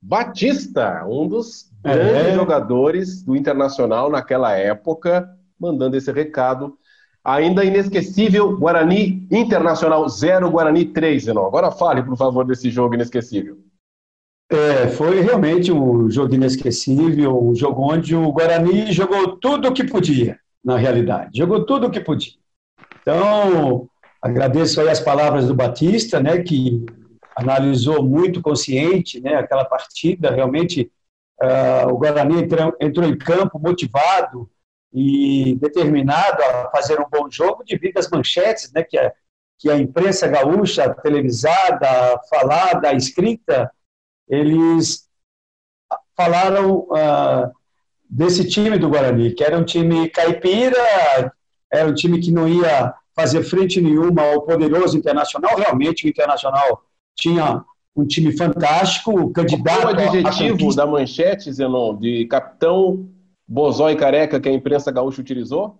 Batista, 0.00 1.04
um 1.06 1.28
dos 1.28 1.67
grandes 1.82 2.32
é. 2.32 2.34
jogadores 2.34 3.22
do 3.22 3.36
Internacional 3.36 4.10
naquela 4.10 4.52
época, 4.52 5.28
mandando 5.58 5.96
esse 5.96 6.10
recado. 6.12 6.76
Ainda 7.24 7.64
inesquecível, 7.64 8.56
Guarani 8.56 9.26
Internacional 9.30 10.08
0, 10.08 10.50
Guarani 10.50 10.86
3, 10.86 11.24
Zenon. 11.24 11.46
Agora 11.46 11.70
fale, 11.70 12.02
por 12.02 12.16
favor, 12.16 12.44
desse 12.44 12.70
jogo 12.70 12.94
inesquecível. 12.94 13.58
É, 14.50 14.88
foi 14.88 15.20
realmente 15.20 15.70
um 15.70 16.10
jogo 16.10 16.34
inesquecível, 16.34 17.38
um 17.38 17.54
jogo 17.54 17.82
onde 17.92 18.16
o 18.16 18.32
Guarani 18.32 18.90
jogou 18.92 19.36
tudo 19.36 19.68
o 19.68 19.72
que 19.72 19.84
podia, 19.84 20.38
na 20.64 20.78
realidade. 20.78 21.36
Jogou 21.36 21.66
tudo 21.66 21.86
o 21.86 21.90
que 21.90 22.00
podia. 22.00 22.32
Então, 23.02 23.86
agradeço 24.22 24.80
aí 24.80 24.88
as 24.88 25.00
palavras 25.00 25.46
do 25.46 25.54
Batista, 25.54 26.18
né, 26.18 26.38
que 26.38 26.84
analisou 27.36 28.02
muito 28.02 28.40
consciente 28.40 29.20
né, 29.20 29.34
aquela 29.34 29.66
partida. 29.66 30.30
Realmente, 30.30 30.90
uh, 31.42 31.88
o 31.92 31.98
Guarani 31.98 32.42
entrou, 32.42 32.76
entrou 32.80 33.06
em 33.06 33.16
campo 33.16 33.58
motivado 33.58 34.50
e 34.92 35.56
determinado 35.60 36.42
a 36.42 36.70
fazer 36.70 37.00
um 37.00 37.08
bom 37.10 37.30
jogo 37.30 37.64
devido 37.66 37.98
às 37.98 38.08
manchetes 38.08 38.72
né, 38.72 38.82
que, 38.82 38.98
a, 38.98 39.12
que 39.58 39.70
a 39.70 39.76
imprensa 39.76 40.26
gaúcha, 40.26 40.94
televisada, 40.94 42.20
falada, 42.30 42.94
escrita, 42.94 43.70
eles 44.28 45.08
falaram 46.16 46.86
uh, 46.90 47.52
desse 48.08 48.48
time 48.48 48.78
do 48.78 48.88
Guarani, 48.88 49.34
que 49.34 49.44
era 49.44 49.58
um 49.58 49.64
time 49.64 50.08
caipira, 50.08 51.32
era 51.70 51.88
um 51.88 51.94
time 51.94 52.20
que 52.20 52.30
não 52.30 52.48
ia 52.48 52.94
fazer 53.14 53.42
frente 53.42 53.80
nenhuma 53.80 54.22
ao 54.22 54.42
poderoso 54.42 54.96
Internacional. 54.96 55.56
Realmente, 55.56 56.06
o 56.06 56.08
Internacional 56.08 56.82
tinha 57.14 57.64
um 57.98 58.06
time 58.06 58.36
fantástico, 58.36 59.30
candidato. 59.32 59.80
Qual 59.80 59.94
o 59.94 59.98
adjetivo 59.98 60.74
da 60.74 60.86
manchete, 60.86 61.52
Zenon, 61.52 61.98
de 61.98 62.26
capitão 62.26 63.08
Bozói 63.46 63.96
Careca 63.96 64.38
que 64.38 64.48
a 64.48 64.52
imprensa 64.52 64.92
gaúcha 64.92 65.20
utilizou? 65.20 65.76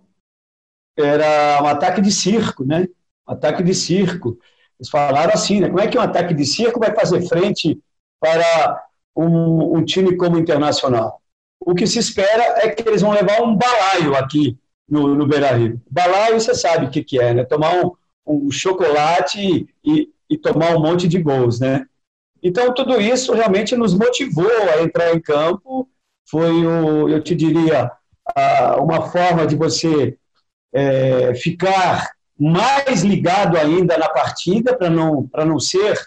Era 0.97 1.63
um 1.63 1.67
ataque 1.67 2.01
de 2.01 2.11
circo, 2.11 2.65
né? 2.65 2.89
Um 3.25 3.31
ataque 3.31 3.63
de 3.63 3.73
circo. 3.73 4.37
Eles 4.77 4.89
falaram 4.89 5.33
assim, 5.33 5.61
né? 5.61 5.69
Como 5.69 5.79
é 5.79 5.87
que 5.87 5.97
um 5.97 6.01
ataque 6.01 6.33
de 6.33 6.45
circo 6.45 6.77
vai 6.77 6.93
fazer 6.93 7.21
frente 7.21 7.79
para 8.19 8.83
um, 9.15 9.77
um 9.77 9.85
time 9.85 10.17
como 10.17 10.35
o 10.35 10.39
Internacional. 10.39 11.21
O 11.57 11.73
que 11.73 11.87
se 11.87 11.99
espera 11.99 12.65
é 12.65 12.69
que 12.69 12.87
eles 12.87 13.01
vão 13.01 13.11
levar 13.11 13.41
um 13.41 13.55
balaio 13.55 14.15
aqui 14.15 14.57
no, 14.89 15.15
no 15.15 15.25
Beira-Rio. 15.25 15.81
Balaio, 15.89 16.39
você 16.39 16.53
sabe 16.53 16.87
o 16.87 16.89
que, 16.89 17.01
que 17.01 17.19
é, 17.19 17.33
né? 17.33 17.45
Tomar 17.45 17.85
um, 17.85 17.91
um 18.25 18.51
chocolate 18.51 19.67
e, 19.85 20.09
e 20.29 20.37
tomar 20.37 20.75
um 20.75 20.81
monte 20.81 21.07
de 21.07 21.21
gols, 21.21 21.61
né? 21.61 21.85
Então, 22.41 22.73
tudo 22.73 22.99
isso 23.01 23.33
realmente 23.33 23.75
nos 23.75 23.93
motivou 23.93 24.51
a 24.73 24.81
entrar 24.81 25.13
em 25.13 25.19
campo. 25.19 25.87
Foi, 26.29 26.65
o, 26.65 27.09
eu 27.09 27.21
te 27.23 27.35
diria, 27.35 27.91
uma 28.79 29.09
forma 29.09 29.45
de 29.45 29.55
você 29.55 30.17
é, 30.73 31.33
ficar 31.35 32.11
mais 32.37 33.03
ligado 33.03 33.57
ainda 33.57 33.97
na 33.97 34.07
partida, 34.07 34.75
para 34.75 34.89
não, 34.89 35.29
não 35.45 35.59
ser 35.59 35.99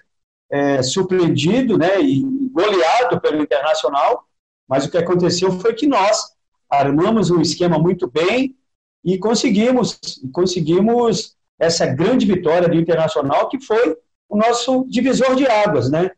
é, 0.50 0.82
surpreendido 0.82 1.76
né, 1.76 2.00
e 2.00 2.22
goleado 2.50 3.20
pelo 3.20 3.42
Internacional, 3.42 4.24
mas 4.68 4.84
o 4.84 4.90
que 4.90 4.98
aconteceu 4.98 5.60
foi 5.60 5.74
que 5.74 5.86
nós 5.86 6.32
armamos 6.70 7.30
um 7.30 7.40
esquema 7.40 7.78
muito 7.78 8.10
bem 8.10 8.56
e 9.04 9.18
conseguimos, 9.18 9.98
conseguimos 10.32 11.36
essa 11.58 11.86
grande 11.86 12.24
vitória 12.24 12.68
do 12.68 12.76
Internacional, 12.76 13.48
que 13.48 13.60
foi 13.60 13.96
o 14.28 14.36
nosso 14.36 14.86
divisor 14.88 15.34
de 15.34 15.46
águas, 15.46 15.90
né? 15.90 16.10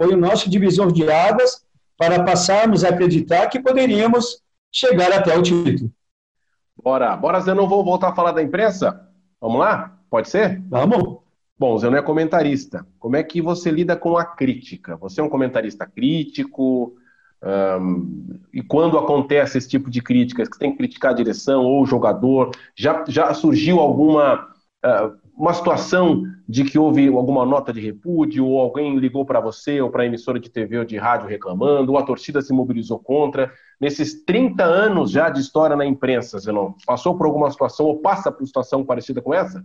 Foi 0.00 0.14
o 0.14 0.16
nosso 0.16 0.48
divisor 0.48 0.90
de 0.90 1.10
águas 1.10 1.62
para 1.98 2.24
passarmos 2.24 2.84
a 2.84 2.88
acreditar 2.88 3.48
que 3.48 3.60
poderíamos 3.60 4.40
chegar 4.72 5.12
até 5.12 5.36
o 5.36 5.42
título. 5.42 5.92
Bora, 6.82 7.14
bora, 7.18 7.38
Zé, 7.40 7.52
não 7.52 7.68
vou 7.68 7.84
voltar 7.84 8.08
a 8.08 8.14
falar 8.14 8.32
da 8.32 8.42
imprensa? 8.42 9.06
Vamos 9.38 9.60
lá? 9.60 9.98
Pode 10.08 10.30
ser? 10.30 10.58
Vamos. 10.70 11.18
Bom, 11.58 11.78
você 11.78 11.90
não 11.90 11.98
é 11.98 12.02
comentarista. 12.02 12.86
Como 12.98 13.14
é 13.14 13.22
que 13.22 13.42
você 13.42 13.70
lida 13.70 13.94
com 13.94 14.16
a 14.16 14.24
crítica? 14.24 14.96
Você 14.96 15.20
é 15.20 15.24
um 15.24 15.28
comentarista 15.28 15.84
crítico? 15.84 16.94
Um, 17.42 18.40
e 18.54 18.62
quando 18.62 18.96
acontece 18.96 19.58
esse 19.58 19.68
tipo 19.68 19.90
de 19.90 20.00
críticas, 20.00 20.48
que 20.48 20.58
tem 20.58 20.70
que 20.70 20.78
criticar 20.78 21.10
a 21.10 21.16
direção 21.16 21.62
ou 21.62 21.82
o 21.82 21.86
jogador, 21.86 22.52
já, 22.74 23.04
já 23.06 23.34
surgiu 23.34 23.78
alguma 23.78 24.48
uh, 24.82 25.18
uma 25.40 25.54
situação 25.54 26.22
de 26.46 26.64
que 26.64 26.78
houve 26.78 27.08
alguma 27.08 27.46
nota 27.46 27.72
de 27.72 27.80
repúdio, 27.80 28.46
ou 28.46 28.60
alguém 28.60 28.98
ligou 28.98 29.24
para 29.24 29.40
você, 29.40 29.80
ou 29.80 29.90
para 29.90 30.02
a 30.02 30.06
emissora 30.06 30.38
de 30.38 30.50
TV 30.50 30.78
ou 30.78 30.84
de 30.84 30.98
rádio 30.98 31.28
reclamando, 31.28 31.92
ou 31.92 31.98
a 31.98 32.02
torcida 32.02 32.42
se 32.42 32.52
mobilizou 32.52 32.98
contra? 32.98 33.50
Nesses 33.80 34.22
30 34.24 34.62
anos 34.62 35.10
já 35.10 35.30
de 35.30 35.40
história 35.40 35.74
na 35.74 35.86
imprensa, 35.86 36.38
Zenon, 36.38 36.74
passou 36.84 37.16
por 37.16 37.24
alguma 37.24 37.50
situação 37.50 37.86
ou 37.86 38.00
passa 38.00 38.30
por 38.30 38.46
situação 38.46 38.84
parecida 38.84 39.22
com 39.22 39.32
essa? 39.32 39.64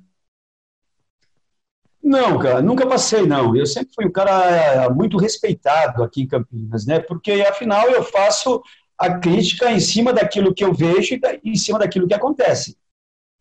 Não, 2.01 2.39
cara, 2.39 2.61
nunca 2.61 2.87
passei, 2.87 3.25
não. 3.25 3.53
Eu 3.53 3.65
sempre 3.65 3.93
fui 3.93 4.05
um 4.05 4.11
cara 4.11 4.85
eh, 4.85 4.89
muito 4.89 5.17
respeitado 5.17 6.03
aqui 6.03 6.21
em 6.21 6.27
Campinas, 6.27 6.85
né? 6.85 6.99
Porque, 6.99 7.31
afinal, 7.41 7.89
eu 7.89 8.01
faço 8.03 8.61
a 8.97 9.17
crítica 9.17 9.69
em 9.69 9.79
cima 9.81 10.13
daquilo 10.13 10.53
que 10.53 10.63
eu 10.63 10.73
vejo 10.73 11.15
e 11.15 11.51
em 11.51 11.55
cima 11.55 11.79
daquilo 11.79 12.07
que 12.07 12.13
acontece. 12.13 12.77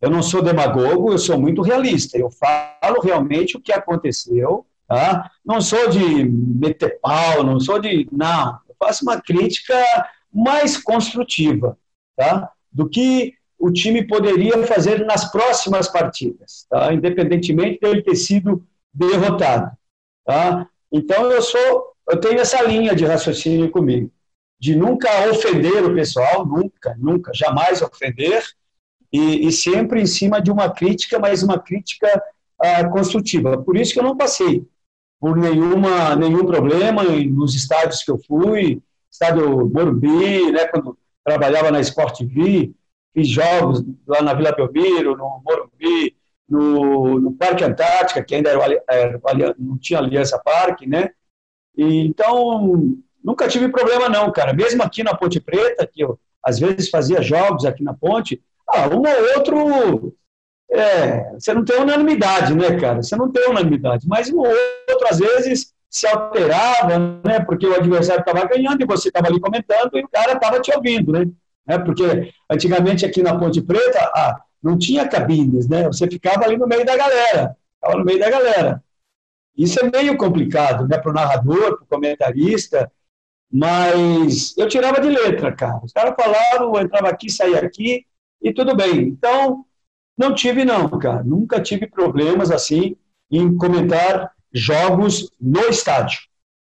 Eu 0.01 0.09
não 0.09 0.21
sou 0.21 0.41
demagogo, 0.41 1.11
eu 1.11 1.17
sou 1.17 1.39
muito 1.39 1.61
realista. 1.61 2.17
Eu 2.17 2.29
falo 2.29 3.01
realmente 3.01 3.57
o 3.57 3.61
que 3.61 3.71
aconteceu, 3.71 4.65
tá? 4.87 5.31
Não 5.43 5.61
sou 5.61 5.89
de 5.89 6.25
meter 6.25 6.99
pau, 7.01 7.43
não 7.43 7.59
sou 7.59 7.79
de... 7.79 8.07
Não, 8.11 8.59
eu 8.67 8.75
faço 8.77 9.03
uma 9.03 9.21
crítica 9.21 9.75
mais 10.31 10.77
construtiva, 10.77 11.77
tá? 12.15 12.51
Do 12.71 12.89
que 12.89 13.33
o 13.57 13.71
time 13.71 14.05
poderia 14.05 14.65
fazer 14.67 15.05
nas 15.05 15.31
próximas 15.31 15.87
partidas, 15.87 16.67
tá? 16.69 16.93
Independentemente 16.93 17.79
dele 17.79 18.01
ter 18.01 18.15
sido 18.15 18.65
derrotado, 18.93 19.71
tá? 20.25 20.67
Então 20.91 21.31
eu 21.31 21.41
sou, 21.41 21.93
eu 22.09 22.19
tenho 22.19 22.39
essa 22.39 22.61
linha 22.63 22.95
de 22.95 23.05
raciocínio 23.05 23.71
comigo, 23.71 24.11
de 24.59 24.75
nunca 24.75 25.09
ofender 25.29 25.83
o 25.83 25.93
pessoal, 25.95 26.45
nunca, 26.45 26.95
nunca, 26.97 27.31
jamais 27.33 27.81
ofender, 27.81 28.43
e, 29.15 29.47
e 29.47 29.51
sempre 29.51 30.01
em 30.01 30.05
cima 30.05 30.41
de 30.41 30.51
uma 30.51 30.69
crítica, 30.69 31.17
mas 31.17 31.41
uma 31.41 31.57
crítica 31.57 32.21
ah, 32.59 32.87
construtiva. 32.89 33.57
Por 33.57 33.77
isso 33.77 33.93
que 33.93 33.99
eu 33.99 34.03
não 34.03 34.17
passei 34.17 34.67
por 35.19 35.37
nenhuma, 35.37 36.15
nenhum 36.15 36.45
problema 36.45 37.01
nos 37.03 37.55
estádios 37.55 38.03
que 38.03 38.11
eu 38.11 38.17
fui, 38.17 38.81
estádio 39.09 39.69
Morumbi, 39.69 40.51
né, 40.51 40.67
quando 40.67 40.97
trabalhava 41.23 41.71
na 41.71 41.79
Sport 41.79 42.17
TV, 42.17 42.73
fiz 43.13 43.29
jogos 43.29 43.83
lá 44.05 44.21
na 44.21 44.33
Vila 44.33 44.51
Belmiro, 44.51 45.15
no 45.15 45.41
Morumbi, 45.45 46.15
no, 46.47 47.19
no 47.19 47.31
Parque 47.31 47.63
Antártica, 47.63 48.21
que 48.21 48.35
ainda 48.35 48.49
era, 48.49 48.83
era, 48.89 49.55
não 49.57 49.77
tinha 49.77 49.99
Aliança 49.99 50.37
Parque, 50.43 50.85
né? 50.85 51.09
E, 51.75 52.05
então, 52.05 52.97
nunca 53.23 53.47
tive 53.47 53.69
problema 53.69 54.09
não, 54.09 54.31
cara. 54.31 54.53
Mesmo 54.53 54.83
aqui 54.83 55.01
na 55.01 55.15
Ponte 55.15 55.39
Preta, 55.39 55.87
que 55.87 56.03
eu 56.03 56.19
às 56.43 56.59
vezes 56.59 56.89
fazia 56.89 57.23
jogos 57.23 57.65
aqui 57.65 57.81
na 57.81 57.93
Ponte, 57.93 58.39
ah, 58.75 58.89
um 58.89 58.99
ou 58.99 59.37
outro 59.37 60.15
é, 60.69 61.31
você 61.33 61.53
não 61.53 61.63
tem 61.63 61.79
unanimidade, 61.79 62.53
né, 62.55 62.79
cara? 62.79 63.01
Você 63.01 63.15
não 63.15 63.31
tem 63.31 63.49
unanimidade. 63.49 64.07
Mas 64.07 64.31
um 64.31 64.39
outro, 64.39 65.07
às 65.09 65.19
vezes, 65.19 65.73
se 65.89 66.07
alterava, 66.07 66.97
né? 67.23 67.39
Porque 67.45 67.67
o 67.67 67.75
adversário 67.75 68.21
estava 68.21 68.45
ganhando 68.47 68.81
e 68.81 68.85
você 68.85 69.09
estava 69.09 69.27
ali 69.27 69.39
comentando 69.39 69.97
e 69.97 70.03
o 70.03 70.09
cara 70.09 70.33
estava 70.33 70.59
te 70.59 70.75
ouvindo, 70.75 71.11
né? 71.11 71.27
É, 71.67 71.77
porque 71.77 72.31
antigamente 72.49 73.05
aqui 73.05 73.23
na 73.23 73.37
Ponte 73.37 73.61
Preta 73.61 73.99
ah, 74.13 74.41
não 74.61 74.77
tinha 74.77 75.07
cabines, 75.07 75.67
né? 75.67 75.85
Você 75.85 76.07
ficava 76.07 76.45
ali 76.45 76.57
no 76.57 76.67
meio 76.67 76.85
da 76.85 76.97
galera, 76.97 77.55
ficava 77.75 77.97
no 77.99 78.05
meio 78.05 78.19
da 78.19 78.29
galera. 78.29 78.83
Isso 79.57 79.79
é 79.79 79.89
meio 79.89 80.17
complicado, 80.17 80.87
né? 80.87 80.97
Para 80.97 81.11
o 81.11 81.13
narrador, 81.13 81.77
para 81.77 81.83
o 81.83 81.87
comentarista, 81.87 82.91
mas 83.51 84.55
eu 84.57 84.67
tirava 84.67 84.99
de 84.99 85.09
letra, 85.09 85.51
cara. 85.53 85.79
Os 85.83 85.93
caras 85.93 86.13
falavam, 86.19 86.79
entrava 86.81 87.07
aqui, 87.07 87.31
saía 87.31 87.59
aqui 87.59 88.05
e 88.45 88.53
tudo 88.53 88.75
bem. 88.75 89.07
Então 89.07 89.65
não 90.15 90.33
tive, 90.33 90.63
não, 90.63 90.87
cara. 90.87 91.23
Nunca 91.23 91.59
tive 91.59 91.87
problemas 91.87 92.51
assim 92.51 92.95
em 93.29 93.57
comentar 93.57 94.31
jogos 94.53 95.29
no 95.41 95.61
estádio. 95.61 96.19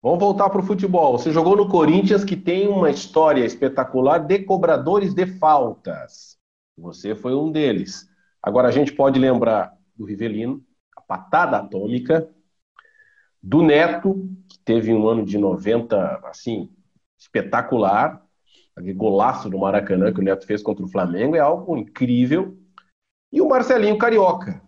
Vamos 0.02 0.20
voltar 0.20 0.50
para 0.50 0.62
o 0.62 0.66
futebol. 0.66 1.18
Você 1.18 1.32
jogou 1.32 1.56
no 1.56 1.70
Corinthians, 1.70 2.24
que 2.24 2.36
tem 2.36 2.68
uma 2.68 2.90
história 2.90 3.46
espetacular 3.46 4.18
de 4.18 4.40
cobradores 4.40 5.14
de 5.14 5.28
faltas. 5.38 6.38
Você 6.76 7.16
foi 7.16 7.36
um 7.36 7.52
deles. 7.52 8.10
Agora 8.42 8.70
a 8.70 8.72
gente 8.72 8.94
pode 8.94 9.20
lembrar 9.20 9.74
do 9.96 10.06
Rivelino, 10.06 10.64
a 10.98 11.02
patada 11.02 11.58
atômica, 11.58 12.30
do 13.44 13.62
Neto, 13.62 14.28
que 14.48 14.58
teve 14.60 14.94
um 14.94 15.08
ano 15.08 15.24
de 15.24 15.38
90, 15.38 16.22
assim, 16.26 16.70
espetacular. 17.18 18.26
Aquele 18.80 18.94
golaço 18.94 19.50
do 19.50 19.60
Maracanã 19.60 20.14
que 20.14 20.22
o 20.22 20.24
Neto 20.24 20.46
fez 20.46 20.64
contra 20.64 20.86
o 20.86 20.88
Flamengo 20.88 21.36
é 21.36 21.40
algo 21.40 21.78
incrível. 21.78 22.58
E 23.32 23.42
o 23.42 23.48
Marcelinho 23.48 23.98
Carioca. 23.98 24.62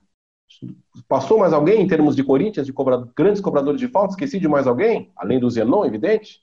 Passou 1.08 1.39
mais 1.39 1.54
alguém 1.54 1.82
em 1.82 1.88
termos 1.88 2.13
de 2.13 2.24
Corinthians, 2.24 2.65
de 2.65 2.74
cobrador, 2.74 3.10
grandes 3.15 3.41
cobradores 3.41 3.80
de 3.80 3.88
falta? 3.88 4.12
Esqueci 4.12 4.38
de 4.38 4.50
mais 4.50 4.67
alguém? 4.67 5.10
Além 5.15 5.39
do 5.39 5.50
Zenon, 5.50 5.86
evidente? 5.86 6.41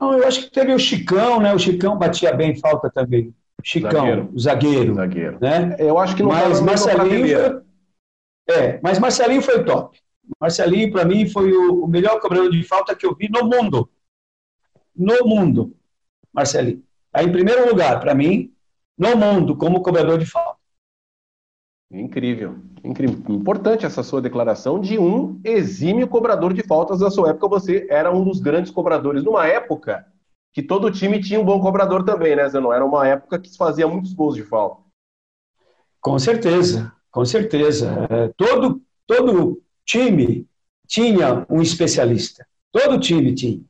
Não, 0.00 0.18
eu 0.18 0.26
acho 0.26 0.42
que 0.42 0.50
teve 0.50 0.74
o 0.74 0.78
Chicão, 0.78 1.40
né? 1.40 1.54
O 1.54 1.58
Chicão 1.58 1.96
batia 1.96 2.32
bem 2.32 2.56
falta 2.56 2.90
também. 2.90 3.32
Chicão, 3.62 3.92
zagueiro. 3.92 4.30
o 4.34 4.38
zagueiro. 4.38 4.94
zagueiro. 4.94 5.38
Né? 5.40 5.76
Eu 5.78 5.98
acho 5.98 6.16
que 6.16 6.22
não 6.22 6.30
mas 6.30 6.60
Marcelinho 6.60 7.38
foi... 7.38 7.62
É, 8.50 8.80
mas 8.82 8.98
Marcelinho 8.98 9.40
foi 9.40 9.64
top. 9.64 9.96
Marcelinho, 10.40 10.90
para 10.90 11.04
mim, 11.04 11.28
foi 11.28 11.52
o, 11.52 11.86
melhor 11.86 12.20
cobrador 12.20 12.50
de 12.50 12.62
falta 12.64 12.94
que 12.94 13.06
eu 13.06 13.14
vi 13.14 13.28
no 13.30 13.44
mundo. 13.44 13.88
No 14.96 15.26
mundo, 15.26 15.74
Marcelinho. 16.34 16.82
Aí, 17.12 17.26
em 17.26 17.32
primeiro 17.32 17.68
lugar, 17.68 18.00
para 18.00 18.14
mim, 18.14 18.52
no 18.98 19.16
mundo, 19.16 19.56
como 19.56 19.82
cobrador 19.82 20.18
de 20.18 20.26
falta. 20.26 20.58
Incrível, 21.90 22.56
incrível. 22.82 23.22
Importante 23.28 23.86
essa 23.86 24.02
sua 24.02 24.20
declaração 24.20 24.80
de 24.80 24.98
um 24.98 25.40
exímio 25.44 26.08
cobrador 26.08 26.52
de 26.52 26.62
faltas 26.62 26.98
da 26.98 27.10
sua 27.10 27.30
época. 27.30 27.48
Você 27.48 27.86
era 27.88 28.12
um 28.12 28.24
dos 28.24 28.40
grandes 28.40 28.72
cobradores 28.72 29.22
numa 29.22 29.46
época 29.46 30.04
que 30.52 30.62
todo 30.62 30.90
time 30.90 31.20
tinha 31.20 31.38
um 31.40 31.44
bom 31.44 31.60
cobrador 31.60 32.04
também, 32.04 32.34
né, 32.34 32.48
Zenon? 32.48 32.72
Era 32.72 32.84
uma 32.84 33.06
época 33.06 33.38
que 33.38 33.48
se 33.48 33.56
fazia 33.56 33.86
muitos 33.86 34.12
gols 34.12 34.34
de 34.34 34.42
falta. 34.42 34.82
Com 36.00 36.18
certeza, 36.18 36.92
com 37.10 37.24
certeza. 37.24 38.06
É, 38.10 38.28
todo, 38.36 38.82
todo 39.06 39.62
time 39.84 40.48
tinha 40.86 41.46
um 41.48 41.62
especialista. 41.62 42.46
Todo 42.72 42.98
time 42.98 43.34
tinha. 43.34 43.62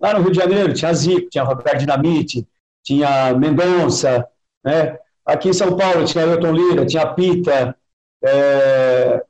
Lá 0.00 0.14
no 0.14 0.22
Rio 0.22 0.32
de 0.32 0.38
Janeiro 0.38 0.72
tinha 0.72 0.92
Zico, 0.92 1.28
tinha 1.28 1.44
Roberto 1.44 1.78
Dinamite, 1.78 2.46
tinha 2.82 3.34
Mendonça, 3.34 4.26
né? 4.64 4.98
Aqui 5.24 5.50
em 5.50 5.52
São 5.52 5.76
Paulo 5.76 6.04
tinha 6.04 6.24
Ailton 6.24 6.52
Lira, 6.52 6.86
tinha 6.86 7.12
Pita, 7.12 7.76
é, 8.24 9.22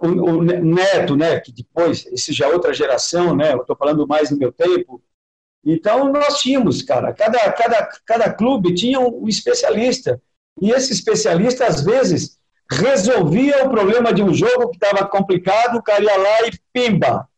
o, 0.00 0.06
o, 0.06 0.42
Neto, 0.42 1.16
né, 1.16 1.40
que 1.40 1.52
depois, 1.52 2.06
esse 2.06 2.32
já 2.32 2.46
é 2.46 2.52
outra 2.52 2.72
geração, 2.72 3.34
né, 3.34 3.52
eu 3.52 3.62
estou 3.62 3.76
falando 3.76 4.06
mais 4.06 4.30
no 4.30 4.38
meu 4.38 4.52
tempo. 4.52 5.02
Então, 5.64 6.12
nós 6.12 6.40
tínhamos, 6.40 6.82
cara, 6.82 7.12
cada, 7.12 7.50
cada, 7.52 7.88
cada 8.04 8.32
clube 8.32 8.74
tinha 8.74 9.00
um 9.00 9.26
especialista. 9.26 10.20
E 10.60 10.70
esse 10.70 10.92
especialista, 10.92 11.66
às 11.66 11.82
vezes, 11.82 12.38
resolvia 12.70 13.64
o 13.64 13.70
problema 13.70 14.12
de 14.12 14.22
um 14.22 14.32
jogo 14.32 14.68
que 14.68 14.76
estava 14.76 15.06
complicado, 15.06 15.78
o 15.78 15.82
cara 15.82 16.04
ia 16.04 16.16
lá 16.16 16.46
e 16.46 16.52
pimba! 16.72 17.28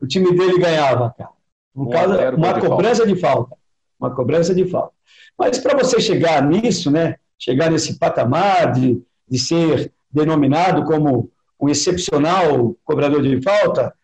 O 0.00 0.06
time 0.06 0.36
dele 0.36 0.58
ganhava, 0.58 1.14
cara. 1.16 1.35
Por 1.76 1.90
causa, 1.90 2.30
uma 2.30 2.58
cobrança 2.58 3.06
de 3.06 3.14
falta. 3.14 3.54
Uma 4.00 4.14
cobrança 4.14 4.54
de 4.54 4.66
falta. 4.66 4.94
Mas 5.38 5.58
para 5.58 5.76
você 5.76 6.00
chegar 6.00 6.42
nisso, 6.42 6.90
né, 6.90 7.16
chegar 7.38 7.70
nesse 7.70 7.98
patamar 7.98 8.72
de, 8.72 9.02
de 9.28 9.38
ser 9.38 9.92
denominado 10.10 10.84
como 10.84 11.30
um 11.60 11.68
excepcional 11.68 12.74
cobrador 12.82 13.22
de 13.22 13.42
falta, 13.42 13.94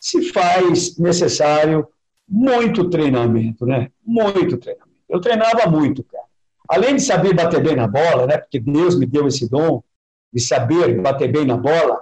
se 0.00 0.32
faz 0.32 0.96
necessário 0.96 1.86
muito 2.26 2.88
treinamento, 2.88 3.66
né? 3.66 3.90
Muito 4.02 4.56
treinamento. 4.56 4.96
Eu 5.06 5.20
treinava 5.20 5.68
muito, 5.68 6.02
cara. 6.04 6.24
Além 6.68 6.96
de 6.96 7.02
saber 7.02 7.34
bater 7.34 7.62
bem 7.62 7.76
na 7.76 7.86
bola, 7.86 8.26
né? 8.26 8.38
Porque 8.38 8.58
Deus 8.58 8.98
me 8.98 9.04
deu 9.04 9.26
esse 9.26 9.48
dom 9.48 9.82
de 10.32 10.40
saber 10.40 11.00
bater 11.00 11.30
bem 11.30 11.44
na 11.44 11.56
bola, 11.56 12.00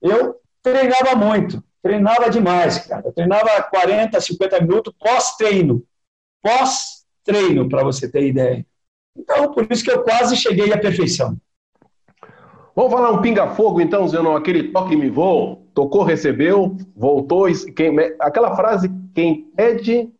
eu 0.00 0.36
treinava 0.62 1.14
muito. 1.14 1.62
Treinava 1.82 2.30
demais, 2.30 2.86
cara. 2.86 3.08
Eu 3.08 3.12
treinava 3.12 3.62
40, 3.62 4.20
50 4.20 4.60
minutos 4.60 4.94
pós-treino. 4.98 5.84
Pós 6.40 7.02
treino, 7.24 7.68
para 7.68 7.82
você 7.82 8.08
ter 8.08 8.26
ideia. 8.26 8.66
Então, 9.16 9.52
por 9.52 9.66
isso 9.70 9.84
que 9.84 9.90
eu 9.90 10.02
quase 10.02 10.36
cheguei 10.36 10.72
à 10.72 10.78
perfeição. 10.78 11.36
Vamos 12.74 12.92
falar 12.92 13.12
um 13.12 13.20
pinga-fogo, 13.20 13.80
então, 13.80 14.08
Zenon, 14.08 14.34
aquele 14.34 14.72
toque 14.72 14.96
me 14.96 15.10
voou, 15.10 15.68
tocou, 15.74 16.02
recebeu, 16.02 16.74
voltou, 16.96 17.46
quem, 17.76 17.94
aquela 18.18 18.56
frase, 18.56 18.90
quem 19.14 19.42
pede, 19.54 20.10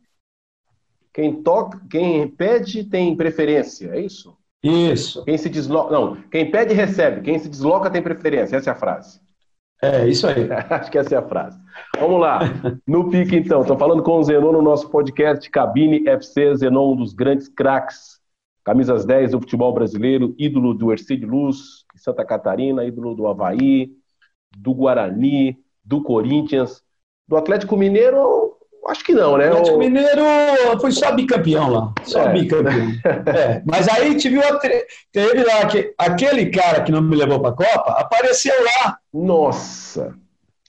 quem 1.15 1.43
toca, 1.43 1.81
quem 1.89 2.29
pede 2.29 2.85
tem 2.85 3.17
preferência, 3.17 3.89
é 3.95 4.01
isso? 4.01 4.37
Isso. 4.63 5.25
Quem 5.25 5.39
se 5.39 5.49
desloca, 5.49 5.93
não, 5.93 6.17
quem 6.31 6.51
pede 6.51 6.75
recebe, 6.75 7.23
quem 7.23 7.39
se 7.39 7.49
desloca 7.49 7.91
tem 7.91 8.03
preferência, 8.03 8.57
essa 8.57 8.69
é 8.69 8.73
a 8.73 8.77
frase. 8.77 9.22
É, 9.83 10.09
isso 10.09 10.29
aí. 10.29 10.49
Acho 10.71 10.91
que 10.91 10.99
essa 10.99 11.17
é 11.17 11.19
a 11.19 11.29
frase. 11.29 11.59
Vamos 11.99 12.21
lá. 12.21 12.41
No 12.87 13.11
pique, 13.11 13.37
então. 13.37 13.63
Estou 13.63 13.77
falando 13.77 14.03
com 14.03 14.19
o 14.19 14.23
Zenon 14.23 14.53
no 14.53 14.63
nosso 14.63 14.89
podcast 14.89 15.51
Cabine 15.51 16.09
FC. 16.09 16.55
Zenon, 16.55 16.93
um 16.93 16.97
dos 16.97 17.13
grandes 17.13 17.49
craques. 17.49 18.23
Camisas 18.65 19.05
10 19.05 19.33
do 19.33 19.41
futebol 19.41 19.73
brasileiro, 19.75 20.37
ídolo 20.39 20.73
do 20.73 20.93
Ercílio 20.93 21.29
Luz, 21.29 21.85
Santa 21.97 22.25
Catarina, 22.25 22.85
ídolo 22.85 23.13
do 23.13 23.27
Havaí, 23.27 23.91
do 24.57 24.73
Guarani, 24.73 25.59
do 25.85 26.01
Corinthians, 26.01 26.81
do 27.27 27.37
Atlético 27.37 27.77
Mineiro, 27.77 28.52
acho 28.89 29.05
que 29.05 29.15
não, 29.15 29.37
né? 29.37 29.49
O 29.49 29.53
Atlético 29.53 29.79
Mineiro 29.79 30.23
foi 30.81 30.93
só 30.93 31.13
bicampeão 31.13 31.69
lá. 31.69 31.93
Só 32.05 32.23
é. 32.23 32.33
bicampeão. 32.33 32.89
é. 33.35 33.63
Mas 33.65 33.89
aí 33.89 34.17
teve, 34.17 34.41
teve 35.13 35.45
lá 35.45 35.69
aquele 35.99 36.51
cara 36.51 36.83
que 36.83 36.91
não 36.91 37.01
me 37.01 37.17
levou 37.17 37.41
para 37.41 37.51
a 37.51 37.53
Copa, 37.53 37.93
apareceu 37.93 38.55
lá. 38.65 38.99
Nossa! 39.13 40.15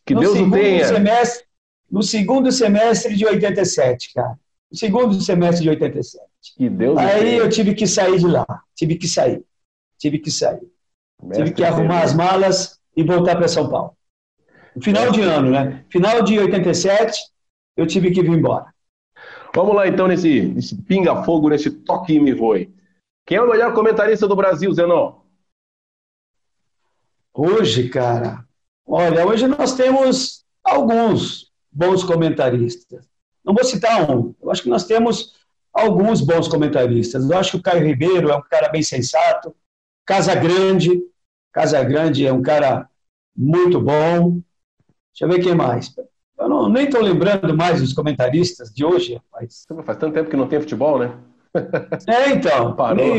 Que 0.06 0.13
no 0.13 0.21
Deus 0.21 0.39
o 0.39 0.52
tenha. 0.52 0.86
Semestre, 0.86 1.45
no 1.89 2.04
segundo 2.04 2.52
semestre 2.52 3.15
de 3.15 3.26
87, 3.26 4.13
cara. 4.13 4.38
No 4.71 4.78
segundo 4.78 5.21
semestre 5.21 5.63
de 5.63 5.69
87. 5.69 6.23
Que 6.58 6.69
Deus 6.69 6.97
Aí 6.97 7.38
eu 7.38 7.49
tive 7.49 7.73
que 7.73 7.88
sair 7.88 8.19
de 8.19 8.28
lá. 8.28 8.45
Tive 8.76 8.95
que 8.95 9.08
sair. 9.08 9.43
Tive 9.97 10.19
que 10.19 10.30
sair. 10.30 10.62
Mestre 11.21 11.45
tive 11.45 11.56
que 11.56 11.63
arrumar 11.63 12.04
as 12.04 12.13
malas 12.13 12.80
e 12.95 13.04
voltar 13.04 13.36
para 13.36 13.47
São 13.47 13.69
Paulo. 13.69 13.95
Final 14.82 15.12
de 15.12 15.21
ano, 15.21 15.52
né? 15.52 15.86
Final 15.89 16.23
de 16.23 16.39
87, 16.39 17.17
eu 17.76 17.88
tive 17.88 18.12
que 18.12 18.22
vir 18.22 18.32
embora. 18.32 18.74
Vamos 19.56 19.76
lá 19.76 19.88
então 19.88 20.08
nesse, 20.08 20.42
nesse 20.42 20.76
pinga-fogo, 20.84 21.50
nesse 21.50 21.70
toque 21.70 22.14
e 22.14 22.20
me 22.20 22.34
voe. 22.34 22.74
Quem 23.26 23.38
é 23.38 23.42
o 23.42 23.50
melhor 23.50 23.74
comentarista 23.74 24.28
do 24.28 24.36
Brasil, 24.36 24.74
Zenon? 24.74 25.22
Hoje, 27.34 27.90
cara, 27.90 28.46
olha, 28.86 29.26
hoje 29.26 29.48
nós 29.48 29.76
temos 29.76 30.44
alguns 30.64 31.52
bons 31.72 32.04
comentaristas. 32.04 33.08
Não 33.44 33.54
vou 33.54 33.64
citar 33.64 34.10
um, 34.10 34.34
eu 34.42 34.52
acho 34.52 34.64
que 34.64 34.70
nós 34.70 34.86
temos 34.86 35.34
alguns 35.74 36.22
bons 36.22 36.48
comentaristas. 36.48 37.30
Eu 37.30 37.38
acho 37.38 37.52
que 37.52 37.58
o 37.58 37.62
Caio 37.62 37.86
Ribeiro 37.86 38.30
é 38.30 38.36
um 38.36 38.42
cara 38.42 38.70
bem 38.70 38.84
sensato, 38.84 39.56
Casa 40.06 40.36
Grande, 40.36 41.02
Casa 41.52 41.84
Grande 41.84 42.26
é 42.26 42.34
um 42.34 42.42
cara 42.42 42.90
muito 43.36 43.80
bom. 43.80 44.42
Deixa 45.12 45.26
eu 45.26 45.30
ver 45.30 45.44
quem 45.44 45.56
mais. 45.56 45.94
Eu 46.38 46.50
não, 46.50 46.67
nem 46.69 46.86
estou 46.86 47.02
lembrando 47.02 47.56
mais 47.56 47.80
dos 47.80 47.93
comentaristas 47.93 48.74
de 48.74 48.84
hoje, 48.84 49.15
rapaz. 49.15 49.65
Faz 49.86 49.98
tanto 49.98 50.13
tempo 50.13 50.30
que 50.30 50.38
não 50.38 50.48
tem 50.48 50.60
futebol, 50.60 51.00
né? 51.00 51.17
É, 52.08 52.32
então. 52.32 52.74
Parou. 52.76 53.15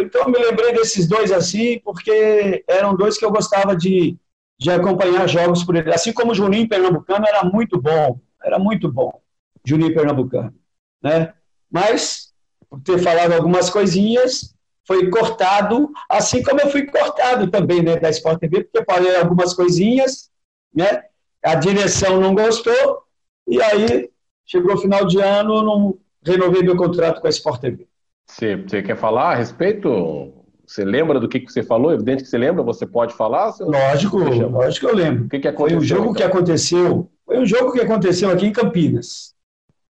então 0.00 0.22
eu 0.22 0.30
me 0.30 0.38
lembrei 0.38 0.74
desses 0.74 1.08
dois 1.08 1.32
assim, 1.32 1.80
porque 1.82 2.62
eram 2.68 2.94
dois 2.94 3.16
que 3.16 3.24
eu 3.24 3.30
gostava 3.30 3.74
de, 3.74 4.16
de 4.58 4.70
acompanhar 4.70 5.26
jogos 5.26 5.64
por 5.64 5.74
ele. 5.74 5.92
Assim 5.92 6.12
como 6.12 6.32
o 6.32 6.34
Juninho 6.34 6.68
Pernambucano 6.68 7.24
era 7.26 7.42
muito 7.44 7.80
bom, 7.80 8.20
era 8.42 8.58
muito 8.58 8.92
bom, 8.92 9.20
Juninho 9.64 9.94
Pernambucano, 9.94 10.54
né? 11.02 11.32
Mas, 11.70 12.32
por 12.68 12.80
ter 12.82 12.98
falado 12.98 13.32
algumas 13.32 13.70
coisinhas, 13.70 14.54
foi 14.86 15.10
cortado, 15.10 15.90
assim 16.08 16.42
como 16.42 16.60
eu 16.60 16.70
fui 16.70 16.86
cortado 16.86 17.50
também, 17.50 17.82
né, 17.82 17.96
da 17.96 18.08
Sport 18.08 18.40
TV, 18.40 18.64
porque 18.64 18.84
falei 18.90 19.16
algumas 19.16 19.52
coisinhas, 19.52 20.30
né? 20.74 21.02
A 21.44 21.54
direção 21.54 22.20
não 22.20 22.34
gostou, 22.34 23.02
e 23.46 23.60
aí 23.62 24.10
chegou 24.44 24.74
o 24.74 24.78
final 24.78 25.06
de 25.06 25.20
ano, 25.20 25.62
não 25.62 25.98
renovei 26.24 26.62
meu 26.62 26.76
contrato 26.76 27.20
com 27.20 27.26
a 27.26 27.30
Sport 27.30 27.60
TV. 27.60 27.86
Você, 28.26 28.56
você 28.56 28.82
quer 28.82 28.96
falar 28.96 29.32
a 29.32 29.34
respeito? 29.34 30.34
Você 30.66 30.84
lembra 30.84 31.18
do 31.18 31.28
que, 31.28 31.40
que 31.40 31.50
você 31.50 31.62
falou? 31.62 31.92
Evidente 31.92 32.22
que 32.22 32.28
você 32.28 32.36
lembra, 32.36 32.62
você 32.62 32.86
pode 32.86 33.14
falar? 33.14 33.52
Você... 33.52 33.64
Lógico, 33.64 34.18
lógico 34.18 34.86
que 34.86 34.92
eu 34.92 34.96
lembro. 34.96 35.24
O 35.24 35.28
que, 35.28 35.38
que 35.38 35.48
aconteceu? 35.48 35.78
Foi 35.78 35.78
um 35.78 35.88
jogo 35.88 36.02
então? 36.02 36.14
que 36.14 36.22
aconteceu. 36.22 37.10
Foi 37.24 37.38
um 37.38 37.46
jogo 37.46 37.72
que 37.72 37.80
aconteceu 37.80 38.30
aqui 38.30 38.46
em 38.46 38.52
Campinas. 38.52 39.34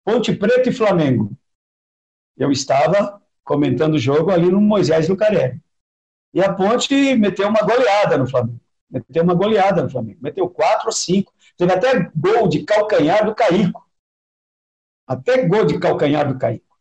Ponte 0.03 0.34
Preta 0.34 0.69
e 0.69 0.73
Flamengo. 0.73 1.32
Eu 2.36 2.51
estava 2.51 3.21
comentando 3.43 3.95
o 3.95 3.99
jogo 3.99 4.32
ali 4.32 4.49
no 4.49 4.60
Moisés 4.60 5.08
Lucarelli. 5.08 5.62
E 6.34 6.41
a 6.41 6.51
Ponte 6.51 7.15
meteu 7.15 7.47
uma 7.47 7.62
goleada 7.62 8.17
no 8.17 8.27
Flamengo. 8.27 8.60
Meteu 8.93 9.23
uma 9.23 9.34
goleada 9.34 9.82
no 9.82 9.89
Flamengo. 9.89 10.19
Meteu 10.21 10.47
quatro 10.49 10.88
ou 10.88 10.91
cinco. 10.91 11.34
Teve 11.58 11.73
até 11.73 12.12
gol 12.15 12.47
de 12.47 12.63
calcanhar 12.63 13.25
do 13.25 13.34
Caico. 13.34 13.84
Até 15.08 15.47
gol 15.47 15.65
de 15.65 15.79
calcanhar 15.79 16.32
do 16.32 16.38
Caico. 16.38 16.77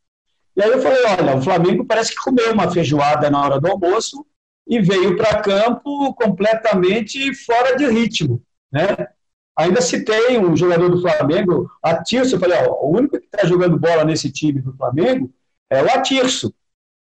E 0.54 0.62
aí 0.62 0.70
eu 0.70 0.82
falei, 0.82 1.02
olha, 1.06 1.36
o 1.36 1.42
Flamengo 1.42 1.84
parece 1.84 2.10
que 2.14 2.22
comeu 2.22 2.52
uma 2.52 2.70
feijoada 2.70 3.30
na 3.30 3.42
hora 3.42 3.58
do 3.58 3.68
almoço 3.70 4.24
e 4.66 4.80
veio 4.80 5.16
para 5.16 5.40
campo 5.40 6.14
completamente 6.14 7.34
fora 7.34 7.74
de 7.76 7.86
ritmo, 7.86 8.42
né? 8.70 9.08
Ainda 9.56 9.80
citei 9.80 10.38
um 10.38 10.56
jogador 10.56 10.88
do 10.88 11.00
Flamengo, 11.00 11.70
Atirso, 11.82 12.36
eu 12.36 12.40
falei, 12.40 12.58
ó, 12.58 12.86
o 12.86 12.96
único 12.96 13.18
que 13.18 13.26
está 13.26 13.46
jogando 13.46 13.78
bola 13.78 14.04
nesse 14.04 14.30
time 14.30 14.60
do 14.60 14.74
Flamengo 14.74 15.32
é 15.68 15.82
o 15.82 15.90
Atirso, 15.90 16.54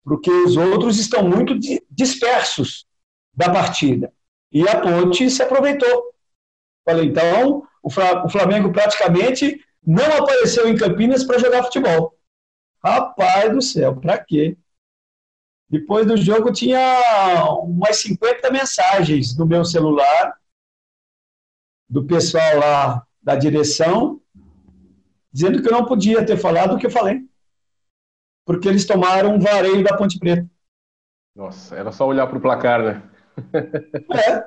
porque 0.04 0.30
os 0.30 0.56
outros 0.56 1.00
estão 1.00 1.28
muito 1.28 1.58
dispersos 1.90 2.86
da 3.34 3.52
partida. 3.52 4.14
E 4.56 4.66
a 4.70 4.80
Ponte 4.80 5.30
se 5.30 5.44
aproveitou. 5.44 6.16
Falei, 6.86 7.08
então, 7.08 7.68
o 7.84 7.90
Flamengo 7.90 8.72
praticamente 8.72 9.62
não 9.86 10.06
apareceu 10.18 10.70
em 10.70 10.78
Campinas 10.78 11.26
para 11.26 11.38
jogar 11.38 11.64
futebol. 11.64 12.18
Rapaz 12.82 13.52
do 13.52 13.62
céu, 13.62 14.00
para 14.00 14.18
quê? 14.18 14.58
Depois 15.68 16.08
do 16.08 16.16
jogo 16.16 16.54
tinha 16.54 16.80
umas 17.64 17.98
50 17.98 18.50
mensagens 18.50 19.36
no 19.38 19.46
meu 19.46 19.66
celular 19.66 20.40
do 21.90 22.06
pessoal 22.06 22.58
lá 22.58 23.06
da 23.22 23.36
direção 23.36 24.22
dizendo 25.34 25.62
que 25.62 25.68
eu 25.68 25.74
não 25.74 25.84
podia 25.84 26.26
ter 26.26 26.38
falado 26.38 26.76
o 26.76 26.80
que 26.80 26.86
eu 26.86 26.92
falei. 26.92 27.28
Porque 28.46 28.70
eles 28.70 28.86
tomaram 28.86 29.36
um 29.36 29.40
vareio 29.40 29.84
da 29.84 29.98
Ponte 29.98 30.18
Preta. 30.18 30.50
Nossa, 31.36 31.76
era 31.76 31.92
só 31.92 32.08
olhar 32.08 32.26
para 32.28 32.38
o 32.38 32.42
placar, 32.42 32.82
né? 32.82 33.04
é. 34.14 34.44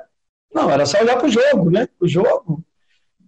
Não, 0.53 0.70
era 0.70 0.87
só 0.87 1.01
olhar 1.01 1.16
para 1.16 1.27
o 1.27 1.31
jogo, 1.31 1.70
né? 1.70 1.88
O 2.01 2.09
jogo. 2.09 2.64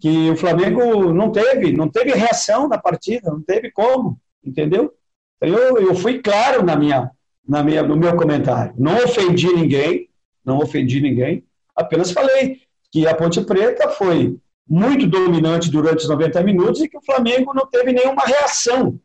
Que 0.00 0.30
o 0.30 0.36
Flamengo 0.36 1.12
não 1.12 1.30
teve, 1.30 1.72
não 1.72 1.88
teve 1.88 2.12
reação 2.12 2.66
na 2.66 2.78
partida, 2.78 3.30
não 3.30 3.42
teve 3.42 3.70
como, 3.70 4.18
entendeu? 4.42 4.94
Eu, 5.40 5.78
eu 5.78 5.94
fui 5.94 6.20
claro 6.20 6.64
na 6.64 6.74
minha, 6.74 7.10
na 7.46 7.62
minha, 7.62 7.82
no 7.82 7.96
meu 7.96 8.16
comentário. 8.16 8.74
Não 8.78 8.96
ofendi 8.96 9.52
ninguém, 9.52 10.08
não 10.42 10.58
ofendi 10.58 11.00
ninguém, 11.00 11.44
apenas 11.76 12.12
falei 12.12 12.62
que 12.90 13.06
a 13.06 13.14
Ponte 13.14 13.40
Preta 13.42 13.90
foi 13.90 14.38
muito 14.66 15.06
dominante 15.06 15.70
durante 15.70 16.02
os 16.02 16.08
90 16.08 16.42
minutos 16.42 16.80
e 16.80 16.88
que 16.88 16.96
o 16.96 17.02
Flamengo 17.02 17.52
não 17.52 17.66
teve 17.66 17.92
nenhuma 17.92 18.24
reação 18.24 18.98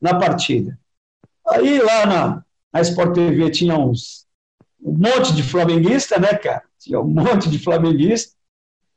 na 0.00 0.18
partida. 0.18 0.78
Aí 1.48 1.80
lá 1.80 2.06
na, 2.06 2.44
na 2.72 2.80
Sport 2.80 3.14
TV 3.14 3.50
tinha 3.50 3.76
uns, 3.76 4.26
um 4.82 4.92
monte 4.92 5.32
de 5.34 5.42
flamenguista, 5.42 6.18
né, 6.18 6.34
cara? 6.34 6.64
Tinha 6.78 7.00
um 7.00 7.08
monte 7.08 7.48
de 7.48 7.58
flamenguista. 7.58 8.34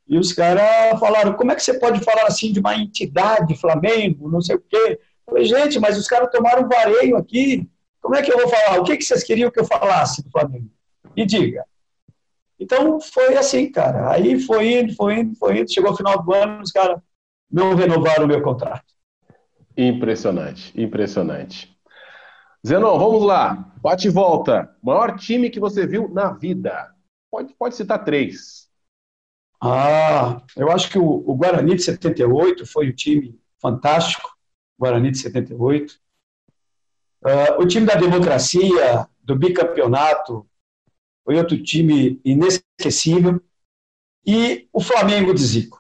E 0.07 0.17
os 0.17 0.33
caras 0.33 0.99
falaram: 0.99 1.33
como 1.33 1.51
é 1.51 1.55
que 1.55 1.63
você 1.63 1.79
pode 1.79 2.03
falar 2.03 2.25
assim 2.27 2.51
de 2.51 2.59
uma 2.59 2.75
entidade 2.75 3.55
Flamengo, 3.55 4.29
não 4.29 4.41
sei 4.41 4.55
o 4.55 4.63
quê? 4.67 4.99
falei, 5.25 5.45
gente, 5.45 5.79
mas 5.79 5.97
os 5.97 6.07
caras 6.07 6.29
tomaram 6.31 6.63
um 6.63 6.67
vareio 6.67 7.17
aqui. 7.17 7.67
Como 8.01 8.15
é 8.15 8.21
que 8.21 8.31
eu 8.31 8.37
vou 8.37 8.47
falar? 8.47 8.79
O 8.79 8.83
que, 8.83 8.95
que 8.95 9.03
vocês 9.03 9.23
queriam 9.23 9.49
que 9.49 9.59
eu 9.59 9.65
falasse 9.65 10.23
do 10.23 10.29
Flamengo? 10.29 10.69
E 11.15 11.25
diga. 11.25 11.65
Então 12.59 13.01
foi 13.01 13.35
assim, 13.35 13.71
cara. 13.71 14.11
Aí 14.11 14.39
foi 14.39 14.79
indo, 14.79 14.93
foi 14.95 15.19
indo, 15.19 15.35
foi 15.35 15.59
indo. 15.59 15.73
Chegou 15.73 15.91
o 15.91 15.97
final 15.97 16.21
do 16.23 16.33
ano, 16.33 16.61
os 16.61 16.71
caras 16.71 16.99
não 17.51 17.73
renovaram 17.73 18.25
o 18.25 18.27
meu 18.27 18.41
contrato. 18.41 18.85
Impressionante, 19.75 20.71
impressionante. 20.79 21.74
Zenon, 22.65 22.97
vamos 22.97 23.23
lá. 23.23 23.71
Bate 23.79 24.07
e 24.07 24.11
volta. 24.11 24.75
Maior 24.81 25.19
time 25.19 25.51
que 25.51 25.59
você 25.59 25.85
viu 25.85 26.09
na 26.09 26.31
vida? 26.31 26.91
Pode, 27.29 27.53
pode 27.53 27.75
citar 27.75 28.03
três. 28.03 28.67
Ah, 29.61 30.41
eu 30.57 30.71
acho 30.71 30.89
que 30.89 30.97
o, 30.97 31.05
o 31.05 31.35
Guarani 31.35 31.75
de 31.75 31.83
78 31.83 32.65
foi 32.65 32.89
um 32.89 32.95
time 32.95 33.39
fantástico. 33.61 34.35
Guarani 34.79 35.11
de 35.11 35.19
78. 35.19 35.93
Uh, 35.93 37.27
ah, 37.27 37.57
o 37.59 37.67
time 37.67 37.85
da 37.85 37.93
democracia, 37.93 39.07
do 39.21 39.35
bicampeonato, 39.35 40.47
foi 41.23 41.37
outro 41.37 41.61
time 41.61 42.19
inesquecível. 42.25 43.39
E 44.25 44.67
o 44.73 44.81
Flamengo 44.81 45.35
de 45.35 45.45
Zico. 45.45 45.79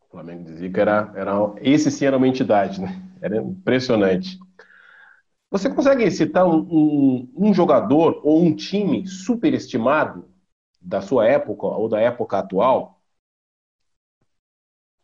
O 0.00 0.10
Flamengo 0.10 0.42
de 0.42 0.56
Zico 0.56 0.80
era, 0.80 1.12
era. 1.14 1.32
Esse 1.60 1.92
sim 1.92 2.06
era 2.06 2.16
uma 2.16 2.26
entidade, 2.26 2.80
né? 2.80 3.00
Era 3.22 3.36
impressionante. 3.36 4.36
Você 5.50 5.72
consegue 5.74 6.10
citar 6.10 6.46
um, 6.46 6.58
um, 6.70 7.32
um 7.34 7.54
jogador 7.54 8.20
ou 8.22 8.42
um 8.42 8.54
time 8.54 9.06
superestimado 9.06 10.28
da 10.80 11.00
sua 11.00 11.26
época 11.26 11.66
ou 11.66 11.88
da 11.88 12.00
época 12.00 12.38
atual? 12.38 13.00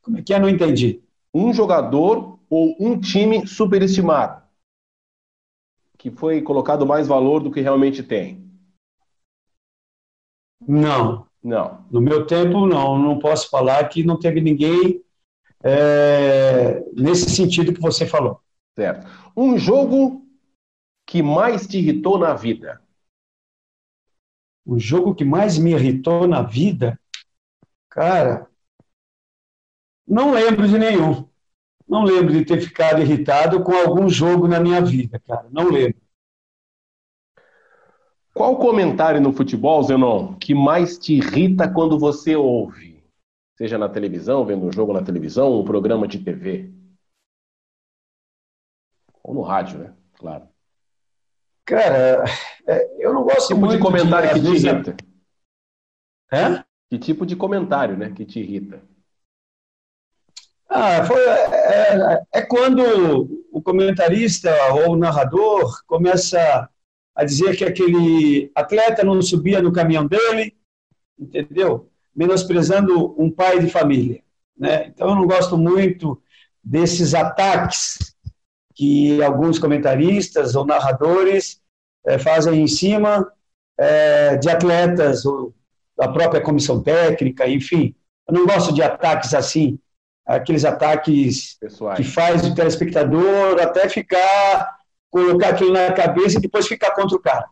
Como 0.02 0.18
é 0.18 0.22
que 0.22 0.34
é? 0.34 0.38
Não 0.38 0.48
entendi. 0.48 1.02
Um 1.32 1.52
jogador 1.52 2.38
ou 2.50 2.76
um 2.78 3.00
time 3.00 3.46
superestimado, 3.46 4.42
que 5.96 6.10
foi 6.10 6.42
colocado 6.42 6.86
mais 6.86 7.08
valor 7.08 7.42
do 7.42 7.50
que 7.50 7.60
realmente 7.60 8.02
tem? 8.02 8.44
Não. 10.60 11.26
Não. 11.42 11.84
No 11.90 12.00
meu 12.00 12.26
tempo, 12.26 12.66
não. 12.66 12.98
Não 12.98 13.18
posso 13.18 13.48
falar 13.48 13.88
que 13.88 14.04
não 14.04 14.18
teve 14.18 14.40
ninguém 14.40 15.02
é, 15.62 16.84
nesse 16.94 17.30
sentido 17.30 17.72
que 17.72 17.80
você 17.80 18.06
falou. 18.06 18.40
Certo. 18.76 19.06
Um 19.36 19.56
jogo 19.56 20.23
que 21.06 21.22
mais 21.22 21.66
te 21.66 21.78
irritou 21.78 22.18
na 22.18 22.34
vida? 22.34 22.82
O 24.64 24.78
jogo 24.78 25.14
que 25.14 25.24
mais 25.24 25.58
me 25.58 25.72
irritou 25.72 26.26
na 26.26 26.42
vida? 26.42 26.98
Cara, 27.90 28.48
não 30.06 30.32
lembro 30.32 30.66
de 30.66 30.78
nenhum. 30.78 31.28
Não 31.86 32.02
lembro 32.02 32.32
de 32.32 32.44
ter 32.44 32.60
ficado 32.60 33.02
irritado 33.02 33.62
com 33.62 33.72
algum 33.72 34.08
jogo 34.08 34.48
na 34.48 34.58
minha 34.58 34.80
vida, 34.80 35.20
cara. 35.20 35.46
Não 35.50 35.68
lembro. 35.68 36.00
Qual 38.32 38.58
comentário 38.58 39.20
no 39.20 39.32
futebol, 39.32 39.82
Zenon, 39.82 40.34
que 40.34 40.54
mais 40.54 40.98
te 40.98 41.14
irrita 41.14 41.70
quando 41.70 41.98
você 41.98 42.34
ouve? 42.34 43.04
Seja 43.56 43.78
na 43.78 43.88
televisão, 43.88 44.44
vendo 44.44 44.66
um 44.66 44.72
jogo 44.72 44.92
na 44.92 45.02
televisão, 45.02 45.60
um 45.60 45.64
programa 45.64 46.08
de 46.08 46.18
TV. 46.18 46.72
Ou 49.22 49.34
no 49.34 49.42
rádio, 49.42 49.78
né? 49.78 49.94
Claro. 50.14 50.48
Cara, 51.64 52.24
é, 52.66 53.04
eu 53.04 53.14
não 53.14 53.22
gosto 53.22 53.48
que 53.48 53.54
tipo 53.54 53.60
muito 53.60 53.76
de 53.76 53.82
comentário 53.82 54.28
de, 54.28 54.34
que 54.34 54.46
te 54.46 54.66
irrita. 54.66 54.96
É? 56.30 56.64
Que 56.90 56.98
tipo 56.98 57.26
de 57.26 57.36
comentário, 57.36 57.96
né, 57.96 58.10
que 58.10 58.24
te 58.24 58.40
irrita? 58.40 58.82
Ah, 60.68 61.04
foi, 61.04 61.20
é, 61.20 62.22
é, 62.32 62.42
quando 62.42 63.46
o 63.52 63.62
comentarista 63.62 64.50
ou 64.74 64.92
o 64.92 64.96
narrador 64.96 65.84
começa 65.86 66.68
a 67.14 67.24
dizer 67.24 67.56
que 67.56 67.64
aquele 67.64 68.50
atleta 68.54 69.04
não 69.04 69.22
subia 69.22 69.62
no 69.62 69.72
caminhão 69.72 70.06
dele, 70.06 70.56
entendeu? 71.18 71.88
Menosprezando 72.14 73.14
um 73.20 73.30
pai 73.30 73.60
de 73.60 73.70
família. 73.70 74.22
Né? 74.56 74.86
Então, 74.88 75.08
eu 75.08 75.14
não 75.14 75.26
gosto 75.26 75.56
muito 75.56 76.20
desses 76.62 77.14
ataques 77.14 78.13
que 78.74 79.22
alguns 79.22 79.58
comentaristas 79.58 80.54
ou 80.54 80.66
narradores 80.66 81.60
é, 82.06 82.18
fazem 82.18 82.62
em 82.62 82.66
cima 82.66 83.30
é, 83.78 84.36
de 84.36 84.48
atletas, 84.50 85.24
ou 85.24 85.54
da 85.96 86.08
própria 86.08 86.40
comissão 86.40 86.82
técnica, 86.82 87.48
enfim. 87.48 87.94
Eu 88.28 88.34
não 88.34 88.46
gosto 88.46 88.72
de 88.72 88.82
ataques 88.82 89.34
assim, 89.34 89.78
aqueles 90.26 90.64
ataques 90.64 91.56
Pessoais. 91.60 91.96
que 91.96 92.04
faz 92.04 92.44
o 92.44 92.54
telespectador 92.54 93.60
até 93.60 93.88
ficar, 93.88 94.78
colocar 95.10 95.50
aquilo 95.50 95.72
na 95.72 95.92
cabeça 95.92 96.38
e 96.38 96.42
depois 96.42 96.66
ficar 96.66 96.92
contra 96.92 97.16
o 97.16 97.20
cara. 97.20 97.46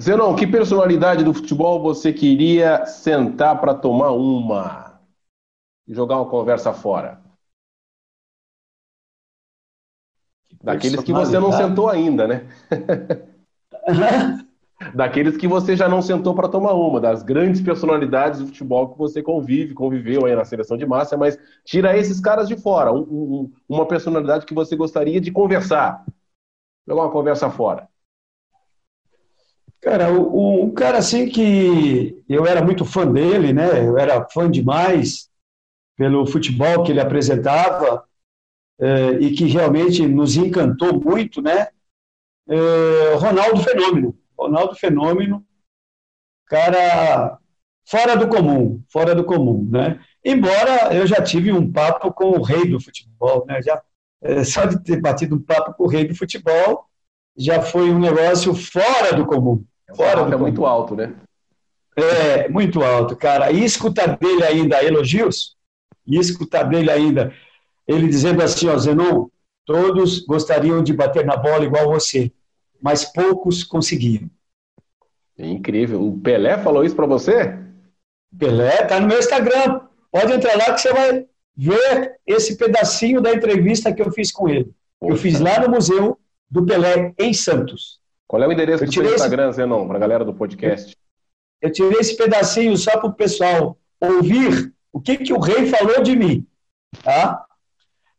Zenon, 0.00 0.34
que 0.34 0.46
personalidade 0.46 1.22
do 1.22 1.32
futebol 1.32 1.80
você 1.80 2.12
queria 2.12 2.84
sentar 2.84 3.60
para 3.60 3.74
tomar 3.74 4.10
uma 4.10 5.00
e 5.86 5.94
jogar 5.94 6.16
uma 6.16 6.28
conversa 6.28 6.72
fora? 6.72 7.23
Daqueles 10.64 11.02
que 11.02 11.12
você 11.12 11.38
não 11.38 11.52
sentou 11.52 11.90
ainda, 11.90 12.26
né? 12.26 12.46
Daqueles 14.94 15.36
que 15.36 15.46
você 15.46 15.76
já 15.76 15.88
não 15.88 16.00
sentou 16.00 16.34
para 16.34 16.48
tomar 16.48 16.72
uma, 16.72 16.98
das 16.98 17.22
grandes 17.22 17.60
personalidades 17.60 18.40
do 18.40 18.46
futebol 18.46 18.88
que 18.88 18.98
você 18.98 19.22
convive, 19.22 19.74
conviveu 19.74 20.24
aí 20.24 20.34
na 20.34 20.44
seleção 20.44 20.76
de 20.76 20.86
massa, 20.86 21.18
mas 21.18 21.38
tira 21.64 21.96
esses 21.96 22.18
caras 22.18 22.48
de 22.48 22.56
fora, 22.56 22.92
um, 22.92 23.00
um, 23.00 23.52
uma 23.68 23.86
personalidade 23.86 24.46
que 24.46 24.54
você 24.54 24.74
gostaria 24.74 25.20
de 25.20 25.30
conversar, 25.30 26.02
jogar 26.88 27.02
uma 27.02 27.12
conversa 27.12 27.50
fora. 27.50 27.86
Cara, 29.82 30.10
um 30.10 30.70
cara 30.70 30.96
assim 30.96 31.28
que 31.28 32.22
eu 32.26 32.46
era 32.46 32.64
muito 32.64 32.86
fã 32.86 33.06
dele, 33.06 33.52
né? 33.52 33.86
Eu 33.86 33.98
era 33.98 34.26
fã 34.30 34.50
demais 34.50 35.28
pelo 35.94 36.26
futebol 36.26 36.82
que 36.82 36.90
ele 36.90 37.00
apresentava 37.00 38.02
é, 38.78 39.12
e 39.20 39.34
que 39.34 39.46
realmente 39.46 40.06
nos 40.06 40.36
encantou 40.36 41.00
muito, 41.00 41.40
né? 41.40 41.68
É, 42.48 43.14
Ronaldo 43.16 43.62
Fenômeno. 43.62 44.18
Ronaldo 44.36 44.74
Fenômeno, 44.74 45.44
cara 46.46 47.38
fora 47.86 48.16
do 48.16 48.28
comum, 48.28 48.82
fora 48.90 49.14
do 49.14 49.24
comum, 49.24 49.68
né? 49.70 50.00
Embora 50.24 50.94
eu 50.94 51.06
já 51.06 51.22
tive 51.22 51.52
um 51.52 51.70
papo 51.70 52.12
com 52.12 52.30
o 52.30 52.42
rei 52.42 52.68
do 52.68 52.80
futebol, 52.80 53.44
né? 53.46 53.62
Já, 53.62 53.80
é, 54.22 54.42
só 54.42 54.64
de 54.64 54.82
ter 54.82 55.00
batido 55.00 55.36
um 55.36 55.42
papo 55.42 55.74
com 55.74 55.84
o 55.84 55.88
rei 55.88 56.06
do 56.06 56.14
futebol, 56.14 56.86
já 57.36 57.60
foi 57.62 57.90
um 57.90 57.98
negócio 57.98 58.54
fora 58.54 59.14
do 59.14 59.26
comum. 59.26 59.64
Fora 59.94 60.22
do 60.22 60.28
é 60.28 60.32
comum. 60.32 60.38
muito 60.38 60.66
alto, 60.66 60.96
né? 60.96 61.14
É, 61.96 62.48
muito 62.48 62.82
alto, 62.82 63.16
cara. 63.16 63.52
E 63.52 63.62
escutar 63.64 64.16
dele 64.16 64.42
ainda 64.42 64.82
elogios, 64.82 65.56
e 66.06 66.18
escutar 66.18 66.64
dele 66.64 66.90
ainda 66.90 67.32
ele 67.86 68.08
dizendo 68.08 68.42
assim, 68.42 68.68
ó, 68.68 68.76
Zenon, 68.76 69.28
todos 69.64 70.20
gostariam 70.20 70.82
de 70.82 70.92
bater 70.92 71.24
na 71.24 71.36
bola 71.36 71.64
igual 71.64 71.88
você, 71.88 72.32
mas 72.80 73.04
poucos 73.04 73.62
conseguiram. 73.64 74.30
É 75.38 75.46
incrível. 75.46 76.06
O 76.06 76.18
Pelé 76.18 76.58
falou 76.58 76.84
isso 76.84 76.94
para 76.94 77.06
você? 77.06 77.58
Pelé 78.38 78.84
tá 78.84 79.00
no 79.00 79.06
meu 79.06 79.18
Instagram. 79.18 79.80
Pode 80.10 80.32
entrar 80.32 80.56
lá 80.56 80.72
que 80.72 80.80
você 80.80 80.92
vai 80.92 81.26
ver 81.56 82.16
esse 82.26 82.56
pedacinho 82.56 83.20
da 83.20 83.32
entrevista 83.32 83.92
que 83.92 84.02
eu 84.02 84.12
fiz 84.12 84.30
com 84.30 84.48
ele. 84.48 84.72
Poxa. 85.00 85.12
Eu 85.12 85.16
fiz 85.16 85.40
lá 85.40 85.60
no 85.60 85.70
museu 85.70 86.18
do 86.48 86.64
Pelé 86.64 87.14
em 87.18 87.32
Santos. 87.32 88.00
Qual 88.26 88.42
é 88.42 88.46
o 88.46 88.52
endereço 88.52 88.84
eu 88.84 88.88
do 88.88 88.92
seu 88.92 89.14
Instagram, 89.14 89.50
esse... 89.50 89.56
Zenon, 89.56 89.86
para 89.86 89.96
a 89.96 90.00
galera 90.00 90.24
do 90.24 90.34
podcast? 90.34 90.96
Eu 91.60 91.72
tirei 91.72 91.98
esse 91.98 92.16
pedacinho 92.16 92.76
só 92.76 92.92
para 92.98 93.08
o 93.08 93.14
pessoal 93.14 93.76
ouvir 94.00 94.72
o 94.92 95.00
que, 95.00 95.16
que 95.16 95.32
o 95.32 95.40
rei 95.40 95.66
falou 95.66 96.02
de 96.02 96.14
mim. 96.14 96.46
Tá? 97.02 97.44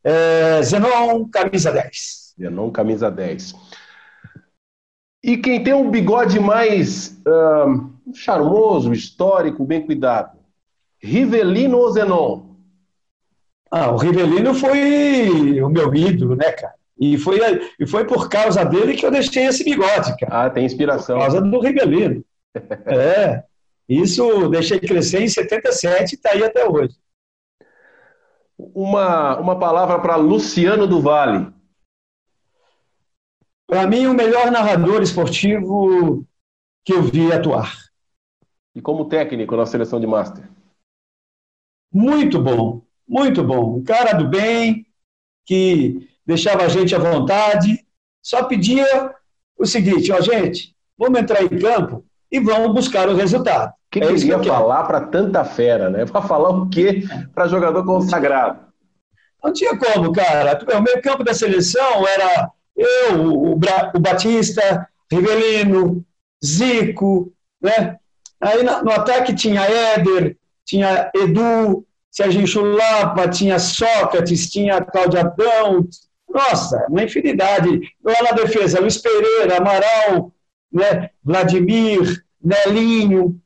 É, 0.08 0.62
Zenon, 0.62 1.28
camisa 1.28 1.72
10. 1.72 2.34
Zenon, 2.38 2.70
camisa 2.70 3.10
10. 3.10 3.54
E 5.24 5.36
quem 5.36 5.64
tem 5.64 5.74
um 5.74 5.90
bigode 5.90 6.38
mais 6.38 7.20
uh, 7.26 8.14
charmoso, 8.14 8.92
histórico, 8.92 9.64
bem 9.64 9.84
cuidado? 9.84 10.38
Rivelino 11.02 11.78
ou 11.78 11.90
Zenon? 11.90 12.54
Ah, 13.68 13.90
o 13.90 13.96
Rivelino 13.96 14.54
foi 14.54 15.60
o 15.60 15.68
meu 15.68 15.92
ídolo, 15.92 16.36
né, 16.36 16.52
cara? 16.52 16.74
E 16.96 17.18
foi, 17.18 17.40
e 17.80 17.84
foi 17.84 18.06
por 18.06 18.28
causa 18.28 18.64
dele 18.64 18.94
que 18.94 19.04
eu 19.04 19.10
deixei 19.10 19.46
esse 19.46 19.64
bigode, 19.64 20.16
cara. 20.18 20.46
Ah, 20.46 20.50
tem 20.50 20.64
inspiração. 20.64 21.16
Por 21.16 21.22
causa 21.22 21.40
do 21.40 21.58
Rivelino. 21.58 22.24
é. 22.86 23.42
Isso 23.88 24.48
deixei 24.50 24.78
crescer 24.78 25.22
em 25.22 25.28
77 25.28 26.12
e 26.12 26.14
está 26.14 26.30
aí 26.30 26.44
até 26.44 26.64
hoje. 26.64 26.94
Uma, 28.58 29.38
uma 29.38 29.58
palavra 29.58 30.00
para 30.00 30.16
Luciano 30.16 30.86
do 30.86 31.00
Vale. 31.00 31.52
Para 33.66 33.86
mim, 33.86 34.06
o 34.06 34.14
melhor 34.14 34.50
narrador 34.50 35.02
esportivo 35.02 36.26
que 36.84 36.92
eu 36.92 37.02
vi 37.02 37.32
atuar. 37.32 37.74
E 38.74 38.80
como 38.80 39.08
técnico 39.08 39.56
na 39.56 39.66
seleção 39.66 39.98
de 39.98 40.06
Master? 40.06 40.48
Muito 41.92 42.40
bom, 42.40 42.82
muito 43.08 43.42
bom. 43.42 43.76
Um 43.76 43.84
cara 43.84 44.12
do 44.12 44.28
bem, 44.28 44.86
que 45.44 46.08
deixava 46.24 46.64
a 46.64 46.68
gente 46.68 46.94
à 46.94 46.98
vontade, 46.98 47.86
só 48.22 48.44
pedia 48.44 49.14
o 49.58 49.66
seguinte: 49.66 50.12
ó, 50.12 50.20
gente, 50.20 50.76
vamos 50.96 51.18
entrar 51.18 51.42
em 51.42 51.58
campo 51.58 52.04
e 52.36 52.40
vamos 52.40 52.74
buscar 52.74 53.08
o 53.08 53.16
resultado. 53.16 53.72
Que 53.90 54.00
é 54.00 54.14
que 54.14 54.26
ia 54.26 54.42
falar 54.42 54.84
para 54.84 55.00
tanta 55.00 55.44
fera, 55.44 55.88
né? 55.88 56.04
Para 56.04 56.22
falar 56.22 56.50
o 56.50 56.68
quê 56.68 57.04
para 57.34 57.48
jogador 57.48 57.84
consagrado? 57.84 58.60
Não 59.42 59.52
tinha 59.52 59.76
como, 59.76 60.12
cara. 60.12 60.58
O 60.76 60.82
meio 60.82 61.00
campo 61.00 61.24
da 61.24 61.32
seleção 61.32 62.06
era 62.06 62.50
eu, 62.76 63.22
o, 63.22 63.52
o 63.52 64.00
Batista, 64.00 64.88
Rivelino, 65.10 66.04
Zico, 66.44 67.32
né? 67.62 67.96
Aí 68.40 68.62
no 68.62 68.90
ataque 68.90 69.34
tinha 69.34 69.62
Éder, 69.62 70.36
tinha 70.64 71.10
Edu, 71.14 71.86
Serginho 72.10 72.46
Chulapa, 72.46 73.28
tinha 73.28 73.58
Sócrates, 73.58 74.50
tinha 74.50 74.82
Cláudio 74.82 75.20
Adão, 75.20 75.88
nossa, 76.28 76.86
uma 76.90 77.02
infinidade. 77.04 77.80
Lá 78.04 78.22
na 78.22 78.32
defesa, 78.32 78.80
Luiz 78.80 78.98
Pereira, 78.98 79.56
Amaral, 79.56 80.32
né? 80.70 81.10
Vladimir, 81.24 82.25
Nelinho, 82.46 83.40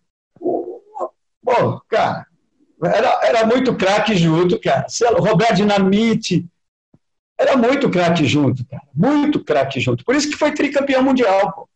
Pô, 1.50 1.80
cara, 1.88 2.26
era, 2.84 3.20
era 3.24 3.46
muito 3.46 3.74
craque 3.74 4.14
junto, 4.14 4.60
cara. 4.60 4.86
Roberto 5.18 5.56
Dinamite. 5.56 6.46
Era 7.38 7.56
muito 7.56 7.90
craque 7.90 8.24
junto, 8.24 8.64
cara. 8.66 8.82
Muito 8.94 9.42
craque 9.42 9.80
junto. 9.80 10.04
Por 10.04 10.14
isso 10.14 10.30
que 10.30 10.36
foi 10.36 10.52
tricampeão 10.52 11.02
mundial, 11.02 11.52
pô. 11.52 11.68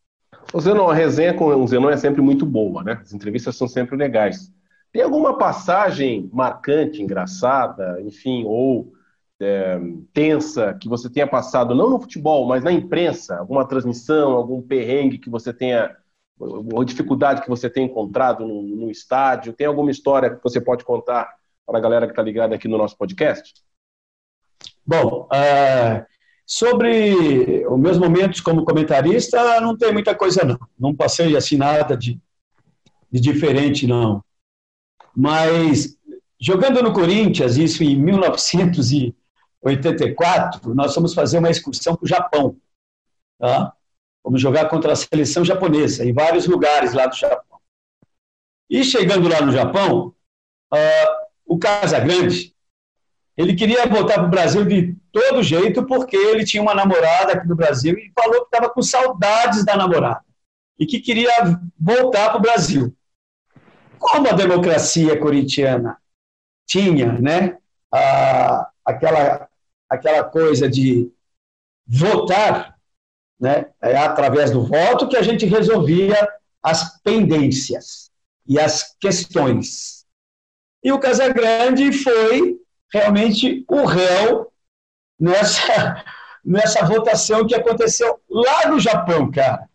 O 0.53 0.61
Zenon, 0.61 0.87
a 0.89 0.93
resenha 0.93 1.33
com 1.33 1.47
o 1.47 1.67
Zenon 1.67 1.89
é 1.89 1.97
sempre 1.97 2.21
muito 2.21 2.45
boa, 2.45 2.83
né? 2.83 2.99
As 3.01 3.11
entrevistas 3.11 3.57
são 3.57 3.67
sempre 3.67 3.97
legais. 3.97 4.51
Tem 4.93 5.01
alguma 5.01 5.37
passagem 5.37 6.29
marcante, 6.31 7.01
engraçada, 7.01 7.99
enfim, 8.01 8.43
ou 8.45 8.93
é, 9.41 9.79
tensa 10.13 10.75
que 10.75 10.87
você 10.87 11.09
tenha 11.09 11.27
passado, 11.27 11.75
não 11.75 11.89
no 11.89 11.99
futebol, 11.99 12.47
mas 12.47 12.63
na 12.63 12.71
imprensa? 12.71 13.37
Alguma 13.37 13.67
transmissão, 13.67 14.33
algum 14.33 14.61
perrengue 14.61 15.17
que 15.17 15.29
você 15.29 15.51
tenha 15.51 15.93
a 16.41 16.83
dificuldade 16.83 17.41
que 17.41 17.49
você 17.49 17.69
tem 17.69 17.85
encontrado 17.85 18.45
no, 18.45 18.61
no 18.61 18.91
estádio? 18.91 19.53
Tem 19.53 19.67
alguma 19.67 19.91
história 19.91 20.35
que 20.35 20.43
você 20.43 20.59
pode 20.59 20.83
contar 20.83 21.33
para 21.65 21.77
a 21.77 21.81
galera 21.81 22.05
que 22.05 22.11
está 22.11 22.21
ligada 22.21 22.53
aqui 22.55 22.67
no 22.67 22.77
nosso 22.77 22.97
podcast? 22.97 23.53
Bom, 24.85 25.29
uh, 25.31 26.05
sobre 26.45 27.65
os 27.67 27.79
meus 27.79 27.97
momentos 27.97 28.41
como 28.41 28.65
comentarista, 28.65 29.61
não 29.61 29.77
tem 29.77 29.91
muita 29.91 30.13
coisa 30.13 30.43
não. 30.43 30.59
Não 30.77 30.95
passei 30.95 31.35
assim 31.35 31.57
nada 31.57 31.97
de, 31.97 32.21
de 33.11 33.19
diferente, 33.19 33.87
não. 33.87 34.23
Mas 35.15 35.97
jogando 36.39 36.83
no 36.83 36.93
Corinthians, 36.93 37.57
isso 37.57 37.83
em 37.83 37.95
1984, 37.95 40.75
nós 40.75 40.93
fomos 40.93 41.13
fazer 41.13 41.39
uma 41.39 41.49
excursão 41.49 41.95
para 41.95 42.05
o 42.05 42.07
Japão. 42.07 42.55
Tá? 43.39 43.73
Vamos 44.25 44.41
jogar 44.41 44.67
contra 44.69 44.93
a 44.93 44.95
seleção 44.95 45.45
japonesa, 45.45 46.03
em 46.03 46.11
vários 46.11 46.47
lugares 46.47 46.93
lá 46.93 47.05
do 47.05 47.15
Japão. 47.15 47.59
E 48.67 48.83
chegando 48.83 49.29
lá 49.29 49.39
no 49.39 49.51
Japão, 49.51 50.15
uh, 50.73 51.25
o 51.45 51.59
Casagrande, 51.59 52.55
ele 53.37 53.53
queria 53.53 53.85
voltar 53.85 54.15
para 54.15 54.25
o 54.25 54.29
Brasil 54.29 54.65
de 54.65 54.95
todo 55.11 55.43
jeito, 55.43 55.85
porque 55.85 56.17
ele 56.17 56.43
tinha 56.43 56.63
uma 56.63 56.73
namorada 56.73 57.33
aqui 57.33 57.47
no 57.47 57.55
Brasil 57.55 57.95
e 57.99 58.11
falou 58.19 58.41
que 58.41 58.55
estava 58.55 58.73
com 58.73 58.81
saudades 58.81 59.63
da 59.63 59.77
namorada 59.77 60.25
e 60.79 60.87
que 60.87 60.99
queria 60.99 61.31
voltar 61.79 62.29
para 62.29 62.39
o 62.39 62.41
Brasil. 62.41 62.95
Como 63.99 64.27
a 64.27 64.33
democracia 64.33 65.19
corintiana 65.19 65.97
tinha, 66.65 67.13
né, 67.13 67.59
a, 67.93 68.71
aquela, 68.83 69.47
aquela 69.87 70.23
coisa 70.23 70.67
de 70.67 71.11
votar, 71.87 72.74
né? 73.39 73.67
É 73.81 73.97
através 73.97 74.51
do 74.51 74.65
voto 74.65 75.07
que 75.07 75.17
a 75.17 75.21
gente 75.21 75.45
resolvia 75.45 76.27
as 76.61 77.01
pendências 77.01 78.09
e 78.47 78.59
as 78.59 78.95
questões. 78.99 80.05
E 80.83 80.91
o 80.91 80.99
Casagrande 80.99 81.91
foi 81.91 82.59
realmente 82.93 83.65
o 83.67 83.85
réu 83.85 84.51
nessa, 85.19 86.03
nessa 86.43 86.85
votação 86.85 87.45
que 87.45 87.55
aconteceu 87.55 88.19
lá 88.29 88.67
no 88.69 88.79
Japão, 88.79 89.31
cara. 89.31 89.67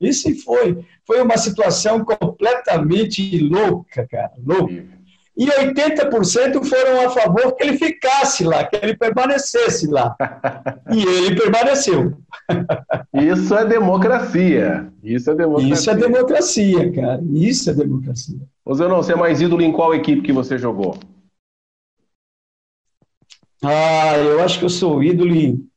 Isso 0.00 0.34
foi, 0.44 0.84
foi 1.06 1.22
uma 1.22 1.38
situação 1.38 2.04
completamente 2.04 3.38
louca, 3.38 4.06
cara, 4.06 4.32
louca. 4.38 4.96
E 5.36 5.46
80% 5.46 6.64
foram 6.64 7.06
a 7.06 7.10
favor 7.10 7.54
que 7.54 7.62
ele 7.62 7.76
ficasse 7.76 8.42
lá, 8.42 8.64
que 8.64 8.76
ele 8.76 8.96
permanecesse 8.96 9.86
lá. 9.86 10.16
e 10.90 11.02
ele 11.02 11.36
permaneceu. 11.36 12.16
Isso 13.12 13.54
é 13.54 13.66
democracia. 13.66 14.90
Isso 15.04 15.30
é 15.30 15.34
democracia. 15.34 15.74
Isso 15.74 15.90
é 15.90 15.94
democracia, 15.94 16.92
cara. 16.92 17.22
Isso 17.34 17.70
é 17.70 17.74
democracia. 17.74 18.40
Ô 18.64 18.74
Zenon, 18.74 18.96
você 18.96 19.12
é 19.12 19.16
mais 19.16 19.42
ídolo 19.42 19.60
em 19.60 19.72
qual 19.72 19.94
equipe 19.94 20.22
que 20.22 20.32
você 20.32 20.56
jogou? 20.56 20.98
Ah, 23.62 24.16
eu 24.16 24.42
acho 24.42 24.58
que 24.58 24.64
eu 24.64 24.70
sou 24.70 25.02
ídolo 25.02 25.34
em, 25.34 25.68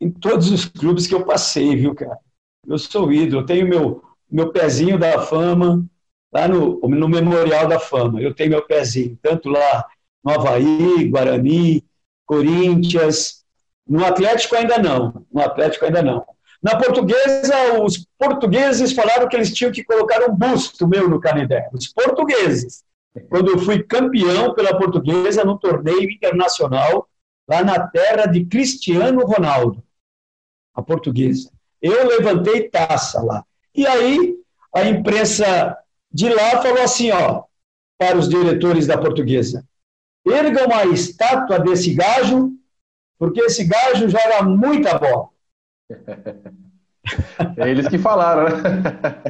em 0.00 0.08
todos 0.08 0.52
os 0.52 0.64
clubes 0.66 1.08
que 1.08 1.14
eu 1.14 1.24
passei, 1.24 1.74
viu, 1.74 1.96
cara? 1.96 2.18
Eu 2.64 2.78
sou 2.78 3.12
ídolo. 3.12 3.42
Eu 3.42 3.46
tenho 3.46 3.66
meu, 3.66 4.04
meu 4.30 4.52
pezinho 4.52 4.96
da 4.96 5.20
fama 5.22 5.84
lá 6.32 6.48
no, 6.48 6.80
no 6.80 7.08
Memorial 7.08 7.66
da 7.66 7.78
Fama. 7.78 8.20
Eu 8.20 8.34
tenho 8.34 8.50
meu 8.50 8.62
pezinho, 8.62 9.18
tanto 9.22 9.48
lá 9.48 9.86
no 10.24 10.32
Havaí, 10.32 11.08
Guarani, 11.08 11.84
Corinthians. 12.24 13.44
No 13.86 14.04
Atlético 14.04 14.56
ainda 14.56 14.78
não. 14.78 15.24
No 15.32 15.40
Atlético 15.40 15.84
ainda 15.84 16.02
não. 16.02 16.24
Na 16.62 16.76
portuguesa, 16.76 17.80
os 17.82 18.06
portugueses 18.18 18.92
falaram 18.92 19.28
que 19.28 19.36
eles 19.36 19.52
tinham 19.52 19.70
que 19.70 19.84
colocar 19.84 20.28
um 20.28 20.34
busto 20.34 20.88
meu 20.88 21.08
no 21.08 21.20
Canidé. 21.20 21.68
Os 21.72 21.86
portugueses 21.88 22.84
quando 23.28 23.50
eu 23.50 23.58
fui 23.58 23.82
campeão 23.82 24.54
pela 24.54 24.76
portuguesa 24.78 25.44
no 25.44 25.58
torneio 25.58 26.10
internacional, 26.10 27.08
lá 27.48 27.62
na 27.62 27.86
terra 27.86 28.26
de 28.26 28.44
Cristiano 28.44 29.24
Ronaldo, 29.24 29.82
a 30.74 30.82
portuguesa. 30.82 31.50
Eu 31.80 32.06
levantei 32.06 32.68
taça 32.68 33.22
lá. 33.22 33.44
E 33.74 33.86
aí, 33.86 34.36
a 34.74 34.84
imprensa 34.84 35.76
de 36.12 36.28
lá 36.28 36.62
falou 36.62 36.82
assim, 36.82 37.10
ó, 37.10 37.44
para 37.98 38.18
os 38.18 38.28
diretores 38.28 38.86
da 38.86 38.98
portuguesa, 38.98 39.64
ergam 40.26 40.66
uma 40.66 40.84
estátua 40.86 41.58
desse 41.58 41.94
gajo, 41.94 42.52
porque 43.18 43.40
esse 43.40 43.64
gajo 43.64 44.08
joga 44.08 44.42
muita 44.42 44.98
bola. 44.98 45.28
É 47.56 47.70
eles 47.70 47.86
que 47.86 47.98
falaram, 47.98 48.48
né? 48.48 49.22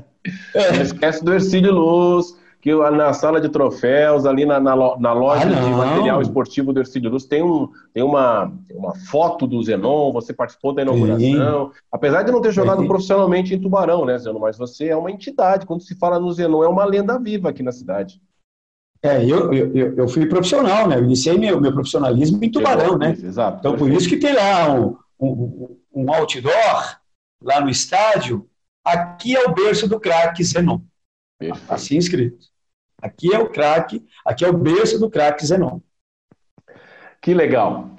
É. 0.55 0.72
Não 0.72 0.83
esquece 0.83 1.22
do 1.22 1.35
Ercílio 1.35 1.72
Luz, 1.72 2.35
que 2.67 2.75
na 2.75 3.12
sala 3.12 3.41
de 3.41 3.49
troféus, 3.49 4.27
ali 4.27 4.45
na, 4.45 4.59
na, 4.59 4.75
na 4.99 5.12
loja 5.12 5.45
ah, 5.45 5.49
de 5.49 5.71
material 5.71 6.21
esportivo 6.21 6.73
do 6.73 6.81
Ercílio 6.81 7.09
Luz, 7.09 7.25
tem, 7.25 7.41
um, 7.41 7.69
tem 7.95 8.03
uma, 8.03 8.53
uma 8.73 8.93
foto 9.09 9.47
do 9.47 9.62
Zenon, 9.62 10.11
você 10.12 10.35
participou 10.35 10.75
da 10.75 10.83
inauguração. 10.83 11.71
Sim. 11.71 11.81
Apesar 11.93 12.25
de 12.25 12.33
não 12.33 12.41
ter 12.41 12.51
jogado 12.51 12.83
Sim. 12.83 12.89
profissionalmente 12.89 13.55
em 13.55 13.61
Tubarão, 13.61 14.05
né, 14.05 14.19
Zenon? 14.19 14.41
Mas 14.41 14.59
você 14.59 14.89
é 14.89 14.97
uma 14.97 15.12
entidade. 15.12 15.64
Quando 15.64 15.85
se 15.85 15.95
fala 15.95 16.19
no 16.19 16.33
Zenon, 16.33 16.64
é 16.64 16.69
uma 16.69 16.85
lenda 16.85 17.17
viva 17.21 17.51
aqui 17.51 17.62
na 17.62 17.71
cidade. 17.71 18.21
É, 19.01 19.25
eu, 19.25 19.53
eu, 19.53 19.97
eu 19.99 20.09
fui 20.09 20.27
profissional, 20.27 20.89
né? 20.89 20.97
Eu 20.97 21.05
iniciei 21.05 21.39
meu, 21.39 21.61
meu 21.61 21.73
profissionalismo 21.73 22.43
em 22.43 22.51
Tubarão, 22.51 22.99
né? 22.99 23.12
Exato. 23.12 23.59
Então, 23.61 23.77
por 23.77 23.89
isso 23.93 24.09
que 24.09 24.17
tem 24.17 24.35
lá 24.35 24.75
um, 24.75 24.97
um, 25.21 25.77
um 25.95 26.12
outdoor, 26.12 26.99
lá 27.41 27.61
no 27.61 27.71
estádio, 27.71 28.45
aqui 28.85 29.37
é 29.37 29.49
o 29.49 29.55
berço 29.55 29.89
do 29.89 30.01
craque 30.01 30.43
Zenon. 30.43 30.81
Perfeito. 31.39 31.73
Assim 31.73 31.97
escrito. 31.97 32.56
Aqui 33.01 33.34
é 33.34 33.38
o 33.38 33.51
craque, 33.51 34.05
aqui 34.24 34.44
é 34.44 34.49
o 34.49 34.57
berço 34.57 34.99
do 34.99 35.11
craque 35.11 35.47
Zenon. 35.47 35.80
Que 37.20 37.34
legal. 37.34 37.90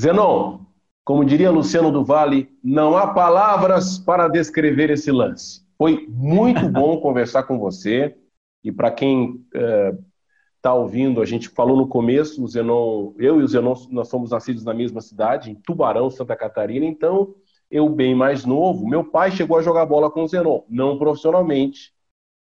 Zenon, 0.00 0.60
como 1.04 1.24
diria 1.24 1.50
Luciano 1.50 1.90
do 1.90 2.04
Vale, 2.04 2.48
não 2.62 2.96
há 2.96 3.08
palavras 3.14 3.98
para 3.98 4.28
descrever 4.28 4.90
esse 4.90 5.10
lance. 5.10 5.66
Foi 5.76 6.06
muito 6.08 6.66
bom 6.70 7.00
conversar 7.00 7.44
com 7.44 7.58
você. 7.58 8.16
E 8.62 8.72
para 8.72 8.90
quem 8.90 9.42
está 9.52 10.70
é, 10.70 10.72
ouvindo, 10.72 11.22
a 11.22 11.24
gente 11.24 11.48
falou 11.48 11.76
no 11.76 11.88
começo, 11.88 12.42
o 12.42 12.48
Zenon, 12.48 13.14
eu 13.18 13.40
e 13.40 13.44
o 13.44 13.48
Zenon, 13.48 13.74
nós 13.90 14.08
somos 14.08 14.30
nascidos 14.30 14.64
na 14.64 14.74
mesma 14.74 15.00
cidade, 15.00 15.50
em 15.50 15.54
Tubarão, 15.54 16.10
Santa 16.10 16.36
Catarina. 16.36 16.84
Então, 16.84 17.34
eu 17.70 17.88
bem 17.88 18.14
mais 18.14 18.44
novo, 18.44 18.86
meu 18.86 19.04
pai 19.04 19.30
chegou 19.30 19.56
a 19.58 19.62
jogar 19.62 19.86
bola 19.86 20.10
com 20.10 20.24
o 20.24 20.28
Zenon, 20.28 20.62
não 20.68 20.98
profissionalmente. 20.98 21.92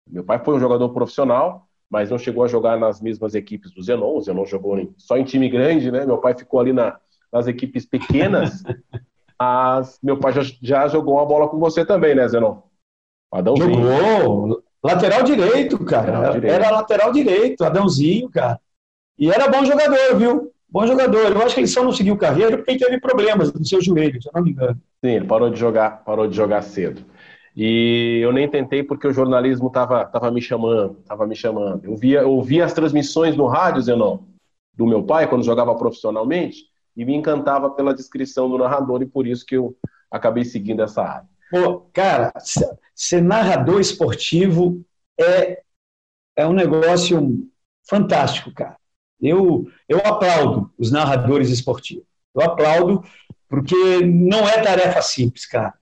Meu 0.07 0.23
pai 0.23 0.43
foi 0.43 0.55
um 0.55 0.59
jogador 0.59 0.89
profissional, 0.89 1.68
mas 1.89 2.09
não 2.09 2.17
chegou 2.17 2.43
a 2.43 2.47
jogar 2.47 2.77
nas 2.77 3.01
mesmas 3.01 3.33
equipes 3.33 3.71
do 3.71 3.81
Zenon. 3.81 4.15
O 4.15 4.21
Zenon 4.21 4.45
jogou 4.45 4.77
em, 4.77 4.93
só 4.97 5.17
em 5.17 5.23
time 5.23 5.49
grande, 5.49 5.91
né? 5.91 6.05
Meu 6.05 6.19
pai 6.19 6.37
ficou 6.37 6.59
ali 6.59 6.71
na, 6.71 6.99
nas 7.31 7.47
equipes 7.47 7.85
pequenas. 7.85 8.63
mas 9.39 9.97
meu 10.03 10.17
pai 10.17 10.33
já, 10.33 10.41
já, 10.61 10.87
jogou 10.87 11.15
uma 11.15 11.25
bola 11.25 11.47
com 11.47 11.57
você 11.57 11.83
também, 11.83 12.13
né, 12.13 12.27
Zenon? 12.27 12.57
Adãozinho. 13.31 13.73
Jogou. 13.73 14.63
Lateral 14.83 15.23
direito, 15.23 15.83
cara. 15.83 16.11
Lateral 16.11 16.33
direito. 16.33 16.53
Era 16.53 16.71
lateral 16.71 17.11
direito, 17.11 17.63
Adãozinho, 17.63 18.29
cara. 18.29 18.59
E 19.17 19.29
era 19.29 19.49
bom 19.49 19.65
jogador, 19.65 20.15
viu? 20.17 20.53
Bom 20.69 20.87
jogador. 20.87 21.31
Eu 21.31 21.41
acho 21.41 21.55
que 21.55 21.61
ele 21.61 21.67
só 21.67 21.83
não 21.83 21.91
seguiu 21.91 22.15
carreira 22.15 22.57
porque 22.57 22.71
ele 22.71 22.79
teve 22.79 22.99
problemas 22.99 23.51
no 23.51 23.65
seu 23.65 23.81
joelho, 23.81 24.21
se 24.21 24.29
eu 24.29 24.33
não 24.33 24.43
me 24.43 24.51
engano. 24.51 24.79
Sim, 25.03 25.11
ele 25.11 25.25
parou 25.25 25.49
de 25.49 25.59
jogar, 25.59 26.03
parou 26.05 26.27
de 26.27 26.35
jogar 26.35 26.61
cedo. 26.61 27.03
E 27.61 28.21
eu 28.21 28.31
nem 28.31 28.49
tentei 28.49 28.81
porque 28.81 29.05
o 29.05 29.11
jornalismo 29.11 29.67
estava 29.67 30.05
tava 30.05 30.31
me 30.31 30.41
chamando, 30.41 30.97
estava 31.01 31.27
me 31.27 31.35
chamando. 31.35 31.83
Eu 31.83 31.97
via, 31.97 32.21
eu 32.21 32.41
via 32.41 32.63
as 32.63 32.71
transmissões 32.71 33.35
no 33.35 33.47
rádio, 33.47 33.81
Zenon, 33.81 34.19
do 34.73 34.87
meu 34.87 35.03
pai, 35.03 35.27
quando 35.27 35.43
jogava 35.43 35.75
profissionalmente, 35.75 36.67
e 36.95 37.03
me 37.03 37.13
encantava 37.13 37.69
pela 37.69 37.93
descrição 37.93 38.49
do 38.49 38.57
narrador, 38.57 39.01
e 39.01 39.05
por 39.05 39.27
isso 39.27 39.45
que 39.45 39.57
eu 39.57 39.75
acabei 40.09 40.45
seguindo 40.45 40.81
essa 40.81 41.03
área. 41.03 41.27
Pô, 41.51 41.81
cara, 41.91 42.31
ser 42.95 43.21
narrador 43.21 43.81
esportivo 43.81 44.81
é, 45.19 45.61
é 46.37 46.47
um 46.47 46.53
negócio 46.53 47.45
fantástico, 47.89 48.53
cara. 48.53 48.77
Eu, 49.21 49.69
eu 49.89 49.97
aplaudo 49.97 50.71
os 50.77 50.91
narradores 50.91 51.49
esportivos. 51.49 52.05
Eu 52.33 52.41
aplaudo 52.41 53.03
porque 53.49 53.99
não 54.05 54.47
é 54.47 54.61
tarefa 54.61 55.01
simples, 55.01 55.45
cara 55.45 55.73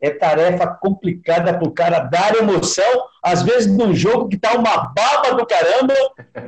é 0.00 0.10
tarefa 0.10 0.66
complicada 0.66 1.52
para 1.52 1.68
o 1.68 1.72
cara 1.72 2.00
dar 2.00 2.34
emoção, 2.36 3.08
às 3.22 3.42
vezes 3.42 3.66
num 3.70 3.94
jogo 3.94 4.28
que 4.28 4.36
está 4.36 4.56
uma 4.56 4.88
baba 4.94 5.34
do 5.34 5.46
caramba 5.46 5.94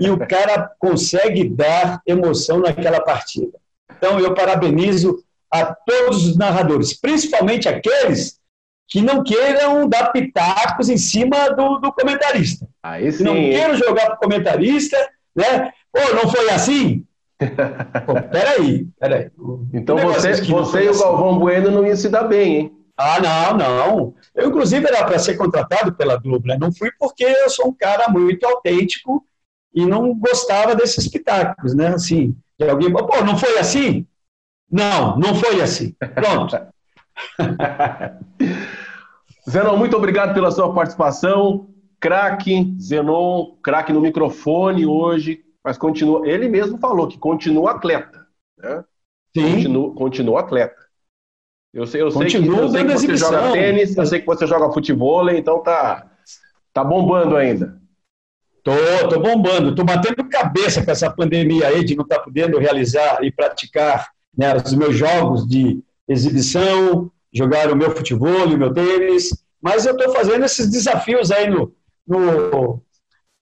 e 0.01 0.09
o 0.11 0.19
cara 0.27 0.71
consegue 0.79 1.49
dar 1.49 2.01
emoção 2.07 2.61
naquela 2.61 3.01
partida. 3.01 3.59
Então 3.97 4.19
eu 4.19 4.35
parabenizo 4.35 5.23
a 5.51 5.67
todos 5.67 6.27
os 6.27 6.37
narradores, 6.37 6.99
principalmente 6.99 7.69
aqueles 7.69 8.41
que 8.89 9.03
não 9.03 9.23
queiram 9.23 9.89
dar 9.89 10.13
pitacos 10.13 10.89
em 10.89 10.97
cima 10.97 11.51
do, 11.51 11.79
do 11.79 11.93
comentarista. 11.93 12.67
Aí 12.83 13.11
sim. 13.13 13.25
Não 13.25 13.35
queiram 13.35 13.77
jogar 13.77 14.07
para 14.07 14.15
o 14.15 14.19
comentarista, 14.19 14.97
né? 15.35 15.73
Pô, 15.93 16.15
não 16.15 16.31
foi 16.31 16.51
assim? 16.51 17.05
Pô, 18.07 18.15
peraí, 18.31 18.87
peraí. 18.99 19.31
Então 19.73 19.97
você, 19.97 20.35
você 20.43 20.85
e 20.85 20.87
o 20.89 20.91
assim. 20.91 21.03
Galvão 21.03 21.39
Bueno 21.39 21.71
não 21.71 21.87
iam 21.87 21.97
se 21.97 22.09
dar 22.09 22.25
bem, 22.25 22.57
hein? 22.57 22.82
Ah, 22.97 23.21
não, 23.21 23.57
não. 23.57 24.15
Eu, 24.35 24.49
inclusive, 24.49 24.87
era 24.87 25.05
para 25.05 25.19
ser 25.19 25.37
contratado 25.37 25.93
pela 25.95 26.17
Globo, 26.19 26.47
né? 26.47 26.57
Não 26.59 26.73
fui 26.73 26.91
porque 26.99 27.25
eu 27.25 27.51
sou 27.51 27.69
um 27.69 27.75
cara 27.75 28.09
muito 28.09 28.45
autêntico 28.45 29.25
e 29.75 29.87
não 29.87 30.15
gostava 30.15 30.75
desses 30.75 31.09
pitacos, 31.09 31.75
né? 31.75 31.89
Assim, 31.89 32.37
de 32.59 32.69
alguém, 32.69 32.93
pô, 32.93 33.25
não 33.25 33.37
foi 33.37 33.59
assim? 33.59 34.07
Não, 34.71 35.19
não 35.19 35.35
foi 35.35 35.61
assim. 35.61 35.95
Pronto. 36.15 36.57
Zenon, 39.49 39.77
muito 39.77 39.97
obrigado 39.97 40.35
pela 40.35 40.51
sua 40.51 40.73
participação. 40.73 41.69
Craque, 42.01 42.75
Zenon, 42.81 43.57
craque 43.63 43.93
no 43.93 44.01
microfone 44.01 44.87
hoje, 44.87 45.45
mas 45.65 45.79
continua. 45.79 46.27
Ele 46.27 46.49
mesmo 46.49 46.79
falou 46.79 47.07
que 47.09 47.19
continua 47.19 47.73
atleta. 47.73 48.27
Né? 48.59 48.85
Sim. 49.37 49.53
Continua, 49.55 49.95
continua 49.95 50.41
atleta. 50.41 50.82
Eu 51.73 51.87
sei, 51.87 52.03
eu 52.03 52.11
sei 52.11 52.27
que, 52.27 52.37
eu 52.37 52.69
sei 52.69 52.85
que 52.85 52.93
você 52.93 53.17
joga 53.17 53.53
tênis, 53.53 53.97
eu 53.97 54.07
sei 54.07 54.21
que 54.21 54.27
você 54.27 54.47
joga 54.47 54.73
futebol, 54.73 55.31
então 55.31 55.63
tá, 55.63 56.07
tá 56.73 56.85
bombando 56.85 57.35
ainda. 57.35 57.81
Tô, 58.63 58.73
tô 59.09 59.19
bombando, 59.19 59.75
tô 59.75 59.83
batendo 59.83 60.29
cabeça 60.29 60.85
com 60.85 60.91
essa 60.91 61.11
pandemia 61.11 61.69
aí 61.69 61.83
de 61.83 61.97
não 61.97 62.05
estar 62.05 62.19
tá 62.19 62.23
podendo 62.23 62.59
realizar 62.59 63.25
e 63.25 63.33
praticar 63.33 64.11
né, 64.37 64.55
os 64.55 64.75
meus 64.75 64.95
jogos 64.95 65.47
de 65.49 65.83
exibição, 66.07 67.11
jogar 67.33 67.73
o 67.73 67.77
meu 67.77 67.91
futebol, 67.91 68.47
o 68.47 68.59
meu 68.59 68.73
tênis, 68.73 69.31
mas 69.61 69.87
eu 69.87 69.97
estou 69.97 70.13
fazendo 70.13 70.45
esses 70.45 70.71
desafios 70.71 71.31
aí 71.31 71.49
no, 71.49 71.75
no, 72.07 72.83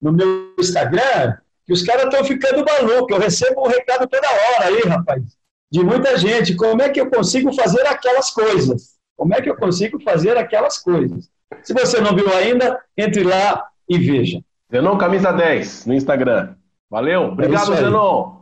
no 0.00 0.12
meu 0.12 0.54
Instagram, 0.58 1.36
que 1.66 1.72
os 1.72 1.82
caras 1.82 2.04
estão 2.04 2.24
ficando 2.24 2.64
malucos. 2.64 3.16
Eu 3.16 3.22
recebo 3.22 3.62
um 3.62 3.68
recado 3.68 4.06
toda 4.06 4.28
hora 4.28 4.66
aí, 4.66 4.80
rapaz, 4.82 5.22
de 5.70 5.84
muita 5.84 6.16
gente. 6.16 6.54
Como 6.54 6.82
é 6.82 6.88
que 6.88 7.00
eu 7.00 7.10
consigo 7.10 7.52
fazer 7.52 7.86
aquelas 7.86 8.30
coisas? 8.30 8.98
Como 9.16 9.34
é 9.34 9.40
que 9.40 9.50
eu 9.50 9.56
consigo 9.56 10.00
fazer 10.02 10.36
aquelas 10.36 10.78
coisas? 10.78 11.28
Se 11.62 11.74
você 11.74 12.00
não 12.00 12.14
viu 12.14 12.32
ainda, 12.32 12.80
entre 12.96 13.22
lá 13.22 13.66
e 13.88 13.98
veja. 13.98 14.40
Zenon 14.72 14.96
Camisa 14.96 15.32
10 15.32 15.86
no 15.86 15.94
Instagram. 15.94 16.54
Valeu. 16.88 17.24
Obrigado, 17.24 17.72
é 17.72 17.76
Zenon. 17.76 18.40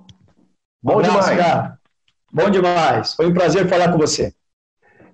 Bom 0.83 1.01
abraço, 1.01 1.31
demais. 1.31 1.37
Cara. 1.37 1.79
Bom 2.33 2.51
demais. 2.51 3.15
Foi 3.15 3.27
um 3.27 3.35
prazer 3.35 3.67
falar 3.67 3.91
com 3.91 3.99
você. 3.99 4.33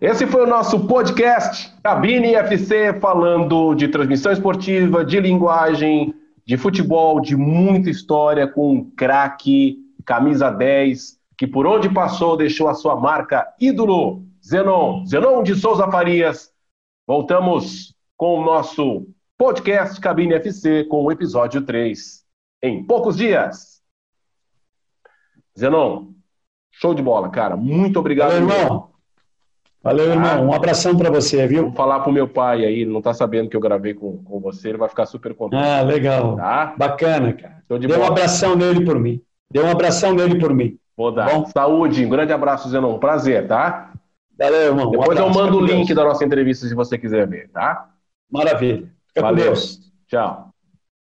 Esse 0.01 0.27
foi 0.27 0.43
o 0.43 0.47
nosso 0.47 0.87
podcast 0.87 1.73
Cabine 1.83 2.35
FC 2.35 2.93
falando 3.01 3.75
de 3.75 3.89
transmissão 3.89 4.33
esportiva, 4.33 5.05
de 5.05 5.19
linguagem, 5.21 6.15
de 6.45 6.57
futebol, 6.57 7.21
de 7.21 7.37
muita 7.37 7.89
história 7.89 8.47
com 8.47 8.75
um 8.75 8.91
craque, 8.91 9.79
camisa 10.05 10.51
10, 10.51 11.17
que 11.37 11.47
por 11.47 11.67
onde 11.67 11.89
passou 11.89 12.37
deixou 12.37 12.69
a 12.69 12.75
sua 12.75 12.97
marca 12.97 13.53
ídolo, 13.61 14.25
Zenon, 14.45 15.05
Zenon 15.07 15.43
de 15.43 15.55
Souza 15.55 15.91
Farias. 15.91 16.53
Voltamos 17.07 17.95
com 18.17 18.41
o 18.41 18.45
nosso 18.45 19.07
podcast 19.37 20.01
Cabine 20.01 20.35
FC 20.35 20.85
com 20.85 21.05
o 21.05 21.11
episódio 21.11 21.63
3 21.63 22.25
em 22.63 22.85
poucos 22.85 23.17
dias. 23.17 23.83
Zenon, 25.59 26.09
show 26.71 26.95
de 26.95 27.03
bola, 27.03 27.29
cara. 27.29 27.57
Muito 27.57 27.99
obrigado. 27.99 28.33
Valeu, 28.33 28.49
irmão. 28.49 28.91
Valeu, 29.83 30.11
irmão. 30.11 30.31
Ah, 30.31 30.41
um 30.41 30.53
abração 30.53 30.97
para 30.97 31.11
você, 31.11 31.47
viu? 31.47 31.65
Vou 31.65 31.73
falar 31.73 32.01
pro 32.01 32.13
meu 32.13 32.27
pai 32.27 32.65
aí, 32.65 32.81
ele 32.81 32.91
não 32.91 33.03
tá 33.03 33.13
sabendo 33.13 33.51
que 33.51 33.57
eu 33.57 33.61
gravei 33.61 33.93
com, 33.93 34.23
com 34.25 34.41
você, 34.41 34.71
ele 34.71 34.79
vai 34.79 34.89
ficar 34.89 35.05
super 35.05 35.35
contente. 35.35 35.63
Ah, 35.63 35.83
legal. 35.83 36.37
Tá? 36.37 36.75
Bacana, 36.77 37.35
cara. 37.35 37.63
Dê 37.79 37.87
bola. 37.87 38.01
um 38.01 38.05
abração 38.07 38.57
nele 38.57 38.85
por 38.85 38.99
mim. 38.99 39.21
Dê 39.51 39.61
um 39.61 39.71
abração 39.71 40.15
nele 40.15 40.39
por 40.39 40.55
mim. 40.55 40.79
Vou 40.97 41.13
dar. 41.13 41.29
Bom? 41.31 41.47
Saúde, 41.47 42.05
um 42.05 42.09
grande 42.09 42.33
abraço, 42.33 42.69
Zenon. 42.69 42.99
Prazer, 42.99 43.47
tá? 43.49 43.93
Valeu, 44.39 44.61
irmão. 44.61 44.91
Depois 44.91 45.19
um 45.19 45.23
eu 45.23 45.31
mando 45.31 45.59
o 45.59 45.65
link 45.65 45.87
Deus. 45.87 45.97
da 45.97 46.05
nossa 46.05 46.25
entrevista 46.25 46.67
se 46.67 46.75
você 46.75 46.99
quiser 46.99 47.29
ver, 47.29 47.51
tá? 47.51 47.91
Maravilha. 48.31 48.93
Fica 49.09 49.23
Valeu. 49.23 49.45
com 49.47 49.51
Deus. 49.53 49.93
Tchau. 50.09 50.54